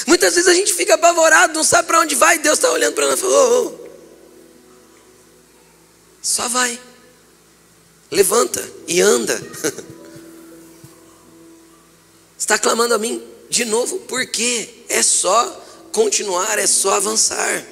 Muitas 0.06 0.34
vezes 0.34 0.48
a 0.48 0.54
gente 0.54 0.72
fica 0.72 0.94
apavorado, 0.94 1.54
não 1.54 1.64
sabe 1.64 1.88
para 1.88 2.00
onde 2.00 2.14
vai. 2.14 2.38
Deus 2.38 2.58
está 2.58 2.70
olhando 2.70 2.94
para 2.94 3.06
nós 3.06 3.18
e 3.18 3.22
fala: 3.22 3.34
oh. 3.34 3.80
Só 6.22 6.48
vai. 6.48 6.78
Levanta 8.10 8.68
e 8.88 9.00
anda. 9.00 9.40
Está 12.36 12.58
clamando 12.58 12.94
a 12.94 12.98
mim 12.98 13.22
de 13.50 13.64
novo, 13.64 13.98
por 14.00 14.24
quê? 14.26 14.68
É 14.88 15.02
só 15.02 15.66
continuar, 15.92 16.58
é 16.58 16.66
só 16.66 16.94
avançar. 16.94 17.64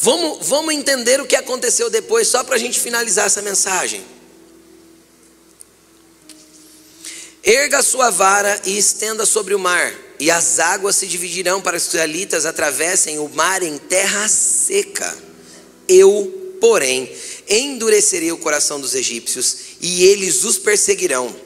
Vamos, 0.00 0.46
vamos 0.46 0.74
entender 0.74 1.20
o 1.20 1.26
que 1.26 1.36
aconteceu 1.36 1.88
depois, 1.88 2.28
só 2.28 2.42
para 2.44 2.56
a 2.56 2.58
gente 2.58 2.80
finalizar 2.80 3.26
essa 3.26 3.42
mensagem. 3.42 4.04
Erga 7.42 7.82
sua 7.82 8.10
vara 8.10 8.60
e 8.64 8.76
estenda 8.76 9.24
sobre 9.24 9.54
o 9.54 9.58
mar, 9.58 9.94
e 10.18 10.30
as 10.30 10.58
águas 10.58 10.96
se 10.96 11.06
dividirão 11.06 11.60
para 11.60 11.78
que 11.78 11.82
os 11.82 11.86
israelitas 11.86 12.44
atravessem 12.44 13.18
o 13.18 13.28
mar 13.28 13.62
em 13.62 13.78
terra 13.78 14.28
seca. 14.28 15.16
Eu, 15.88 16.56
porém, 16.60 17.14
endurecerei 17.48 18.32
o 18.32 18.38
coração 18.38 18.80
dos 18.80 18.94
egípcios, 18.94 19.56
e 19.80 20.04
eles 20.04 20.42
os 20.42 20.58
perseguirão 20.58 21.45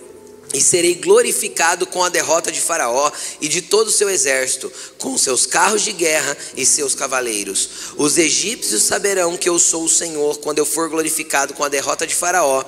e 0.53 0.61
serei 0.61 0.95
glorificado 0.95 1.87
com 1.87 2.03
a 2.03 2.09
derrota 2.09 2.51
de 2.51 2.61
Faraó 2.61 3.11
e 3.41 3.49
de 3.49 3.63
todo 3.63 3.89
o 3.89 3.93
seu 3.93 4.11
exército, 4.11 4.71
com 4.99 5.17
seus 5.17 5.47
carros 5.47 5.83
de 5.83 5.93
guerra 5.93 6.37
e 6.57 6.67
seus 6.67 6.95
cavaleiros. 6.95 7.69
Os 7.97 8.19
egípcios 8.19 8.83
saberão 8.83 9.37
que 9.37 9.49
eu 9.49 9.59
sou 9.59 9.85
o 9.85 9.89
Senhor 9.89 10.39
quando 10.39 10.59
eu 10.59 10.67
for 10.67 10.89
glorificado 10.89 11.55
com 11.55 11.63
a 11.63 11.69
derrota 11.69 12.07
de 12.07 12.15
Faraó 12.15 12.65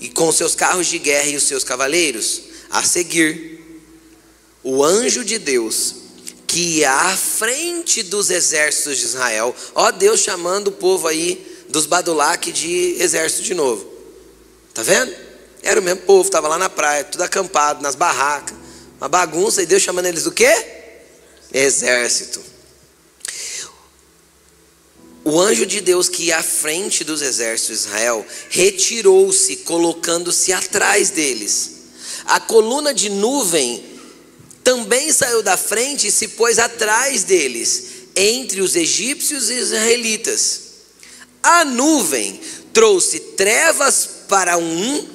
e 0.00 0.08
com 0.08 0.32
seus 0.32 0.54
carros 0.54 0.88
de 0.88 0.98
guerra 0.98 1.28
e 1.28 1.36
os 1.36 1.44
seus 1.44 1.62
cavaleiros. 1.62 2.42
A 2.70 2.82
seguir, 2.82 3.60
o 4.64 4.82
anjo 4.82 5.24
de 5.24 5.38
Deus, 5.38 5.94
que 6.46 6.84
à 6.84 7.16
frente 7.16 8.02
dos 8.02 8.30
exércitos 8.30 8.98
de 8.98 9.04
Israel, 9.04 9.54
ó 9.74 9.90
Deus 9.92 10.20
chamando 10.20 10.68
o 10.68 10.72
povo 10.72 11.06
aí 11.06 11.64
dos 11.68 11.86
Badulaque 11.86 12.50
de 12.50 12.96
exército 12.98 13.42
de 13.42 13.54
novo. 13.54 13.86
Tá 14.74 14.82
vendo? 14.82 15.14
Era 15.62 15.80
o 15.80 15.82
mesmo 15.82 16.00
povo, 16.02 16.26
estava 16.28 16.48
lá 16.48 16.58
na 16.58 16.68
praia, 16.68 17.04
tudo 17.04 17.22
acampado, 17.22 17.82
nas 17.82 17.94
barracas, 17.94 18.56
uma 18.98 19.08
bagunça, 19.08 19.62
e 19.62 19.66
Deus 19.66 19.82
chamando 19.82 20.06
eles 20.06 20.24
do 20.24 20.32
quê? 20.32 20.52
Exército. 21.52 22.52
o 25.24 25.40
anjo 25.40 25.64
de 25.64 25.80
Deus 25.80 26.08
que 26.08 26.24
ia 26.24 26.38
à 26.38 26.42
frente 26.42 27.04
dos 27.04 27.22
exércitos 27.22 27.82
de 27.82 27.86
Israel 27.86 28.26
retirou-se, 28.50 29.56
colocando-se 29.56 30.52
atrás 30.52 31.10
deles. 31.10 31.70
A 32.24 32.40
coluna 32.40 32.92
de 32.92 33.08
nuvem 33.08 33.84
também 34.64 35.12
saiu 35.12 35.42
da 35.42 35.56
frente 35.56 36.08
e 36.08 36.12
se 36.12 36.28
pôs 36.28 36.58
atrás 36.58 37.24
deles, 37.24 37.84
entre 38.16 38.60
os 38.60 38.74
egípcios 38.74 39.48
e 39.48 39.54
israelitas. 39.54 40.60
A 41.42 41.64
nuvem 41.64 42.40
trouxe 42.72 43.18
trevas 43.20 44.08
para 44.28 44.56
um 44.56 45.11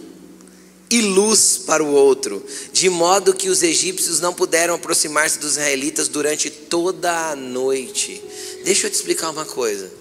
e 0.89 1.01
luz 1.01 1.57
para 1.65 1.83
o 1.83 1.91
outro, 1.91 2.43
de 2.71 2.89
modo 2.89 3.33
que 3.33 3.49
os 3.49 3.61
egípcios 3.61 4.19
não 4.19 4.33
puderam 4.33 4.75
aproximar-se 4.75 5.39
dos 5.39 5.51
israelitas 5.51 6.07
durante 6.07 6.49
toda 6.49 7.31
a 7.31 7.35
noite. 7.35 8.23
Deixa 8.63 8.87
eu 8.87 8.91
te 8.91 8.95
explicar 8.95 9.29
uma 9.29 9.45
coisa. 9.45 9.91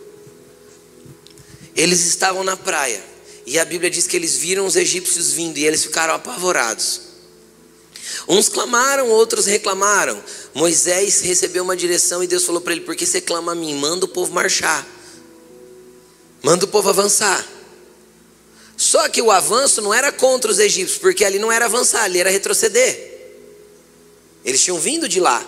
Eles 1.74 2.06
estavam 2.06 2.44
na 2.44 2.56
praia, 2.56 3.02
e 3.44 3.58
a 3.58 3.64
Bíblia 3.64 3.90
diz 3.90 4.06
que 4.06 4.16
eles 4.16 4.36
viram 4.36 4.64
os 4.64 4.76
egípcios 4.76 5.32
vindo 5.32 5.58
e 5.58 5.66
eles 5.66 5.82
ficaram 5.82 6.14
apavorados. 6.14 7.00
Uns 8.28 8.48
clamaram, 8.48 9.08
outros 9.08 9.46
reclamaram. 9.46 10.22
Moisés 10.54 11.20
recebeu 11.20 11.64
uma 11.64 11.76
direção 11.76 12.22
e 12.22 12.26
Deus 12.26 12.44
falou 12.44 12.60
para 12.60 12.72
ele: 12.72 12.82
Por 12.82 12.96
que 12.96 13.04
você 13.04 13.20
clama 13.20 13.52
a 13.52 13.54
mim? 13.54 13.74
Manda 13.74 14.04
o 14.04 14.08
povo 14.08 14.32
marchar, 14.32 14.86
manda 16.42 16.64
o 16.64 16.68
povo 16.68 16.88
avançar. 16.88 17.55
Só 18.76 19.08
que 19.08 19.22
o 19.22 19.30
avanço 19.30 19.80
não 19.80 19.92
era 19.92 20.12
contra 20.12 20.50
os 20.50 20.58
egípcios, 20.58 20.98
porque 20.98 21.24
ali 21.24 21.38
não 21.38 21.50
era 21.50 21.64
avançar, 21.64 22.04
ali 22.04 22.20
era 22.20 22.30
retroceder. 22.30 23.14
Eles 24.44 24.62
tinham 24.62 24.78
vindo 24.78 25.08
de 25.08 25.18
lá. 25.18 25.44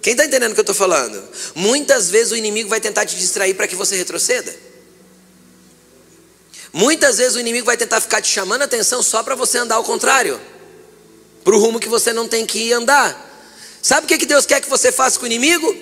Quem 0.00 0.12
está 0.12 0.24
entendendo 0.24 0.52
o 0.52 0.54
que 0.54 0.60
eu 0.60 0.62
estou 0.62 0.74
falando? 0.74 1.22
Muitas 1.54 2.10
vezes 2.10 2.32
o 2.32 2.36
inimigo 2.36 2.68
vai 2.68 2.80
tentar 2.80 3.04
te 3.04 3.16
distrair 3.16 3.54
para 3.54 3.66
que 3.66 3.76
você 3.76 3.96
retroceda. 3.96 4.54
Muitas 6.72 7.18
vezes 7.18 7.36
o 7.36 7.40
inimigo 7.40 7.66
vai 7.66 7.76
tentar 7.76 8.00
ficar 8.00 8.20
te 8.22 8.28
chamando 8.28 8.62
a 8.62 8.64
atenção 8.66 9.02
só 9.02 9.22
para 9.22 9.34
você 9.34 9.58
andar 9.58 9.76
ao 9.76 9.84
contrário 9.84 10.40
para 11.46 11.54
o 11.54 11.60
rumo 11.60 11.78
que 11.78 11.88
você 11.88 12.12
não 12.12 12.26
tem 12.26 12.44
que 12.44 12.72
andar. 12.72 13.24
Sabe 13.80 14.04
o 14.04 14.08
que 14.18 14.26
Deus 14.26 14.44
quer 14.44 14.60
que 14.60 14.68
você 14.68 14.90
faça 14.90 15.16
com 15.16 15.24
o 15.24 15.26
inimigo? 15.26 15.72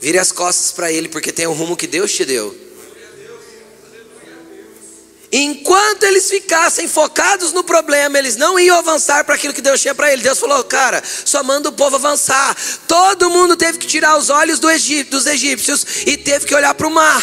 Vire 0.00 0.18
as 0.18 0.32
costas 0.32 0.72
para 0.72 0.90
ele, 0.90 1.08
porque 1.08 1.30
tem 1.30 1.46
o 1.46 1.52
rumo 1.52 1.76
que 1.76 1.86
Deus 1.86 2.12
te 2.12 2.24
deu. 2.24 2.63
Enquanto 5.36 6.04
eles 6.04 6.30
ficassem 6.30 6.86
focados 6.86 7.52
no 7.52 7.64
problema, 7.64 8.16
eles 8.16 8.36
não 8.36 8.56
iam 8.56 8.78
avançar 8.78 9.24
para 9.24 9.34
aquilo 9.34 9.52
que 9.52 9.60
Deus 9.60 9.80
tinha 9.80 9.92
para 9.92 10.12
eles. 10.12 10.22
Deus 10.22 10.38
falou, 10.38 10.62
cara, 10.62 11.02
só 11.24 11.42
manda 11.42 11.70
o 11.70 11.72
povo 11.72 11.96
avançar. 11.96 12.56
Todo 12.86 13.28
mundo 13.28 13.56
teve 13.56 13.78
que 13.78 13.86
tirar 13.88 14.16
os 14.16 14.30
olhos 14.30 14.60
do 14.60 14.70
Egito, 14.70 15.10
dos 15.10 15.26
egípcios 15.26 15.84
e 16.06 16.16
teve 16.16 16.46
que 16.46 16.54
olhar 16.54 16.72
para 16.74 16.86
o 16.86 16.90
mar. 16.90 17.20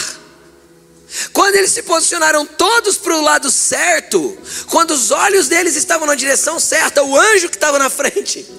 Quando 1.31 1.55
eles 1.55 1.71
se 1.71 1.83
posicionaram 1.83 2.45
todos 2.45 2.97
para 2.97 3.15
o 3.15 3.21
lado 3.21 3.49
certo, 3.49 4.37
quando 4.69 4.91
os 4.91 5.11
olhos 5.11 5.47
deles 5.47 5.77
estavam 5.77 6.05
na 6.05 6.15
direção 6.15 6.59
certa, 6.59 7.03
o 7.03 7.17
anjo 7.17 7.47
que 7.47 7.55
estava 7.55 7.79
na 7.79 7.89
frente 7.89 8.45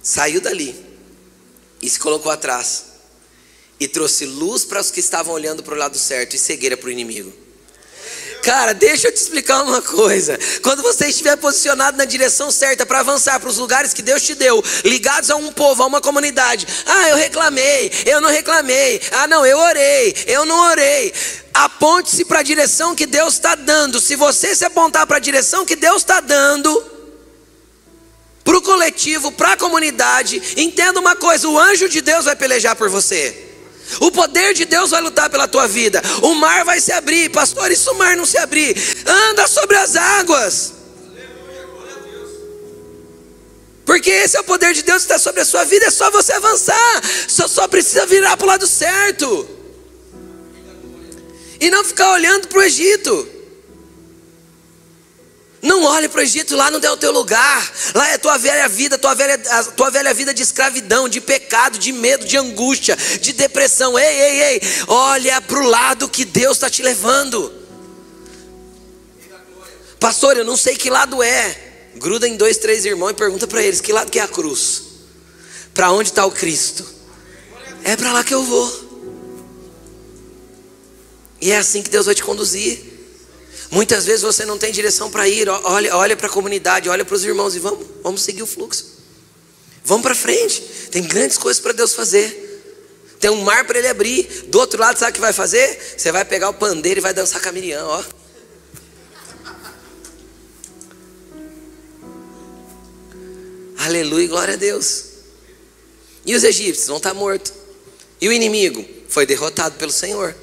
saiu 0.00 0.40
dali 0.40 0.80
e 1.82 1.90
se 1.90 1.98
colocou 1.98 2.30
atrás 2.30 2.87
e 3.80 3.86
trouxe 3.86 4.24
luz 4.24 4.64
para 4.64 4.80
os 4.80 4.90
que 4.90 5.00
estavam 5.00 5.34
olhando 5.34 5.62
para 5.62 5.74
o 5.74 5.78
lado 5.78 5.98
certo 5.98 6.34
e 6.34 6.38
cegueira 6.38 6.76
para 6.76 6.88
o 6.88 6.90
inimigo. 6.90 7.32
Cara, 8.42 8.72
deixa 8.72 9.08
eu 9.08 9.12
te 9.12 9.16
explicar 9.16 9.62
uma 9.62 9.82
coisa. 9.82 10.38
Quando 10.62 10.82
você 10.82 11.08
estiver 11.08 11.36
posicionado 11.36 11.96
na 11.96 12.04
direção 12.04 12.50
certa 12.50 12.86
para 12.86 13.00
avançar 13.00 13.38
para 13.38 13.48
os 13.48 13.58
lugares 13.58 13.92
que 13.92 14.02
Deus 14.02 14.22
te 14.22 14.34
deu, 14.34 14.62
ligados 14.84 15.30
a 15.30 15.36
um 15.36 15.52
povo, 15.52 15.82
a 15.82 15.86
uma 15.86 16.00
comunidade. 16.00 16.66
Ah, 16.86 17.08
eu 17.10 17.16
reclamei, 17.16 17.90
eu 18.06 18.20
não 18.20 18.30
reclamei. 18.30 19.00
Ah, 19.12 19.26
não, 19.26 19.44
eu 19.44 19.58
orei, 19.58 20.14
eu 20.26 20.46
não 20.46 20.58
orei. 20.70 21.12
Aponte-se 21.52 22.24
para 22.24 22.38
a 22.38 22.42
direção 22.42 22.94
que 22.94 23.06
Deus 23.06 23.34
está 23.34 23.54
dando. 23.54 24.00
Se 24.00 24.14
você 24.16 24.54
se 24.54 24.64
apontar 24.64 25.06
para 25.06 25.16
a 25.16 25.20
direção 25.20 25.66
que 25.66 25.76
Deus 25.76 26.02
está 26.02 26.20
dando, 26.20 26.84
para 28.44 28.56
o 28.56 28.62
coletivo, 28.62 29.30
para 29.32 29.52
a 29.52 29.56
comunidade, 29.56 30.40
entenda 30.56 31.00
uma 31.00 31.16
coisa: 31.16 31.48
o 31.48 31.58
anjo 31.58 31.88
de 31.88 32.00
Deus 32.00 32.24
vai 32.24 32.36
pelejar 32.36 32.76
por 32.76 32.88
você. 32.88 33.47
O 34.00 34.10
poder 34.10 34.54
de 34.54 34.64
Deus 34.64 34.90
vai 34.90 35.00
lutar 35.00 35.30
pela 35.30 35.48
tua 35.48 35.66
vida. 35.66 36.02
O 36.22 36.34
mar 36.34 36.64
vai 36.64 36.80
se 36.80 36.92
abrir. 36.92 37.30
Pastor, 37.30 37.74
se 37.74 37.88
o 37.88 37.94
mar 37.94 38.16
não 38.16 38.26
se 38.26 38.38
abrir? 38.38 38.76
Anda 39.06 39.46
sobre 39.48 39.76
as 39.76 39.96
águas. 39.96 40.74
Porque 43.84 44.10
esse 44.10 44.36
é 44.36 44.40
o 44.40 44.44
poder 44.44 44.74
de 44.74 44.82
Deus 44.82 44.98
que 44.98 45.12
está 45.12 45.18
sobre 45.18 45.40
a 45.40 45.44
sua 45.44 45.64
vida. 45.64 45.86
É 45.86 45.90
só 45.90 46.10
você 46.10 46.32
avançar. 46.32 47.02
Só, 47.26 47.48
só 47.48 47.66
precisa 47.66 48.04
virar 48.04 48.36
para 48.36 48.44
o 48.44 48.48
lado 48.48 48.66
certo. 48.66 49.48
E 51.60 51.70
não 51.70 51.82
ficar 51.82 52.12
olhando 52.12 52.48
para 52.48 52.58
o 52.58 52.62
Egito. 52.62 53.37
Não 55.60 55.82
olhe 55.84 56.08
para 56.08 56.20
o 56.20 56.22
Egito, 56.22 56.54
lá 56.54 56.70
não 56.70 56.78
é 56.78 56.90
o 56.90 56.96
teu 56.96 57.10
lugar. 57.10 57.72
Lá 57.94 58.08
é 58.10 58.18
tua 58.18 58.38
velha 58.38 58.68
vida, 58.68 58.96
tua 58.96 59.14
velha, 59.14 59.40
a 59.50 59.64
tua 59.64 59.90
velha 59.90 60.14
vida 60.14 60.32
de 60.32 60.42
escravidão, 60.42 61.08
de 61.08 61.20
pecado, 61.20 61.78
de 61.78 61.92
medo, 61.92 62.24
de 62.24 62.36
angústia, 62.36 62.96
de 63.20 63.32
depressão. 63.32 63.98
Ei, 63.98 64.20
ei, 64.20 64.42
ei, 64.42 64.62
olha 64.86 65.40
para 65.40 65.58
o 65.58 65.66
lado 65.66 66.08
que 66.08 66.24
Deus 66.24 66.56
está 66.56 66.70
te 66.70 66.82
levando. 66.82 67.52
Pastor, 69.98 70.36
eu 70.36 70.44
não 70.44 70.56
sei 70.56 70.76
que 70.76 70.90
lado 70.90 71.22
é. 71.22 71.64
Gruda 71.96 72.28
em 72.28 72.36
dois, 72.36 72.58
três 72.58 72.84
irmãos 72.84 73.10
e 73.10 73.14
pergunta 73.14 73.46
para 73.46 73.62
eles: 73.62 73.80
que 73.80 73.92
lado 73.92 74.10
que 74.10 74.20
é 74.20 74.22
a 74.22 74.28
cruz? 74.28 74.82
Para 75.74 75.90
onde 75.90 76.10
está 76.10 76.24
o 76.24 76.30
Cristo? 76.30 76.86
É 77.82 77.96
para 77.96 78.12
lá 78.12 78.22
que 78.22 78.34
eu 78.34 78.44
vou. 78.44 78.88
E 81.40 81.50
é 81.50 81.58
assim 81.58 81.82
que 81.82 81.90
Deus 81.90 82.06
vai 82.06 82.14
te 82.14 82.22
conduzir. 82.22 82.87
Muitas 83.70 84.06
vezes 84.06 84.22
você 84.22 84.46
não 84.46 84.56
tem 84.56 84.72
direção 84.72 85.10
para 85.10 85.28
ir, 85.28 85.48
olha, 85.48 85.94
olha 85.94 86.16
para 86.16 86.26
a 86.26 86.30
comunidade, 86.30 86.88
olha 86.88 87.04
para 87.04 87.14
os 87.14 87.24
irmãos 87.24 87.54
e 87.54 87.58
vamos, 87.58 87.86
vamos 88.02 88.22
seguir 88.22 88.42
o 88.42 88.46
fluxo. 88.46 88.98
Vamos 89.84 90.02
para 90.02 90.14
frente. 90.14 90.60
Tem 90.90 91.02
grandes 91.02 91.36
coisas 91.36 91.60
para 91.60 91.72
Deus 91.72 91.94
fazer. 91.94 92.46
Tem 93.20 93.30
um 93.30 93.42
mar 93.42 93.66
para 93.66 93.78
ele 93.78 93.88
abrir. 93.88 94.24
Do 94.48 94.58
outro 94.58 94.80
lado, 94.80 94.98
sabe 94.98 95.10
o 95.10 95.14
que 95.14 95.20
vai 95.20 95.32
fazer? 95.32 95.78
Você 95.96 96.10
vai 96.10 96.24
pegar 96.24 96.48
o 96.48 96.54
pandeiro 96.54 97.00
e 97.00 97.02
vai 97.02 97.12
dançar 97.12 97.42
com 97.42 97.48
a 97.48 97.52
Miriam, 97.52 97.84
ó. 97.86 98.04
Aleluia, 103.78 104.28
glória 104.28 104.54
a 104.54 104.56
Deus. 104.56 105.04
E 106.24 106.34
os 106.34 106.44
egípcios 106.44 106.88
vão 106.88 106.98
estar 106.98 107.14
mortos. 107.14 107.52
E 108.20 108.28
o 108.28 108.32
inimigo 108.32 108.84
foi 109.08 109.24
derrotado 109.24 109.76
pelo 109.76 109.92
Senhor 109.92 110.34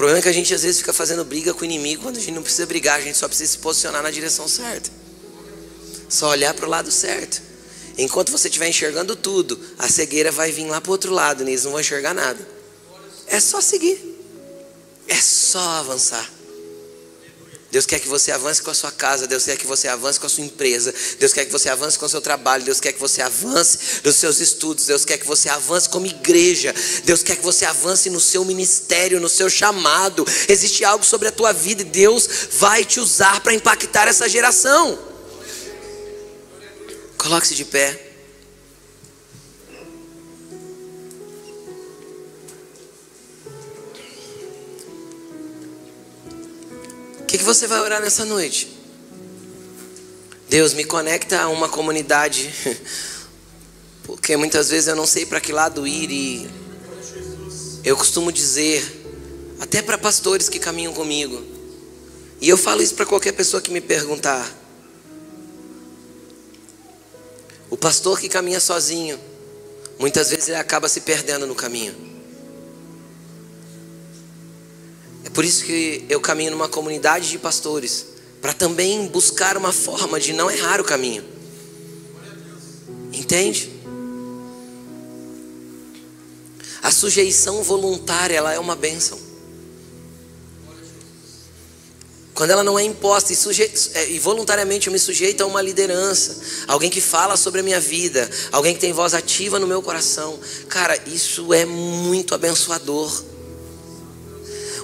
problema 0.00 0.18
é 0.18 0.22
que 0.22 0.30
a 0.30 0.32
gente 0.32 0.54
às 0.54 0.62
vezes 0.62 0.78
fica 0.78 0.94
fazendo 0.94 1.22
briga 1.26 1.52
com 1.52 1.60
o 1.60 1.64
inimigo 1.66 2.04
quando 2.04 2.16
a 2.16 2.20
gente 2.20 2.32
não 2.32 2.42
precisa 2.42 2.64
brigar, 2.64 2.98
a 2.98 3.02
gente 3.02 3.18
só 3.18 3.28
precisa 3.28 3.52
se 3.52 3.58
posicionar 3.58 4.02
na 4.02 4.10
direção 4.10 4.48
certa. 4.48 4.90
Só 6.08 6.30
olhar 6.30 6.54
para 6.54 6.64
o 6.64 6.70
lado 6.70 6.90
certo. 6.90 7.42
Enquanto 7.98 8.32
você 8.32 8.48
estiver 8.48 8.66
enxergando 8.66 9.14
tudo, 9.14 9.60
a 9.78 9.90
cegueira 9.90 10.32
vai 10.32 10.50
vir 10.52 10.66
lá 10.68 10.80
para 10.80 10.88
o 10.88 10.92
outro 10.92 11.12
lado, 11.12 11.42
e 11.42 11.44
né? 11.44 11.50
eles 11.50 11.64
não 11.64 11.72
vão 11.72 11.80
enxergar 11.82 12.14
nada. 12.14 12.48
É 13.26 13.38
só 13.38 13.60
seguir. 13.60 14.00
É 15.06 15.20
só 15.20 15.60
avançar. 15.60 16.26
Deus 17.70 17.86
quer 17.86 18.00
que 18.00 18.08
você 18.08 18.32
avance 18.32 18.60
com 18.60 18.70
a 18.70 18.74
sua 18.74 18.90
casa, 18.90 19.26
Deus 19.26 19.44
quer 19.44 19.56
que 19.56 19.66
você 19.66 19.86
avance 19.86 20.18
com 20.18 20.26
a 20.26 20.28
sua 20.28 20.44
empresa, 20.44 20.92
Deus 21.18 21.32
quer 21.32 21.44
que 21.44 21.52
você 21.52 21.68
avance 21.68 21.98
com 21.98 22.06
o 22.06 22.08
seu 22.08 22.20
trabalho, 22.20 22.64
Deus 22.64 22.80
quer 22.80 22.92
que 22.92 22.98
você 22.98 23.22
avance 23.22 23.78
nos 24.04 24.16
seus 24.16 24.40
estudos, 24.40 24.86
Deus 24.86 25.04
quer 25.04 25.18
que 25.18 25.26
você 25.26 25.48
avance 25.48 25.88
como 25.88 26.06
igreja, 26.06 26.74
Deus 27.04 27.22
quer 27.22 27.36
que 27.36 27.44
você 27.44 27.64
avance 27.64 28.10
no 28.10 28.18
seu 28.18 28.44
ministério, 28.44 29.20
no 29.20 29.28
seu 29.28 29.48
chamado. 29.48 30.26
Existe 30.48 30.84
algo 30.84 31.04
sobre 31.04 31.28
a 31.28 31.32
tua 31.32 31.52
vida 31.52 31.82
e 31.82 31.84
Deus 31.84 32.28
vai 32.52 32.84
te 32.84 32.98
usar 32.98 33.40
para 33.40 33.54
impactar 33.54 34.08
essa 34.08 34.28
geração. 34.28 34.98
Coloque-se 37.16 37.54
de 37.54 37.64
pé. 37.64 38.09
Você 47.54 47.66
vai 47.66 47.80
orar 47.80 48.00
nessa 48.00 48.24
noite? 48.24 48.68
Deus, 50.48 50.72
me 50.72 50.84
conecta 50.84 51.40
a 51.40 51.48
uma 51.48 51.68
comunidade, 51.68 52.48
porque 54.04 54.36
muitas 54.36 54.70
vezes 54.70 54.86
eu 54.86 54.94
não 54.94 55.04
sei 55.04 55.26
para 55.26 55.40
que 55.40 55.52
lado 55.52 55.84
ir 55.84 56.12
e 56.12 56.50
eu 57.82 57.96
costumo 57.96 58.30
dizer, 58.30 59.02
até 59.58 59.82
para 59.82 59.98
pastores 59.98 60.48
que 60.48 60.60
caminham 60.60 60.92
comigo, 60.92 61.44
e 62.40 62.48
eu 62.48 62.56
falo 62.56 62.82
isso 62.82 62.94
para 62.94 63.04
qualquer 63.04 63.32
pessoa 63.32 63.60
que 63.60 63.72
me 63.72 63.80
perguntar. 63.80 64.48
O 67.68 67.76
pastor 67.76 68.20
que 68.20 68.28
caminha 68.28 68.60
sozinho, 68.60 69.18
muitas 69.98 70.30
vezes 70.30 70.46
ele 70.46 70.56
acaba 70.56 70.88
se 70.88 71.00
perdendo 71.00 71.48
no 71.48 71.56
caminho. 71.56 72.09
Por 75.40 75.44
isso 75.46 75.64
que 75.64 76.04
eu 76.10 76.20
caminho 76.20 76.50
numa 76.50 76.68
comunidade 76.68 77.30
de 77.30 77.38
pastores, 77.38 78.08
para 78.42 78.52
também 78.52 79.06
buscar 79.06 79.56
uma 79.56 79.72
forma 79.72 80.20
de 80.20 80.34
não 80.34 80.50
errar 80.50 80.82
o 80.82 80.84
caminho. 80.84 81.24
Entende? 83.10 83.72
A 86.82 86.90
sujeição 86.90 87.62
voluntária, 87.62 88.36
ela 88.36 88.52
é 88.52 88.58
uma 88.58 88.76
bênção. 88.76 89.18
Quando 92.34 92.50
ela 92.50 92.62
não 92.62 92.78
é 92.78 92.82
imposta 92.82 93.32
e, 93.32 93.36
suje... 93.36 93.62
É, 93.94 94.10
e, 94.10 94.18
voluntariamente 94.18 94.88
eu 94.88 94.92
me 94.92 94.98
sujeito 94.98 95.42
a 95.42 95.46
uma 95.46 95.62
liderança, 95.62 96.38
alguém 96.68 96.90
que 96.90 97.00
fala 97.00 97.34
sobre 97.38 97.60
a 97.60 97.62
minha 97.62 97.80
vida, 97.80 98.30
alguém 98.52 98.74
que 98.74 98.80
tem 98.80 98.92
voz 98.92 99.14
ativa 99.14 99.58
no 99.58 99.66
meu 99.66 99.80
coração, 99.80 100.38
cara, 100.68 101.02
isso 101.06 101.54
é 101.54 101.64
muito 101.64 102.34
abençoador. 102.34 103.39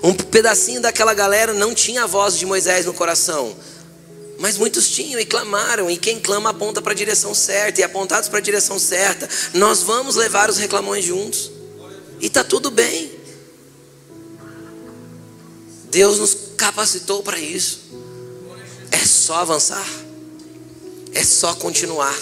Um 0.06 0.14
pedacinho 0.14 0.80
daquela 0.80 1.12
galera 1.12 1.52
não 1.52 1.74
tinha 1.74 2.04
a 2.04 2.06
voz 2.06 2.38
de 2.38 2.46
Moisés 2.46 2.86
no 2.86 2.94
coração, 2.94 3.56
mas 4.38 4.56
muitos 4.56 4.88
tinham 4.88 5.18
e 5.18 5.26
clamaram, 5.26 5.90
e 5.90 5.96
quem 5.96 6.20
clama 6.20 6.50
aponta 6.50 6.80
para 6.80 6.92
a 6.92 6.94
direção 6.94 7.34
certa, 7.34 7.80
e 7.80 7.82
apontados 7.82 8.28
para 8.28 8.38
a 8.38 8.40
direção 8.42 8.78
certa, 8.78 9.28
nós 9.52 9.82
vamos 9.82 10.14
levar 10.14 10.48
os 10.48 10.58
reclamões 10.58 11.04
juntos, 11.04 11.50
e 12.20 12.26
está 12.28 12.44
tudo 12.44 12.70
bem. 12.70 13.10
Deus 15.90 16.20
nos 16.20 16.36
capacitou 16.56 17.24
para 17.24 17.40
isso. 17.40 17.80
É 18.92 19.04
só 19.04 19.34
avançar. 19.38 19.88
É 21.14 21.24
só 21.24 21.52
continuar. 21.54 22.16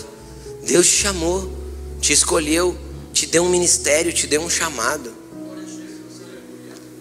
Deus 0.63 0.87
te 0.87 1.03
chamou, 1.03 1.53
te 2.01 2.15
escolheu, 2.15 2.79
te 3.13 3.27
deu 3.27 3.45
um 3.45 3.51
ministério, 3.51 4.11
te 4.11 4.27
deu 4.27 4.41
um 4.41 4.49
chamado. 4.49 5.14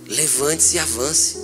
Levante-se 0.07 0.75
e 0.75 0.79
avance. 0.79 1.37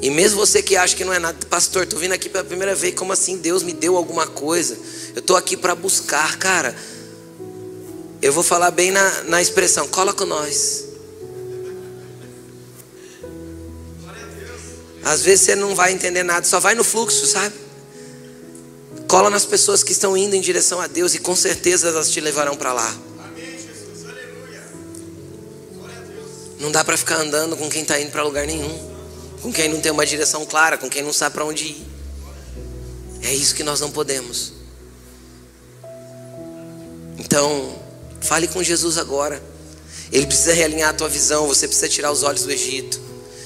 E 0.00 0.10
mesmo 0.10 0.38
você 0.38 0.62
que 0.62 0.76
acha 0.76 0.96
que 0.96 1.04
não 1.04 1.12
é 1.12 1.18
nada, 1.18 1.46
pastor, 1.46 1.86
tô 1.86 1.96
vindo 1.96 2.12
aqui 2.12 2.28
pela 2.28 2.42
primeira 2.42 2.74
vez, 2.74 2.94
como 2.94 3.12
assim 3.12 3.36
Deus 3.36 3.62
me 3.62 3.72
deu 3.72 3.96
alguma 3.96 4.26
coisa? 4.26 4.76
Eu 5.14 5.22
tô 5.22 5.36
aqui 5.36 5.56
para 5.56 5.74
buscar, 5.76 6.36
cara. 6.38 6.76
Eu 8.20 8.32
vou 8.32 8.42
falar 8.42 8.70
bem 8.72 8.90
na, 8.90 9.22
na 9.24 9.40
expressão, 9.40 9.86
cola 9.86 10.12
com 10.12 10.24
nós. 10.24 10.86
Às 15.04 15.22
vezes 15.22 15.44
você 15.44 15.54
não 15.54 15.74
vai 15.74 15.92
entender 15.92 16.22
nada, 16.22 16.46
só 16.46 16.60
vai 16.60 16.74
no 16.74 16.84
fluxo, 16.84 17.26
sabe? 17.26 17.54
Cola 19.08 19.28
nas 19.28 19.44
pessoas 19.44 19.82
que 19.82 19.92
estão 19.92 20.16
indo 20.16 20.34
em 20.34 20.40
direção 20.40 20.80
a 20.80 20.86
Deus 20.86 21.14
e 21.14 21.18
com 21.18 21.36
certeza 21.36 21.88
elas 21.88 22.10
te 22.10 22.20
levarão 22.20 22.56
para 22.56 22.72
lá. 22.72 22.96
Não 26.62 26.70
dá 26.70 26.84
para 26.84 26.96
ficar 26.96 27.16
andando 27.16 27.56
com 27.56 27.68
quem 27.68 27.82
está 27.82 28.00
indo 28.00 28.12
para 28.12 28.22
lugar 28.22 28.46
nenhum, 28.46 28.72
com 29.42 29.52
quem 29.52 29.68
não 29.68 29.80
tem 29.80 29.90
uma 29.90 30.06
direção 30.06 30.46
clara, 30.46 30.78
com 30.78 30.88
quem 30.88 31.02
não 31.02 31.12
sabe 31.12 31.34
para 31.34 31.44
onde 31.44 31.64
ir. 31.64 31.86
É 33.20 33.34
isso 33.34 33.56
que 33.56 33.64
nós 33.64 33.80
não 33.80 33.90
podemos. 33.90 34.52
Então, 37.18 37.76
fale 38.20 38.46
com 38.46 38.62
Jesus 38.62 38.96
agora. 38.96 39.42
Ele 40.12 40.24
precisa 40.24 40.52
realinhar 40.52 40.90
a 40.90 40.92
tua 40.92 41.08
visão, 41.08 41.48
você 41.48 41.66
precisa 41.66 41.88
tirar 41.88 42.12
os 42.12 42.22
olhos 42.22 42.44
do 42.44 42.52
Egito. 42.52 43.00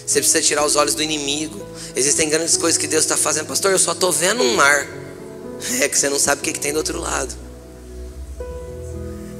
Você 0.06 0.20
precisa 0.20 0.42
tirar 0.42 0.66
os 0.66 0.76
olhos 0.76 0.94
do 0.94 1.02
inimigo. 1.02 1.66
Existem 1.96 2.28
grandes 2.28 2.58
coisas 2.58 2.76
que 2.76 2.86
Deus 2.86 3.04
está 3.04 3.16
fazendo. 3.16 3.46
Pastor, 3.46 3.72
eu 3.72 3.78
só 3.78 3.92
estou 3.92 4.12
vendo 4.12 4.42
um 4.42 4.54
mar. 4.54 4.86
É 5.80 5.88
que 5.88 5.98
você 5.98 6.10
não 6.10 6.18
sabe 6.18 6.42
o 6.42 6.44
que, 6.44 6.52
que 6.52 6.60
tem 6.60 6.70
do 6.70 6.76
outro 6.76 7.00
lado. 7.00 7.34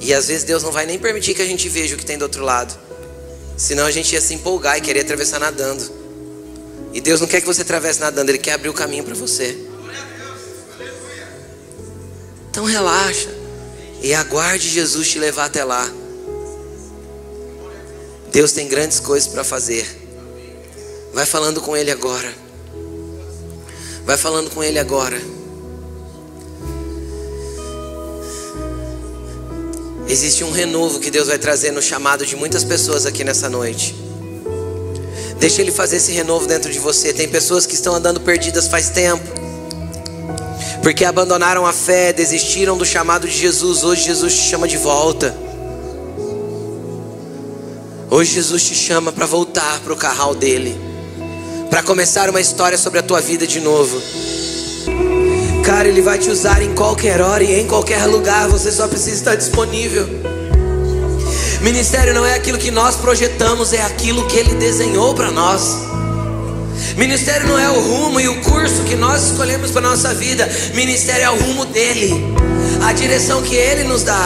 E 0.00 0.14
às 0.14 0.28
vezes 0.28 0.44
Deus 0.44 0.62
não 0.62 0.72
vai 0.72 0.86
nem 0.86 0.98
permitir 0.98 1.34
que 1.34 1.42
a 1.42 1.46
gente 1.46 1.68
veja 1.68 1.94
o 1.94 1.98
que 1.98 2.06
tem 2.06 2.16
do 2.16 2.22
outro 2.22 2.42
lado. 2.42 2.85
Senão 3.56 3.86
a 3.86 3.90
gente 3.90 4.12
ia 4.12 4.20
se 4.20 4.34
empolgar 4.34 4.76
e 4.76 4.80
querer 4.80 5.00
atravessar 5.00 5.38
nadando. 5.38 5.90
E 6.92 7.00
Deus 7.00 7.20
não 7.20 7.28
quer 7.28 7.40
que 7.40 7.46
você 7.46 7.62
atravesse 7.62 8.00
nadando, 8.00 8.30
Ele 8.30 8.38
quer 8.38 8.52
abrir 8.52 8.68
o 8.68 8.74
caminho 8.74 9.04
para 9.04 9.14
você. 9.14 9.56
Então 12.50 12.64
relaxa. 12.64 13.28
E 14.02 14.14
aguarde 14.14 14.68
Jesus 14.68 15.08
te 15.08 15.18
levar 15.18 15.46
até 15.46 15.64
lá. 15.64 15.90
Deus 18.30 18.52
tem 18.52 18.68
grandes 18.68 19.00
coisas 19.00 19.28
para 19.28 19.42
fazer. 19.42 19.86
Vai 21.12 21.24
falando 21.24 21.60
com 21.60 21.76
Ele 21.76 21.90
agora. 21.90 22.32
Vai 24.04 24.16
falando 24.16 24.50
com 24.50 24.62
Ele 24.62 24.78
agora. 24.78 25.20
Existe 30.08 30.44
um 30.44 30.50
renovo 30.50 31.00
que 31.00 31.10
Deus 31.10 31.28
vai 31.28 31.38
trazer 31.38 31.72
no 31.72 31.82
chamado 31.82 32.24
de 32.24 32.36
muitas 32.36 32.64
pessoas 32.64 33.06
aqui 33.06 33.24
nessa 33.24 33.48
noite. 33.48 33.94
Deixa 35.38 35.60
Ele 35.60 35.70
fazer 35.70 35.96
esse 35.96 36.12
renovo 36.12 36.46
dentro 36.46 36.72
de 36.72 36.78
você. 36.78 37.12
Tem 37.12 37.28
pessoas 37.28 37.66
que 37.66 37.74
estão 37.74 37.94
andando 37.94 38.20
perdidas 38.20 38.68
faz 38.68 38.90
tempo. 38.90 39.24
Porque 40.82 41.04
abandonaram 41.04 41.66
a 41.66 41.72
fé, 41.72 42.12
desistiram 42.12 42.76
do 42.76 42.86
chamado 42.86 43.26
de 43.28 43.36
Jesus. 43.36 43.84
Hoje 43.84 44.04
Jesus 44.04 44.34
te 44.34 44.48
chama 44.48 44.68
de 44.68 44.76
volta. 44.76 45.36
Hoje 48.10 48.34
Jesus 48.34 48.62
te 48.62 48.74
chama 48.74 49.12
para 49.12 49.26
voltar 49.26 49.80
para 49.80 49.92
o 49.92 49.96
carral 49.96 50.34
dele 50.34 50.86
para 51.76 51.82
começar 51.82 52.30
uma 52.30 52.40
história 52.40 52.78
sobre 52.78 52.98
a 52.98 53.02
tua 53.02 53.20
vida 53.20 53.46
de 53.46 53.60
novo. 53.60 54.00
Cara, 55.66 55.88
Ele 55.88 56.00
vai 56.00 56.16
te 56.16 56.30
usar 56.30 56.62
em 56.62 56.72
qualquer 56.76 57.20
hora 57.20 57.42
e 57.42 57.58
em 57.58 57.66
qualquer 57.66 58.06
lugar, 58.06 58.46
você 58.46 58.70
só 58.70 58.86
precisa 58.86 59.16
estar 59.16 59.34
disponível. 59.34 60.06
Ministério 61.60 62.14
não 62.14 62.24
é 62.24 62.34
aquilo 62.34 62.56
que 62.56 62.70
nós 62.70 62.94
projetamos, 62.94 63.72
é 63.72 63.82
aquilo 63.82 64.28
que 64.28 64.36
Ele 64.36 64.54
desenhou 64.54 65.12
para 65.12 65.32
nós. 65.32 65.78
Ministério 66.96 67.48
não 67.48 67.58
é 67.58 67.68
o 67.68 67.80
rumo 67.80 68.20
e 68.20 68.28
o 68.28 68.40
curso 68.42 68.84
que 68.84 68.94
nós 68.94 69.24
escolhemos 69.24 69.72
para 69.72 69.80
nossa 69.80 70.14
vida. 70.14 70.48
Ministério 70.72 71.24
é 71.24 71.30
o 71.30 71.36
rumo 71.36 71.64
dele, 71.64 72.14
a 72.86 72.92
direção 72.92 73.42
que 73.42 73.56
Ele 73.56 73.82
nos 73.82 74.04
dá. 74.04 74.24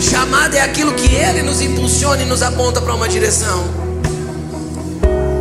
Chamada 0.00 0.56
é 0.56 0.62
aquilo 0.62 0.94
que 0.94 1.14
Ele 1.14 1.42
nos 1.42 1.60
impulsiona 1.60 2.22
e 2.22 2.24
nos 2.24 2.40
aponta 2.40 2.80
para 2.80 2.94
uma 2.94 3.10
direção. 3.10 3.62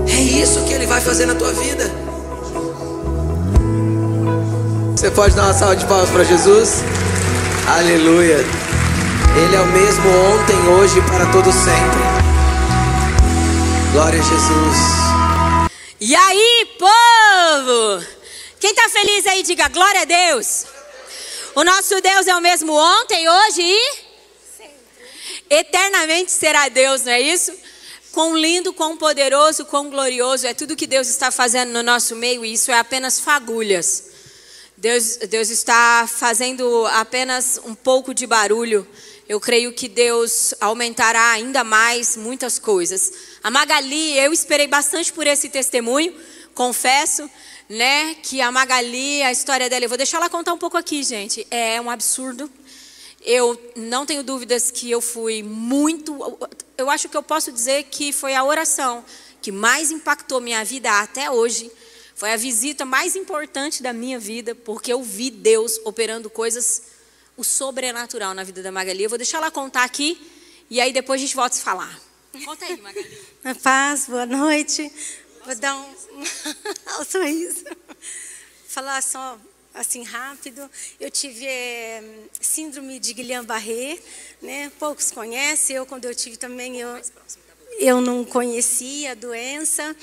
É 0.09 0.19
isso 0.19 0.59
que 0.65 0.73
Ele 0.73 0.85
vai 0.85 0.99
fazer 0.99 1.25
na 1.25 1.35
tua 1.35 1.53
vida. 1.53 2.08
Você 4.99 5.09
pode 5.11 5.33
dar 5.33 5.43
uma 5.43 5.53
salva 5.53 5.77
de 5.77 5.85
palmas 5.85 6.09
para 6.09 6.25
Jesus? 6.25 6.83
Aleluia. 7.65 8.35
Ele 8.35 9.55
é 9.55 9.59
o 9.61 9.65
mesmo 9.67 10.09
ontem, 10.09 10.57
hoje 10.67 10.99
e 10.99 11.01
para 11.03 11.25
todo 11.31 11.49
sempre. 11.53 12.01
Glória 13.93 14.19
a 14.19 14.21
Jesus. 14.21 14.77
E 16.01 16.13
aí, 16.13 16.67
povo? 16.77 18.05
Quem 18.59 18.71
está 18.71 18.89
feliz 18.89 19.25
aí, 19.25 19.41
diga 19.41 19.69
glória 19.69 20.01
a 20.01 20.03
Deus. 20.03 20.65
O 21.55 21.63
nosso 21.63 22.01
Deus 22.01 22.27
é 22.27 22.35
o 22.35 22.41
mesmo 22.41 22.73
ontem, 22.73 23.29
hoje 23.29 23.61
e 23.61 23.79
eternamente 25.49 26.29
será 26.29 26.67
Deus, 26.67 27.05
não 27.05 27.13
é 27.13 27.21
isso? 27.21 27.53
Quão 28.11 28.35
lindo, 28.35 28.73
quão 28.73 28.97
poderoso, 28.97 29.63
quão 29.63 29.89
glorioso 29.89 30.45
é 30.45 30.53
tudo 30.53 30.75
que 30.75 30.85
Deus 30.85 31.07
está 31.07 31.31
fazendo 31.31 31.71
no 31.71 31.83
nosso 31.83 32.17
meio 32.17 32.43
e 32.43 32.51
isso 32.51 32.69
é 32.69 32.77
apenas 32.77 33.17
fagulhas. 33.17 34.08
Deus, 34.79 35.17
Deus 35.29 35.49
está 35.49 36.07
fazendo 36.07 36.87
apenas 36.93 37.59
um 37.65 37.75
pouco 37.75 38.13
de 38.13 38.25
barulho. 38.25 38.87
Eu 39.27 39.37
creio 39.37 39.73
que 39.73 39.89
Deus 39.89 40.53
aumentará 40.61 41.31
ainda 41.31 41.65
mais 41.65 42.15
muitas 42.15 42.57
coisas. 42.57 43.11
A 43.43 43.51
Magali, 43.51 44.17
eu 44.17 44.31
esperei 44.31 44.67
bastante 44.67 45.11
por 45.11 45.27
esse 45.27 45.49
testemunho, 45.49 46.15
confesso, 46.55 47.29
né, 47.67 48.15
que 48.23 48.39
a 48.39 48.53
Magali, 48.53 49.21
a 49.21 49.33
história 49.33 49.69
dela, 49.69 49.83
eu 49.83 49.89
vou 49.89 49.97
deixar 49.97 50.15
ela 50.15 50.29
contar 50.29 50.53
um 50.53 50.57
pouco 50.57 50.77
aqui, 50.77 51.03
gente. 51.03 51.45
É 51.51 51.81
um 51.81 51.89
absurdo. 51.89 52.49
Eu 53.21 53.61
não 53.75 54.05
tenho 54.05 54.23
dúvidas 54.23 54.71
que 54.71 54.89
eu 54.89 55.01
fui 55.01 55.43
muito. 55.43 56.39
Eu 56.77 56.89
acho 56.89 57.09
que 57.09 57.17
eu 57.17 57.23
posso 57.23 57.51
dizer 57.51 57.83
que 57.91 58.13
foi 58.13 58.33
a 58.33 58.45
oração 58.45 59.03
que 59.41 59.51
mais 59.51 59.91
impactou 59.91 60.39
minha 60.39 60.63
vida 60.63 61.01
até 61.01 61.29
hoje. 61.29 61.69
Foi 62.19 62.33
a 62.33 62.35
visita 62.35 62.83
mais 62.83 63.15
importante 63.15 63.81
da 63.81 63.93
minha 63.93 64.19
vida, 64.19 64.53
porque 64.53 64.91
eu 64.91 65.01
vi 65.01 65.31
Deus 65.31 65.79
operando 65.85 66.29
coisas, 66.29 66.81
o 67.37 67.45
sobrenatural 67.45 68.33
na 68.33 68.43
vida 68.43 68.61
da 68.61 68.73
Magali. 68.73 69.03
Eu 69.03 69.09
vou 69.09 69.17
deixar 69.17 69.37
ela 69.37 69.49
contar 69.49 69.85
aqui 69.85 70.19
e 70.69 70.81
aí 70.81 70.91
depois 70.91 71.21
a 71.21 71.23
gente 71.23 71.33
volta 71.33 71.55
a 71.55 71.57
se 71.57 71.63
falar. 71.63 71.97
Conta 72.43 72.65
aí, 72.65 72.75
Magali. 72.81 73.17
Paz, 73.63 74.07
boa 74.07 74.25
noite. 74.25 74.91
Vou 75.45 75.55
dar 75.55 75.77
um, 75.77 75.85
um 76.99 77.05
sorriso. 77.05 77.63
Falar 78.67 79.01
só 79.01 79.39
assim 79.73 80.03
rápido. 80.03 80.69
Eu 80.99 81.09
tive 81.09 81.45
é, 81.45 82.03
síndrome 82.41 82.99
de 82.99 83.13
Guillain-Barré, 83.13 83.97
né? 84.41 84.69
Poucos 84.77 85.09
conhecem. 85.09 85.77
Eu 85.77 85.85
quando 85.85 86.03
eu 86.03 86.13
tive 86.13 86.35
também 86.35 86.81
eu 86.81 87.01
eu 87.79 88.01
não 88.01 88.25
conhecia 88.25 89.13
a 89.13 89.15
doença. 89.15 89.95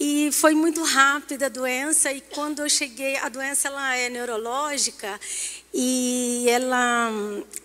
E 0.00 0.30
foi 0.30 0.54
muito 0.54 0.80
rápida 0.84 1.46
a 1.46 1.48
doença 1.48 2.12
e 2.12 2.20
quando 2.20 2.62
eu 2.62 2.68
cheguei, 2.68 3.16
a 3.16 3.28
doença 3.28 3.66
ela 3.66 3.96
é 3.96 4.08
neurológica 4.08 5.18
e 5.74 6.46
ela, 6.48 7.10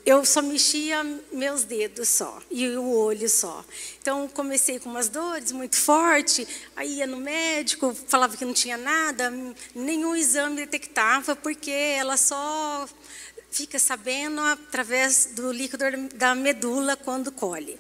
eu 0.04 0.26
só 0.26 0.42
mexia 0.42 1.04
meus 1.32 1.64
dedos 1.64 2.10
só 2.10 2.42
e 2.50 2.68
o 2.70 2.90
olho 2.90 3.30
só. 3.30 3.64
Então 4.02 4.28
comecei 4.28 4.80
com 4.80 4.90
umas 4.90 5.10
dores 5.10 5.52
muito 5.52 5.76
forte, 5.76 6.48
aí 6.76 6.96
ia 6.96 7.06
no 7.06 7.18
médico, 7.18 7.96
falava 8.08 8.36
que 8.36 8.44
não 8.44 8.54
tinha 8.54 8.78
nada, 8.78 9.32
nenhum 9.76 10.16
exame 10.16 10.56
detectava 10.56 11.36
porque 11.36 11.70
ela 11.70 12.18
só 12.18 12.90
fica 13.52 13.78
sabendo 13.78 14.42
através 14.42 15.34
do 15.36 15.52
líquido 15.52 15.86
da 16.16 16.34
medula 16.34 16.98
quando 16.98 17.32
colhe. 17.32 17.80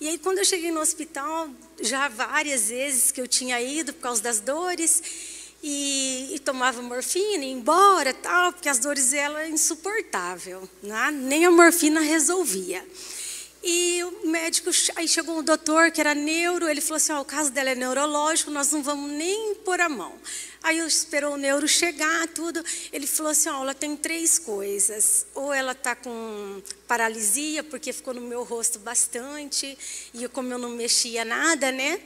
E 0.00 0.08
aí, 0.08 0.18
quando 0.18 0.38
eu 0.38 0.44
cheguei 0.44 0.70
no 0.70 0.80
hospital, 0.80 1.48
já 1.80 2.08
várias 2.08 2.68
vezes 2.68 3.10
que 3.10 3.20
eu 3.20 3.26
tinha 3.26 3.60
ido 3.60 3.92
por 3.92 4.00
causa 4.00 4.22
das 4.22 4.38
dores, 4.38 5.02
e, 5.62 6.34
e 6.34 6.38
tomava 6.38 6.80
morfina, 6.82 7.44
ia 7.44 7.52
embora, 7.52 8.14
tal, 8.14 8.52
porque 8.52 8.68
as 8.68 8.78
dores 8.78 9.12
eram 9.12 9.44
insuportável, 9.46 10.68
né? 10.82 11.10
nem 11.10 11.44
a 11.44 11.50
morfina 11.50 12.00
resolvia. 12.00 12.84
E 13.62 14.04
o 14.04 14.28
médico, 14.28 14.70
aí 14.94 15.08
chegou 15.08 15.38
um 15.38 15.42
doutor 15.42 15.90
que 15.90 16.00
era 16.00 16.14
neuro, 16.14 16.68
ele 16.68 16.80
falou 16.80 16.96
assim: 16.96 17.12
oh, 17.12 17.20
o 17.20 17.24
caso 17.24 17.50
dela 17.50 17.70
é 17.70 17.74
neurológico, 17.74 18.52
nós 18.52 18.70
não 18.70 18.84
vamos 18.84 19.10
nem 19.10 19.56
pôr 19.56 19.80
a 19.80 19.88
mão. 19.88 20.14
Aí 20.62 20.78
esperou 20.78 21.34
o 21.34 21.36
neuro 21.36 21.68
chegar, 21.68 22.26
tudo. 22.28 22.62
Ele 22.92 23.06
falou 23.06 23.32
assim: 23.32 23.48
oh, 23.48 23.62
ela 23.62 23.74
tem 23.74 23.96
três 23.96 24.38
coisas. 24.38 25.26
Ou 25.34 25.52
ela 25.52 25.72
está 25.72 25.94
com 25.94 26.62
paralisia, 26.86 27.62
porque 27.62 27.92
ficou 27.92 28.14
no 28.14 28.20
meu 28.20 28.42
rosto 28.44 28.78
bastante, 28.78 29.78
e 30.12 30.28
como 30.28 30.52
eu 30.52 30.58
não 30.58 30.70
mexia 30.70 31.24
nada, 31.24 31.70
né? 31.70 32.00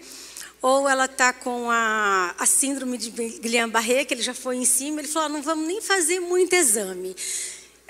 Ou 0.60 0.88
ela 0.88 1.06
está 1.06 1.32
com 1.32 1.70
a, 1.70 2.34
a 2.38 2.46
síndrome 2.46 2.96
de 2.96 3.10
Guillain-Barré, 3.10 4.04
que 4.04 4.14
ele 4.14 4.22
já 4.22 4.34
foi 4.34 4.56
em 4.56 4.64
cima. 4.64 5.00
Ele 5.00 5.08
falou: 5.08 5.28
não 5.28 5.42
vamos 5.42 5.66
nem 5.66 5.80
fazer 5.80 6.20
muito 6.20 6.52
exame. 6.54 7.16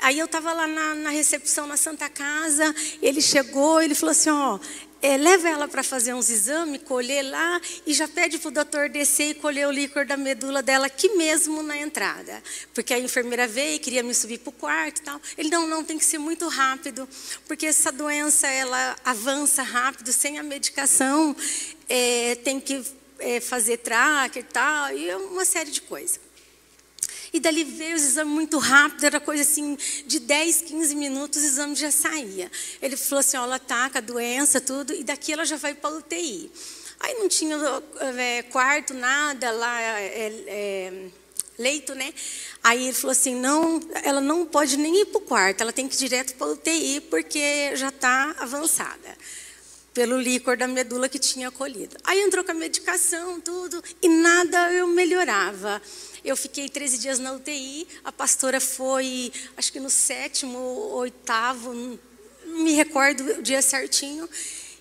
Aí 0.02 0.18
eu 0.18 0.26
estava 0.26 0.52
lá 0.52 0.66
na, 0.66 0.94
na, 0.96 1.10
recepção 1.10 1.64
na 1.64 1.76
Santa 1.76 2.08
Casa, 2.08 2.74
ele 3.00 3.20
chegou, 3.20 3.80
ele 3.80 3.94
falou 3.94 4.10
assim, 4.10 4.30
ó, 4.30 4.58
é, 5.02 5.16
leva 5.16 5.48
ela 5.48 5.66
para 5.66 5.82
fazer 5.82 6.14
uns 6.14 6.30
exames, 6.30 6.80
colher 6.84 7.22
lá 7.22 7.60
e 7.84 7.92
já 7.92 8.06
pede 8.06 8.38
para 8.38 8.48
o 8.48 8.52
doutor 8.52 8.88
descer 8.88 9.30
e 9.30 9.34
colher 9.34 9.66
o 9.66 9.72
líquor 9.72 10.06
da 10.06 10.16
medula 10.16 10.62
dela 10.62 10.86
aqui 10.86 11.08
mesmo 11.16 11.60
na 11.60 11.76
entrada. 11.76 12.40
Porque 12.72 12.94
a 12.94 12.98
enfermeira 12.98 13.48
veio 13.48 13.74
e 13.74 13.78
queria 13.80 14.02
me 14.02 14.14
subir 14.14 14.38
para 14.38 14.50
o 14.50 14.52
quarto 14.52 14.98
e 15.00 15.02
tal. 15.02 15.20
Ele, 15.36 15.50
não, 15.50 15.66
não, 15.66 15.82
tem 15.82 15.98
que 15.98 16.04
ser 16.04 16.18
muito 16.18 16.46
rápido, 16.46 17.08
porque 17.48 17.66
essa 17.66 17.90
doença, 17.90 18.46
ela 18.46 18.96
avança 19.04 19.62
rápido, 19.62 20.12
sem 20.12 20.38
a 20.38 20.42
medicação, 20.42 21.36
é, 21.88 22.36
tem 22.36 22.60
que 22.60 22.80
é, 23.18 23.40
fazer 23.40 23.78
tracker 23.78 24.42
e 24.42 24.46
tal, 24.46 24.96
e 24.96 25.12
uma 25.16 25.44
série 25.44 25.70
de 25.70 25.82
coisas. 25.82 26.20
E 27.32 27.40
dali 27.40 27.64
veio 27.64 27.96
os 27.96 28.02
exames 28.02 28.32
muito 28.32 28.58
rápido, 28.58 29.04
era 29.04 29.18
coisa 29.18 29.42
assim, 29.42 29.76
de 30.06 30.18
10, 30.18 30.62
15 30.62 30.94
minutos 30.94 31.42
o 31.42 31.46
exame 31.46 31.74
já 31.74 31.90
saía. 31.90 32.50
Ele 32.80 32.96
falou 32.96 33.20
assim, 33.20 33.38
ó, 33.38 33.44
ela 33.44 33.56
está 33.56 33.88
com 33.88 33.98
a 33.98 34.00
doença, 34.02 34.60
tudo, 34.60 34.92
e 34.92 35.02
daqui 35.02 35.32
ela 35.32 35.44
já 35.44 35.56
vai 35.56 35.74
para 35.74 35.96
UTI. 35.96 36.50
Aí 37.00 37.14
não 37.14 37.28
tinha 37.28 37.56
é, 38.18 38.42
quarto, 38.42 38.92
nada 38.92 39.50
lá, 39.50 39.80
é, 39.80 40.44
é, 40.46 40.92
leito, 41.58 41.94
né? 41.94 42.12
Aí 42.62 42.84
ele 42.84 42.92
falou 42.92 43.12
assim, 43.12 43.34
não, 43.34 43.80
ela 44.04 44.20
não 44.20 44.44
pode 44.44 44.76
nem 44.76 45.00
ir 45.00 45.06
para 45.06 45.18
o 45.18 45.22
quarto, 45.22 45.62
ela 45.62 45.72
tem 45.72 45.88
que 45.88 45.94
ir 45.94 45.98
direto 45.98 46.34
para 46.34 46.48
UTI, 46.48 47.00
porque 47.08 47.74
já 47.76 47.88
está 47.88 48.34
avançada 48.38 49.16
pelo 49.94 50.18
líquor 50.18 50.56
da 50.56 50.66
medula 50.66 51.08
que 51.08 51.18
tinha 51.18 51.50
colhido. 51.50 51.96
Aí 52.04 52.20
entrou 52.20 52.44
com 52.44 52.50
a 52.50 52.54
medicação, 52.54 53.40
tudo, 53.40 53.82
e 54.00 54.08
nada 54.08 54.72
eu 54.72 54.86
melhorava. 54.86 55.80
Eu 56.24 56.36
fiquei 56.36 56.68
13 56.68 56.98
dias 56.98 57.18
na 57.18 57.32
UTI, 57.32 57.86
a 58.04 58.12
pastora 58.12 58.60
foi, 58.60 59.32
acho 59.56 59.72
que 59.72 59.80
no 59.80 59.90
sétimo, 59.90 60.58
oitavo, 60.58 61.74
não 61.74 61.98
me 62.46 62.72
recordo 62.72 63.38
o 63.38 63.42
dia 63.42 63.60
certinho. 63.60 64.28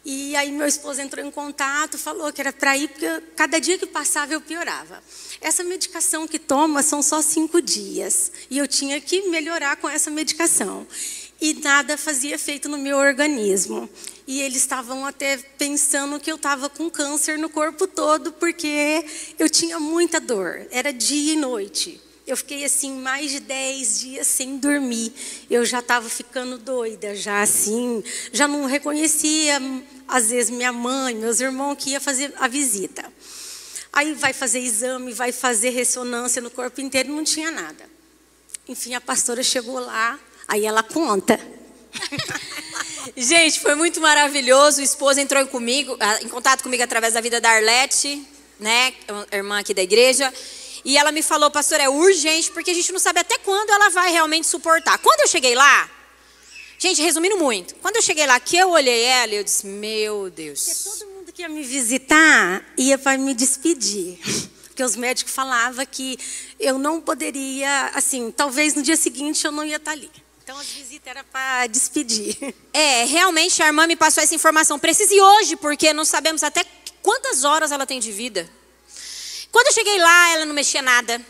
E 0.04 0.36
aí 0.36 0.52
meu 0.52 0.66
esposo 0.66 1.00
entrou 1.00 1.24
em 1.24 1.30
contato, 1.30 1.98
falou 1.98 2.34
que 2.34 2.42
era 2.42 2.52
para 2.52 2.76
ir, 2.76 2.88
porque 2.90 3.06
cada 3.36 3.60
dia 3.60 3.78
que 3.78 3.86
passava 3.86 4.34
eu 4.34 4.42
piorava. 4.42 5.02
Essa 5.40 5.64
medicação 5.64 6.28
que 6.28 6.40
toma 6.40 6.82
são 6.82 7.04
só 7.04 7.22
cinco 7.22 7.62
dias. 7.62 8.32
E 8.50 8.58
eu 8.58 8.68
tinha 8.68 9.00
que 9.00 9.30
melhorar 9.30 9.76
com 9.78 9.88
essa 9.88 10.10
medicação 10.10 10.88
e 11.42 11.56
nada 11.56 11.98
fazia 11.98 12.36
efeito 12.36 12.70
no 12.70 12.78
meu 12.78 12.98
organismo. 12.98 13.90
E 14.28 14.40
eles 14.42 14.58
estavam 14.58 15.06
até 15.06 15.38
pensando 15.58 16.20
que 16.20 16.32
eu 16.32 16.36
estava 16.36 16.70
com 16.70 16.90
câncer 16.90 17.40
no 17.40 17.50
corpo 17.50 17.88
todo, 17.88 18.32
porque 18.34 19.04
eu 19.40 19.50
tinha 19.50 19.80
muita 19.80 20.20
dor, 20.20 20.68
era 20.70 20.94
dia 20.94 21.34
e 21.34 21.36
noite. 21.36 22.00
Eu 22.28 22.38
fiquei 22.38 22.64
assim 22.64 22.94
mais 23.02 23.32
de 23.32 23.40
10 23.40 24.00
dias 24.00 24.28
sem 24.28 24.58
dormir. 24.58 25.12
Eu 25.50 25.66
já 25.66 25.80
estava 25.80 26.08
ficando 26.08 26.60
doida, 26.60 27.16
já 27.16 27.42
assim, 27.42 28.04
já 28.32 28.48
não 28.48 28.66
reconhecia 28.66 29.60
às 30.08 30.30
vezes 30.30 30.52
minha 30.52 30.72
mãe, 30.72 31.16
meus 31.16 31.40
irmãos 31.40 31.76
que 31.76 31.90
ia 31.90 32.00
fazer 32.00 32.32
a 32.38 32.48
visita. 32.48 33.12
Aí 33.92 34.14
vai 34.14 34.32
fazer 34.32 34.60
exame, 34.60 35.12
vai 35.12 35.32
fazer 35.32 35.72
ressonância 35.72 36.42
no 36.42 36.52
corpo 36.52 36.80
inteiro, 36.80 37.12
não 37.12 37.24
tinha 37.24 37.50
nada. 37.50 37.90
Enfim, 38.68 38.94
a 38.94 39.02
pastora 39.02 39.42
chegou 39.42 39.80
lá, 39.80 40.18
Aí 40.48 40.66
ela 40.66 40.84
conta. 40.84 41.40
Gente, 43.16 43.60
foi 43.60 43.76
muito 43.76 44.00
maravilhoso. 44.00 44.82
O 44.82 44.84
esposo 44.84 45.20
entrou 45.20 45.46
comigo, 45.48 45.96
ah, 46.00 46.20
em 46.22 46.28
contato 46.28 46.64
comigo 46.64 46.84
através 46.84 47.14
da 47.14 47.22
vida 47.22 47.42
da 47.42 47.50
Arlete, 47.50 48.26
né, 48.60 48.94
irmã 49.32 49.60
aqui 49.60 49.74
da 49.74 49.82
igreja. 49.82 50.32
E 50.84 50.98
ela 50.98 51.12
me 51.12 51.22
falou, 51.22 51.52
pastor, 51.52 51.80
é 51.80 51.90
urgente, 51.90 52.52
porque 52.52 52.72
a 52.72 52.74
gente 52.74 52.92
não 52.92 53.00
sabe 53.00 53.20
até 53.20 53.38
quando 53.40 53.70
ela 53.70 53.90
vai 53.90 54.12
realmente 54.12 54.48
suportar. 54.48 54.98
Quando 54.98 55.22
eu 55.22 55.28
cheguei 55.28 55.54
lá, 55.54 55.90
gente, 56.80 57.02
resumindo 57.02 57.38
muito, 57.38 57.76
quando 57.76 57.98
eu 57.98 58.02
cheguei 58.02 58.26
lá, 58.26 58.40
que 58.40 58.58
eu 58.58 58.72
olhei 58.72 59.04
ela, 59.04 59.34
eu 59.34 59.44
disse, 59.44 59.68
meu 59.68 60.30
Deus. 60.30 60.64
Porque 60.66 60.84
todo 60.90 61.10
mundo 61.12 61.34
que 61.34 61.42
ia 61.42 61.50
me 61.50 61.64
visitar 61.64 62.66
ia 62.78 62.98
para 62.98 63.18
me 63.18 63.34
despedir 63.34 64.20
porque 64.72 64.84
os 64.84 64.96
médicos 64.96 65.34
falavam 65.34 65.86
que 65.86 66.18
eu 66.60 66.80
não 66.80 67.02
poderia, 67.02 67.92
assim, 67.94 68.32
talvez 68.32 68.74
no 68.74 68.82
dia 68.82 68.96
seguinte 68.96 69.46
eu 69.46 69.52
não 69.52 69.64
ia 69.64 69.76
estar 69.76 69.92
ali. 69.92 70.10
Então 70.52 70.60
as 70.60 70.68
visitas 70.68 71.08
eram 71.08 71.24
para 71.32 71.66
despedir. 71.68 72.36
É, 72.74 73.06
realmente 73.06 73.62
a 73.62 73.68
irmã 73.68 73.86
me 73.88 73.96
passou 73.96 74.24
essa 74.24 74.36
informação. 74.36 74.78
Precisa 74.80 75.14
ir 75.14 75.22
hoje, 75.22 75.56
porque 75.56 75.94
não 75.94 76.04
sabemos 76.04 76.44
até 76.44 76.66
quantas 77.02 77.44
horas 77.44 77.72
ela 77.72 77.86
tem 77.86 78.00
de 78.00 78.12
vida. 78.12 78.50
Quando 79.52 79.68
eu 79.68 79.74
cheguei 79.74 79.98
lá, 79.98 80.30
ela 80.34 80.46
não 80.46 80.54
mexia 80.54 80.82
nada. 80.82 81.22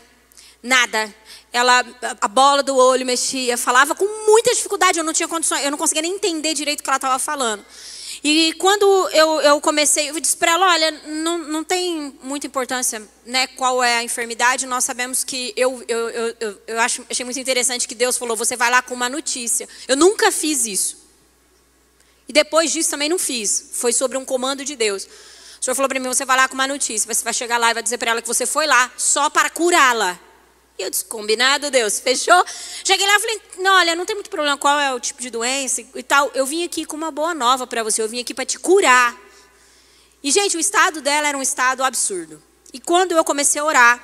Nada. 0.62 1.14
Ela, 1.52 1.84
a 2.20 2.28
bola 2.28 2.62
do 2.62 2.76
olho 2.76 3.06
mexia, 3.06 3.56
falava 3.56 3.94
com 3.94 4.04
muita 4.26 4.54
dificuldade, 4.54 4.98
eu 4.98 5.04
não 5.04 5.12
tinha 5.12 5.28
condições, 5.28 5.64
eu 5.64 5.70
não 5.70 5.78
conseguia 5.78 6.02
nem 6.02 6.14
entender 6.14 6.54
direito 6.54 6.80
o 6.80 6.82
que 6.82 6.90
ela 6.90 6.96
estava 6.96 7.18
falando. 7.18 7.64
E 8.24 8.52
quando 8.52 8.84
eu, 9.10 9.40
eu 9.40 9.60
comecei, 9.60 10.08
eu 10.08 10.20
disse 10.20 10.36
para 10.36 10.52
ela, 10.52 10.70
olha, 10.70 10.90
não, 11.08 11.38
não 11.38 11.64
tem 11.64 12.16
muita 12.22 12.46
importância 12.46 13.02
né, 13.26 13.48
qual 13.48 13.82
é 13.82 13.96
a 13.96 14.02
enfermidade, 14.04 14.64
nós 14.64 14.84
sabemos 14.84 15.24
que, 15.24 15.52
eu, 15.56 15.82
eu, 15.88 16.08
eu, 16.08 16.62
eu, 16.68 16.80
acho, 16.80 17.04
achei 17.10 17.24
muito 17.24 17.40
interessante 17.40 17.88
que 17.88 17.96
Deus 17.96 18.16
falou, 18.16 18.36
você 18.36 18.56
vai 18.56 18.70
lá 18.70 18.80
com 18.80 18.94
uma 18.94 19.08
notícia. 19.08 19.68
Eu 19.88 19.96
nunca 19.96 20.30
fiz 20.30 20.66
isso. 20.66 21.02
E 22.28 22.32
depois 22.32 22.72
disso 22.72 22.90
também 22.90 23.08
não 23.08 23.18
fiz, 23.18 23.70
foi 23.72 23.92
sobre 23.92 24.16
um 24.16 24.24
comando 24.24 24.64
de 24.64 24.76
Deus. 24.76 25.04
O 25.60 25.64
Senhor 25.64 25.74
falou 25.74 25.88
para 25.88 25.98
mim, 25.98 26.06
você 26.06 26.24
vai 26.24 26.36
lá 26.36 26.46
com 26.46 26.54
uma 26.54 26.68
notícia, 26.68 27.12
você 27.12 27.24
vai 27.24 27.34
chegar 27.34 27.58
lá 27.58 27.72
e 27.72 27.74
vai 27.74 27.82
dizer 27.82 27.98
para 27.98 28.12
ela 28.12 28.22
que 28.22 28.28
você 28.28 28.46
foi 28.46 28.68
lá 28.68 28.92
só 28.96 29.30
para 29.30 29.50
curá-la. 29.50 30.18
E 30.78 30.82
eu 30.82 30.90
disse, 30.90 31.04
combinado, 31.04 31.70
Deus, 31.70 32.00
fechou? 32.00 32.44
Cheguei 32.84 33.06
lá 33.06 33.16
e 33.16 33.20
falei, 33.20 33.42
não, 33.58 33.74
olha, 33.76 33.94
não 33.94 34.06
tem 34.06 34.16
muito 34.16 34.30
problema 34.30 34.56
qual 34.56 34.78
é 34.80 34.92
o 34.94 35.00
tipo 35.00 35.20
de 35.20 35.30
doença 35.30 35.82
e 35.94 36.02
tal. 36.02 36.30
Eu 36.34 36.46
vim 36.46 36.64
aqui 36.64 36.84
com 36.84 36.96
uma 36.96 37.10
boa 37.10 37.34
nova 37.34 37.66
para 37.66 37.82
você, 37.82 38.02
eu 38.02 38.08
vim 38.08 38.20
aqui 38.20 38.32
para 38.32 38.46
te 38.46 38.58
curar. 38.58 39.16
E, 40.22 40.30
gente, 40.30 40.56
o 40.56 40.60
estado 40.60 41.00
dela 41.00 41.28
era 41.28 41.36
um 41.36 41.42
estado 41.42 41.82
absurdo. 41.82 42.42
E 42.72 42.80
quando 42.80 43.12
eu 43.12 43.24
comecei 43.24 43.60
a 43.60 43.64
orar 43.64 44.02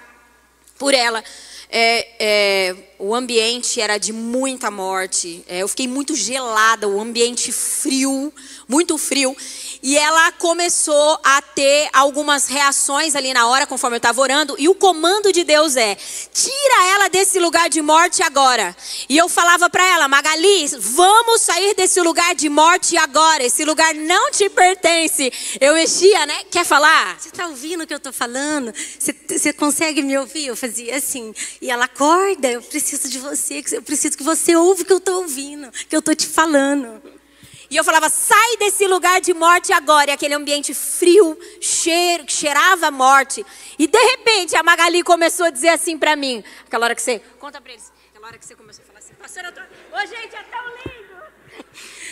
por 0.78 0.92
ela, 0.92 1.24
é, 1.70 2.08
é, 2.18 2.76
o 2.98 3.14
ambiente 3.14 3.80
era 3.80 3.96
de 3.96 4.12
muita 4.12 4.70
morte. 4.70 5.44
É, 5.46 5.58
eu 5.58 5.68
fiquei 5.68 5.86
muito 5.86 6.16
gelada, 6.16 6.88
o 6.88 7.00
ambiente 7.00 7.52
frio, 7.52 8.32
muito 8.66 8.98
frio. 8.98 9.36
E 9.80 9.96
ela 9.96 10.32
começou 10.32 11.18
a 11.22 11.40
ter 11.40 11.88
algumas 11.92 12.48
reações 12.48 13.14
ali 13.14 13.32
na 13.32 13.46
hora, 13.46 13.66
conforme 13.66 13.94
eu 13.94 13.98
estava 13.98 14.20
orando. 14.20 14.56
E 14.58 14.68
o 14.68 14.74
comando 14.74 15.32
de 15.32 15.44
Deus 15.44 15.76
é: 15.76 15.94
tira 15.94 16.86
ela 16.94 17.08
desse 17.08 17.38
lugar 17.38 17.70
de 17.70 17.80
morte 17.80 18.22
agora. 18.22 18.76
E 19.08 19.16
eu 19.16 19.28
falava 19.28 19.70
para 19.70 19.86
ela, 19.86 20.08
Magali, 20.08 20.66
vamos 20.78 21.40
sair 21.42 21.74
desse 21.76 22.00
lugar 22.00 22.34
de 22.34 22.48
morte 22.48 22.96
agora. 22.96 23.44
Esse 23.44 23.64
lugar 23.64 23.94
não 23.94 24.32
te 24.32 24.48
pertence. 24.48 25.32
Eu 25.60 25.74
mexia, 25.74 26.26
né? 26.26 26.36
Quer 26.50 26.64
falar? 26.64 27.16
Você 27.20 27.28
está 27.28 27.46
ouvindo 27.46 27.84
o 27.84 27.86
que 27.86 27.94
eu 27.94 27.98
estou 27.98 28.12
falando? 28.12 28.74
Você, 28.98 29.52
consegue 29.52 30.02
me 30.02 30.18
ouvir? 30.18 30.46
Eu 30.46 30.56
fazia 30.56 30.96
assim. 30.96 31.32
E 31.62 31.70
ela 31.70 31.84
acorda, 31.84 32.48
eu 32.48 32.62
preciso 32.62 32.87
de 32.96 33.18
você, 33.18 33.62
eu 33.72 33.82
preciso 33.82 34.16
que 34.16 34.22
você 34.22 34.56
ouve 34.56 34.82
o 34.82 34.84
que 34.84 34.92
eu 34.92 34.98
estou 34.98 35.22
ouvindo, 35.22 35.70
que 35.88 35.94
eu 35.94 35.98
estou 36.00 36.14
te 36.14 36.26
falando. 36.26 37.02
E 37.70 37.76
eu 37.76 37.84
falava, 37.84 38.08
sai 38.08 38.56
desse 38.58 38.86
lugar 38.86 39.20
de 39.20 39.34
morte 39.34 39.72
agora. 39.72 40.10
E 40.10 40.14
aquele 40.14 40.32
ambiente 40.34 40.72
frio, 40.72 41.38
cheiro, 41.60 42.24
que 42.24 42.32
cheirava 42.32 42.86
a 42.86 42.90
morte. 42.90 43.44
E 43.78 43.86
de 43.86 43.98
repente 43.98 44.56
a 44.56 44.62
Magali 44.62 45.02
começou 45.02 45.46
a 45.46 45.50
dizer 45.50 45.68
assim 45.68 45.98
para 45.98 46.16
mim. 46.16 46.42
Aquela 46.66 46.86
hora 46.86 46.94
que 46.94 47.02
você. 47.02 47.18
Conta 47.38 47.60
para 47.60 47.72
eles. 47.72 47.92
Aquela 48.10 48.28
hora 48.28 48.38
que 48.38 48.46
você 48.46 48.54
começou 48.54 48.82
a 48.84 48.86
falar 48.86 48.98
assim, 49.00 49.14
pastora, 49.14 49.48
eu 49.48 49.52
tô. 49.52 49.60
Ô, 49.60 50.00
gente, 50.06 50.34
é 50.34 50.42
tão 50.44 50.64
lindo! 50.68 51.08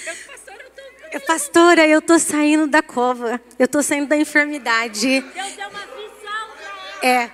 Eu, 0.06 0.16
pastora, 0.26 0.62
eu 0.62 0.70
tô. 0.70 0.82
Eu, 1.12 1.20
pastora, 1.22 1.86
eu 1.86 2.02
tô 2.02 2.18
saindo 2.18 2.66
da 2.66 2.82
cova. 2.82 3.40
Eu 3.58 3.66
tô 3.66 3.82
saindo 3.82 4.08
da 4.08 4.16
enfermidade. 4.16 5.20
Deus 5.20 5.52
deu 5.52 5.68
uma 5.68 5.86
visão 5.86 6.50
pra 7.00 7.08
ela. 7.10 7.24
É. 7.24 7.30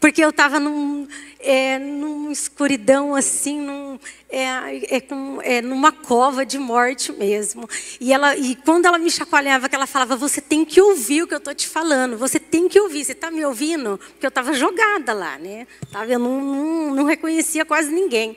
Porque 0.00 0.24
eu 0.24 0.30
estava 0.30 0.58
num. 0.58 1.06
É, 1.46 1.78
numa 1.78 2.32
escuridão 2.32 3.14
assim, 3.14 3.60
num, 3.60 4.00
é, 4.28 4.96
é, 4.96 5.00
com, 5.00 5.40
é, 5.42 5.62
numa 5.62 5.92
cova 5.92 6.44
de 6.44 6.58
morte 6.58 7.12
mesmo. 7.12 7.68
E, 8.00 8.12
ela, 8.12 8.36
e 8.36 8.56
quando 8.56 8.86
ela 8.86 8.98
me 8.98 9.08
chacoalhava, 9.08 9.68
que 9.68 9.76
ela 9.76 9.86
falava: 9.86 10.16
Você 10.16 10.40
tem 10.40 10.64
que 10.64 10.80
ouvir 10.80 11.22
o 11.22 11.26
que 11.28 11.34
eu 11.34 11.38
estou 11.38 11.54
te 11.54 11.68
falando, 11.68 12.18
você 12.18 12.40
tem 12.40 12.68
que 12.68 12.80
ouvir. 12.80 13.04
Você 13.04 13.12
está 13.12 13.30
me 13.30 13.44
ouvindo? 13.44 13.96
Porque 13.96 14.26
eu 14.26 14.28
estava 14.28 14.52
jogada 14.54 15.12
lá, 15.12 15.38
né? 15.38 15.68
Eu 16.08 16.18
não, 16.18 16.40
não, 16.40 16.94
não 16.96 17.04
reconhecia 17.04 17.64
quase 17.64 17.92
ninguém. 17.92 18.36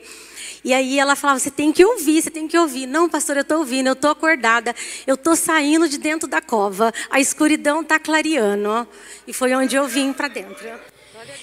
E 0.62 0.72
aí 0.72 0.96
ela 0.96 1.16
falava: 1.16 1.40
Você 1.40 1.50
tem 1.50 1.72
que 1.72 1.84
ouvir, 1.84 2.22
você 2.22 2.30
tem 2.30 2.46
que 2.46 2.56
ouvir. 2.56 2.86
Não, 2.86 3.08
pastor, 3.08 3.36
eu 3.36 3.42
estou 3.42 3.58
ouvindo, 3.58 3.88
eu 3.88 3.94
estou 3.94 4.12
acordada, 4.12 4.72
eu 5.04 5.16
estou 5.16 5.34
saindo 5.34 5.88
de 5.88 5.98
dentro 5.98 6.28
da 6.28 6.40
cova, 6.40 6.94
a 7.10 7.18
escuridão 7.18 7.80
está 7.80 7.98
clareando. 7.98 8.86
E 9.26 9.32
foi 9.32 9.52
onde 9.52 9.74
eu 9.74 9.88
vim 9.88 10.12
para 10.12 10.28
dentro. 10.28 10.68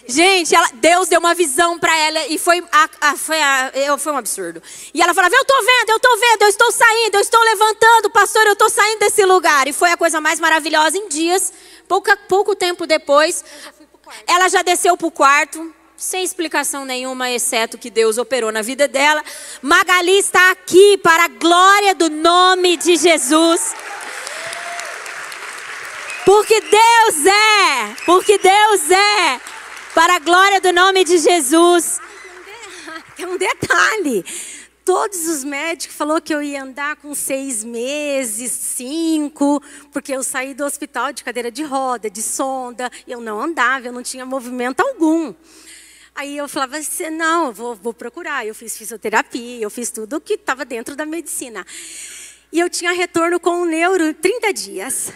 Gente, 0.08 0.56
ela, 0.56 0.70
Deus 0.74 1.08
deu 1.08 1.20
uma 1.20 1.34
visão 1.34 1.78
para 1.78 1.96
ela 1.98 2.28
e 2.28 2.38
foi, 2.38 2.64
a, 2.72 2.90
a, 3.02 3.18
foi, 3.18 3.42
a, 3.42 3.98
foi 3.98 4.12
um 4.12 4.18
absurdo. 4.18 4.62
E 4.94 5.02
ela 5.02 5.14
falava: 5.14 5.36
Eu 5.36 5.42
estou 5.42 5.58
vendo, 5.58 5.90
eu 5.90 5.98
estou 5.98 6.18
vendo, 6.18 6.42
eu 6.42 6.48
estou 6.48 6.72
saindo, 6.72 7.16
eu 7.16 7.22
estou 7.22 7.42
levantando, 7.44 8.10
pastor, 8.10 8.46
eu 8.46 8.54
estou 8.54 8.70
saindo 8.70 9.00
desse 9.00 9.24
lugar. 9.26 9.68
E 9.68 9.74
foi 9.74 9.92
a 9.92 9.98
coisa 9.98 10.22
mais 10.22 10.40
maravilhosa 10.40 10.98
em 10.98 11.08
dias. 11.08 11.52
Pouca, 11.88 12.16
pouco 12.16 12.56
tempo 12.56 12.86
depois, 12.86 13.44
ela 14.26 14.50
já 14.50 14.62
desceu 14.62 14.98
para 14.98 15.08
o 15.08 15.12
quarto, 15.12 15.74
sem 15.96 16.24
explicação 16.24 16.86
nenhuma, 16.86 17.30
exceto 17.32 17.78
que 17.78 17.90
Deus 17.90 18.18
operou 18.18 18.52
na 18.52 18.62
vida 18.62 18.88
dela. 18.88 19.24
Magali 19.62 20.18
está 20.18 20.52
aqui 20.52 20.98
para 21.00 21.26
a 21.26 21.28
glória 21.28 21.96
do 21.96 22.10
nome 22.10 22.78
de 22.78 22.96
Jesus. 22.96 23.74
Porque 26.24 26.60
Deus 26.60 27.26
é, 27.26 27.96
porque 28.06 28.38
Deus 28.38 28.92
é, 28.92 29.42
para 29.98 30.18
a 30.18 30.20
glória 30.20 30.62
do 30.62 30.72
nome 30.72 31.04
de 31.04 31.18
Jesus. 31.18 32.00
Tem 33.16 33.26
um 33.26 33.36
detalhe. 33.36 34.24
Todos 34.86 35.28
os 35.28 35.44
médicos 35.44 35.96
falou 35.98 36.22
que 36.22 36.32
eu 36.32 36.40
ia 36.40 36.62
andar 36.62 36.98
com 36.98 37.16
seis 37.16 37.64
meses, 37.64 38.52
cinco, 38.52 39.60
porque 39.92 40.12
eu 40.12 40.22
saí 40.22 40.54
do 40.54 40.64
hospital 40.64 41.12
de 41.12 41.24
cadeira 41.24 41.50
de 41.50 41.64
roda, 41.64 42.12
de 42.12 42.22
sonda, 42.22 42.92
eu 43.08 43.20
não 43.20 43.42
andava, 43.42 43.88
eu 43.88 43.92
não 43.92 44.04
tinha 44.04 44.24
movimento 44.24 44.82
algum. 44.82 45.34
Aí 46.14 46.38
eu 46.38 46.48
falava 46.48 46.78
assim, 46.78 47.10
não, 47.10 47.52
vou, 47.52 47.74
vou 47.74 47.92
procurar. 47.92 48.46
Eu 48.46 48.54
fiz 48.54 48.78
fisioterapia, 48.78 49.64
eu 49.64 49.70
fiz 49.72 49.90
tudo 49.90 50.22
que 50.22 50.36
estava 50.36 50.64
dentro 50.64 50.96
da 50.96 51.08
medicina. 51.08 51.66
E 52.52 52.60
eu 52.60 52.70
tinha 52.70 52.92
retorno 52.92 53.40
com 53.40 53.64
o 53.64 53.66
neuro 53.66 54.14
30 54.14 54.54
dias. 54.54 55.12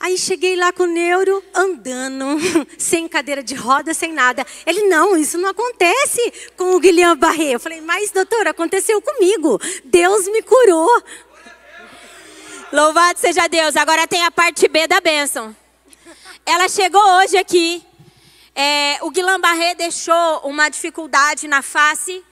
Aí 0.00 0.16
cheguei 0.16 0.54
lá 0.54 0.72
com 0.72 0.84
o 0.84 0.86
neuro 0.86 1.42
andando, 1.54 2.24
sem 2.78 3.08
cadeira 3.08 3.42
de 3.42 3.54
roda, 3.54 3.92
sem 3.92 4.12
nada. 4.12 4.46
Ele, 4.64 4.82
não, 4.88 5.16
isso 5.16 5.36
não 5.38 5.48
acontece 5.48 6.32
com 6.56 6.76
o 6.76 6.80
Guilherme 6.80 7.16
Barret. 7.16 7.52
Eu 7.52 7.60
falei, 7.60 7.80
mas 7.80 8.10
doutor, 8.10 8.46
aconteceu 8.46 9.02
comigo. 9.02 9.60
Deus 9.84 10.26
me 10.28 10.42
curou. 10.42 11.02
Louvado 12.72 13.18
seja 13.18 13.48
Deus. 13.48 13.76
Agora 13.76 14.06
tem 14.06 14.24
a 14.24 14.30
parte 14.30 14.68
B 14.68 14.86
da 14.86 15.00
bênção. 15.00 15.56
Ela 16.46 16.68
chegou 16.68 17.02
hoje 17.18 17.36
aqui 17.36 17.84
é, 18.60 18.98
o 19.02 19.10
Guillain 19.12 19.38
Barré 19.38 19.72
deixou 19.76 20.40
uma 20.40 20.68
dificuldade 20.68 21.46
na 21.46 21.62
face 21.62 22.24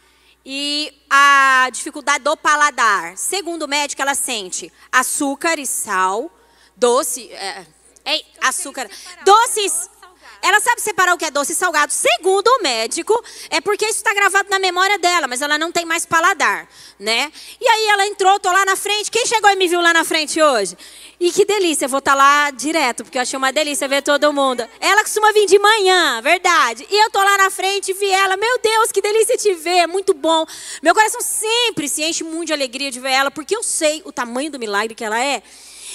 e 0.44 0.92
a 1.08 1.68
dificuldade 1.72 2.24
do 2.24 2.36
paladar. 2.36 3.16
Segundo 3.16 3.62
o 3.62 3.68
médico, 3.68 4.02
ela 4.02 4.16
sente 4.16 4.72
açúcar 4.90 5.56
e 5.60 5.64
sal, 5.64 6.28
doce, 6.76 7.30
é, 7.32 7.66
é, 8.04 8.22
açúcar, 8.40 8.88
doces 9.24 9.90
ela 10.42 10.60
sabe 10.60 10.80
separar 10.80 11.14
o 11.14 11.18
que 11.18 11.24
é 11.24 11.30
doce 11.30 11.52
e 11.52 11.54
salgado. 11.56 11.92
Segundo 11.92 12.46
o 12.46 12.62
médico, 12.62 13.20
é 13.50 13.60
porque 13.60 13.84
isso 13.84 13.96
está 13.96 14.14
gravado 14.14 14.48
na 14.48 14.58
memória 14.58 14.98
dela, 14.98 15.26
mas 15.26 15.42
ela 15.42 15.58
não 15.58 15.72
tem 15.72 15.84
mais 15.84 16.06
paladar, 16.06 16.68
né? 16.98 17.32
E 17.60 17.66
aí 17.66 17.86
ela 17.88 18.06
entrou, 18.06 18.38
tô 18.38 18.50
lá 18.52 18.64
na 18.64 18.76
frente. 18.76 19.10
Quem 19.10 19.26
chegou 19.26 19.50
e 19.50 19.56
me 19.56 19.66
viu 19.66 19.80
lá 19.80 19.92
na 19.92 20.04
frente 20.04 20.40
hoje? 20.40 20.76
E 21.18 21.32
que 21.32 21.44
delícia, 21.44 21.86
eu 21.86 21.88
vou 21.88 21.98
estar 21.98 22.12
tá 22.12 22.16
lá 22.16 22.50
direto, 22.50 23.02
porque 23.02 23.18
eu 23.18 23.22
achei 23.22 23.36
uma 23.36 23.52
delícia 23.52 23.88
ver 23.88 24.02
todo 24.02 24.32
mundo. 24.32 24.68
Ela 24.78 25.02
costuma 25.02 25.32
vir 25.32 25.46
de 25.46 25.58
manhã, 25.58 26.20
verdade. 26.22 26.86
E 26.88 27.04
eu 27.04 27.10
tô 27.10 27.18
lá 27.18 27.38
na 27.38 27.50
frente 27.50 27.90
e 27.90 27.94
vi 27.94 28.10
ela. 28.10 28.36
Meu 28.36 28.58
Deus, 28.60 28.92
que 28.92 29.00
delícia 29.00 29.36
te 29.36 29.52
ver, 29.54 29.88
muito 29.88 30.14
bom. 30.14 30.44
Meu 30.80 30.94
coração 30.94 31.20
sempre 31.22 31.88
se 31.88 32.04
enche 32.04 32.22
muito 32.22 32.48
de 32.48 32.52
alegria 32.52 32.90
de 32.90 33.00
ver 33.00 33.10
ela, 33.12 33.30
porque 33.32 33.56
eu 33.56 33.62
sei 33.62 34.02
o 34.04 34.12
tamanho 34.12 34.50
do 34.50 34.58
milagre 34.58 34.94
que 34.94 35.04
ela 35.04 35.18
é. 35.18 35.42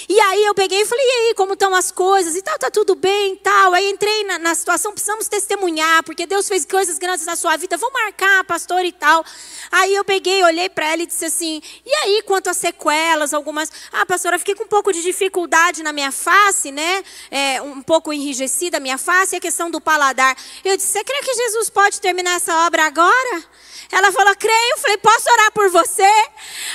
E 0.08 0.20
aí 0.20 0.44
eu 0.44 0.54
peguei 0.54 0.82
e 0.82 0.86
falei, 0.86 1.04
e 1.04 1.10
aí, 1.10 1.34
como 1.34 1.54
estão 1.54 1.74
as 1.74 1.90
coisas? 1.90 2.34
E 2.36 2.42
tal, 2.42 2.58
tá 2.58 2.70
tudo 2.70 2.94
bem 2.94 3.34
e 3.34 3.36
tal. 3.36 3.72
Aí 3.74 3.90
entrei 3.90 4.24
na, 4.24 4.38
na, 4.38 4.54
situação, 4.54 4.92
precisamos 4.92 5.28
testemunhar, 5.28 6.02
porque 6.02 6.26
Deus 6.26 6.48
fez 6.48 6.64
coisas 6.64 6.98
grandes 6.98 7.26
na 7.26 7.36
sua 7.36 7.56
vida. 7.56 7.76
Vou 7.76 7.90
marcar, 7.92 8.44
pastor 8.44 8.84
e 8.84 8.92
tal. 8.92 9.24
Aí 9.70 9.94
eu 9.94 10.04
peguei, 10.04 10.42
olhei 10.42 10.68
para 10.68 10.92
ela 10.92 11.02
e 11.02 11.06
disse 11.06 11.24
assim, 11.24 11.62
e 11.84 11.94
aí, 11.94 12.22
quanto 12.22 12.50
às 12.50 12.56
sequelas, 12.56 13.32
algumas... 13.32 13.70
Ah, 13.92 14.04
pastora, 14.06 14.38
fiquei 14.38 14.54
com 14.54 14.64
um 14.64 14.68
pouco 14.68 14.92
de 14.92 15.02
dificuldade 15.02 15.82
na 15.82 15.92
minha 15.92 16.12
face, 16.12 16.72
né? 16.72 17.02
É, 17.30 17.62
um 17.62 17.82
pouco 17.82 18.12
enrijecida 18.12 18.78
a 18.78 18.80
minha 18.80 18.98
face, 18.98 19.36
e 19.36 19.38
a 19.38 19.40
questão 19.40 19.70
do 19.70 19.80
paladar. 19.80 20.36
Eu 20.64 20.76
disse, 20.76 20.88
você 20.88 21.04
crê 21.04 21.20
que 21.20 21.34
Jesus 21.34 21.70
pode 21.70 22.00
terminar 22.00 22.36
essa 22.36 22.66
obra 22.66 22.84
agora? 22.84 23.44
Ela 23.92 24.10
falou, 24.10 24.34
creio. 24.36 24.78
Falei, 24.78 24.96
posso 24.96 25.30
orar 25.30 25.52
por 25.52 25.70
você? 25.70 26.10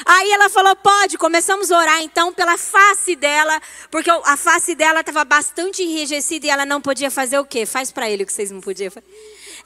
Aí 0.05 0.31
ela 0.31 0.49
falou, 0.49 0.75
pode. 0.75 1.17
Começamos 1.17 1.71
a 1.71 1.77
orar 1.77 2.01
então 2.03 2.31
pela 2.31 2.57
face 2.57 3.15
dela, 3.17 3.61
porque 3.91 4.09
a 4.09 4.37
face 4.37 4.75
dela 4.75 5.01
estava 5.01 5.25
bastante 5.25 5.83
enrijecida 5.83 6.45
e 6.45 6.49
ela 6.49 6.65
não 6.65 6.79
podia 6.79 7.11
fazer 7.11 7.37
o 7.39 7.45
quê? 7.45 7.65
Faz 7.65 7.91
para 7.91 8.09
ele 8.09 8.23
o 8.23 8.25
que 8.25 8.31
vocês 8.33 8.51
não 8.51 8.61
podiam 8.61 8.89
fazer. 8.89 9.07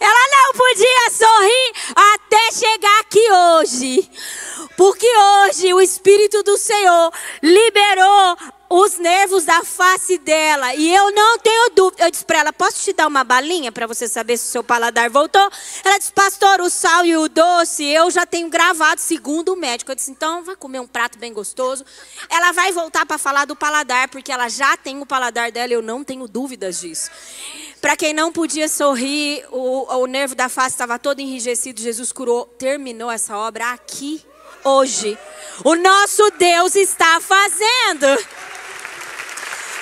Ela 0.01 0.27
não 0.31 0.53
podia 0.53 1.11
sorrir 1.11 1.73
até 1.95 2.51
chegar 2.51 2.99
aqui 3.01 3.31
hoje. 3.31 4.11
Porque 4.75 5.07
hoje 5.07 5.73
o 5.75 5.79
Espírito 5.79 6.41
do 6.41 6.57
Senhor 6.57 7.13
liberou 7.43 8.37
os 8.67 8.97
nervos 8.97 9.43
da 9.43 9.63
face 9.63 10.17
dela. 10.17 10.73
E 10.73 10.91
eu 10.91 11.11
não 11.11 11.37
tenho 11.37 11.69
dúvida. 11.75 12.05
Eu 12.05 12.09
disse 12.09 12.25
para 12.25 12.39
ela: 12.39 12.53
posso 12.53 12.81
te 12.83 12.93
dar 12.93 13.05
uma 13.05 13.23
balinha 13.23 13.71
para 13.71 13.85
você 13.85 14.07
saber 14.07 14.37
se 14.37 14.47
o 14.47 14.51
seu 14.51 14.63
paladar 14.63 15.09
voltou? 15.09 15.47
Ela 15.83 15.99
disse: 15.99 16.11
pastor, 16.13 16.61
o 16.61 16.69
sal 16.69 17.05
e 17.05 17.15
o 17.15 17.27
doce 17.27 17.83
eu 17.85 18.09
já 18.09 18.25
tenho 18.25 18.49
gravado, 18.49 18.99
segundo 18.99 19.53
o 19.53 19.55
médico. 19.55 19.91
Eu 19.91 19.95
disse: 19.95 20.09
então 20.09 20.43
vai 20.43 20.55
comer 20.55 20.79
um 20.79 20.87
prato 20.87 21.19
bem 21.19 21.33
gostoso. 21.33 21.85
Ela 22.29 22.51
vai 22.53 22.71
voltar 22.71 23.05
para 23.05 23.17
falar 23.17 23.45
do 23.45 23.55
paladar, 23.55 24.07
porque 24.07 24.31
ela 24.31 24.49
já 24.49 24.75
tem 24.77 24.99
o 24.99 25.05
paladar 25.05 25.51
dela, 25.51 25.73
eu 25.73 25.81
não 25.81 26.03
tenho 26.03 26.27
dúvidas 26.27 26.79
disso. 26.79 27.11
Para 27.81 27.97
quem 27.97 28.13
não 28.13 28.31
podia 28.31 28.69
sorrir, 28.69 29.43
o, 29.51 29.91
o 30.01 30.05
nervo 30.05 30.35
da 30.35 30.47
face 30.47 30.75
estava 30.75 30.99
todo 30.99 31.19
enrijecido. 31.19 31.81
Jesus 31.81 32.11
curou, 32.11 32.45
terminou 32.45 33.09
essa 33.09 33.35
obra 33.35 33.71
aqui, 33.71 34.23
hoje. 34.63 35.17
O 35.63 35.75
nosso 35.75 36.29
Deus 36.37 36.75
está 36.75 37.19
fazendo. 37.19 38.05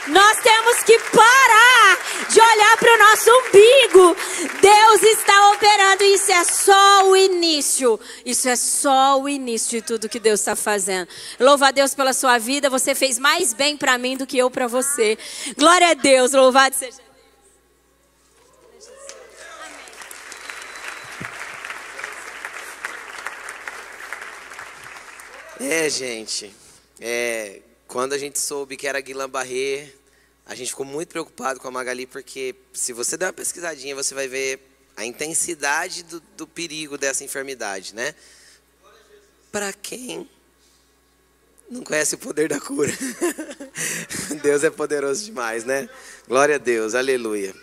Nós 0.08 0.38
temos 0.40 0.82
que 0.84 0.98
parar 0.98 1.98
de 2.30 2.40
olhar 2.40 2.78
para 2.78 2.96
o 2.96 2.98
nosso 2.98 3.30
umbigo. 3.30 4.16
Deus 4.62 5.04
está 5.04 5.52
operando. 5.52 6.04
Isso 6.04 6.32
é 6.32 6.44
só 6.46 7.10
o 7.10 7.18
início. 7.18 8.00
Isso 8.26 8.48
é 8.48 8.56
só 8.56 9.20
o 9.20 9.28
início 9.28 9.72
de 9.72 9.86
tudo 9.86 10.08
que 10.08 10.22
Deus 10.22 10.40
está 10.40 10.56
fazendo. 10.56 11.10
Louva 11.38 11.68
a 11.68 11.72
Deus 11.72 11.94
pela 11.94 12.14
sua 12.14 12.38
vida. 12.38 12.70
Você 12.70 12.96
fez 12.96 13.20
mais 13.20 13.54
bem 13.54 13.76
para 13.76 13.98
mim 13.98 14.16
do 14.16 14.26
que 14.26 14.38
eu 14.38 14.50
para 14.50 14.68
você. 14.68 15.18
Glória 15.58 15.90
a 15.90 15.94
Deus. 15.94 16.32
Louvado 16.32 16.76
seja 16.76 17.09
É, 25.60 25.90
gente. 25.90 26.56
É, 27.02 27.60
quando 27.86 28.14
a 28.14 28.18
gente 28.18 28.40
soube 28.40 28.78
que 28.78 28.88
era 28.88 29.02
Guillain 29.02 29.28
Barré, 29.28 29.92
a 30.46 30.56
gente 30.56 30.70
ficou 30.70 30.86
muito 30.86 31.10
preocupado 31.10 31.60
com 31.60 31.68
a 31.68 31.72
Magali, 31.72 32.06
porque 32.06 32.56
se 32.72 32.94
você 32.94 33.18
der 33.18 33.28
uma 33.28 33.34
pesquisadinha, 33.34 33.94
você 33.94 34.16
vai 34.16 34.28
ver 34.28 34.60
a 34.96 35.06
intensidade 35.06 36.04
do, 36.04 36.22
do 36.38 36.48
perigo 36.48 36.98
dessa 36.98 37.26
enfermidade, 37.26 37.94
né? 37.94 38.16
Para 39.52 39.74
quem 39.74 40.30
não 41.70 41.84
conhece 41.84 42.16
o 42.16 42.18
poder 42.18 42.48
da 42.48 42.60
cura. 42.60 42.92
Deus 44.42 44.64
é 44.64 44.70
poderoso 44.70 45.26
demais, 45.26 45.66
né? 45.66 45.90
Glória 46.28 46.56
a 46.56 46.58
Deus, 46.58 46.96
aleluia. 46.96 47.54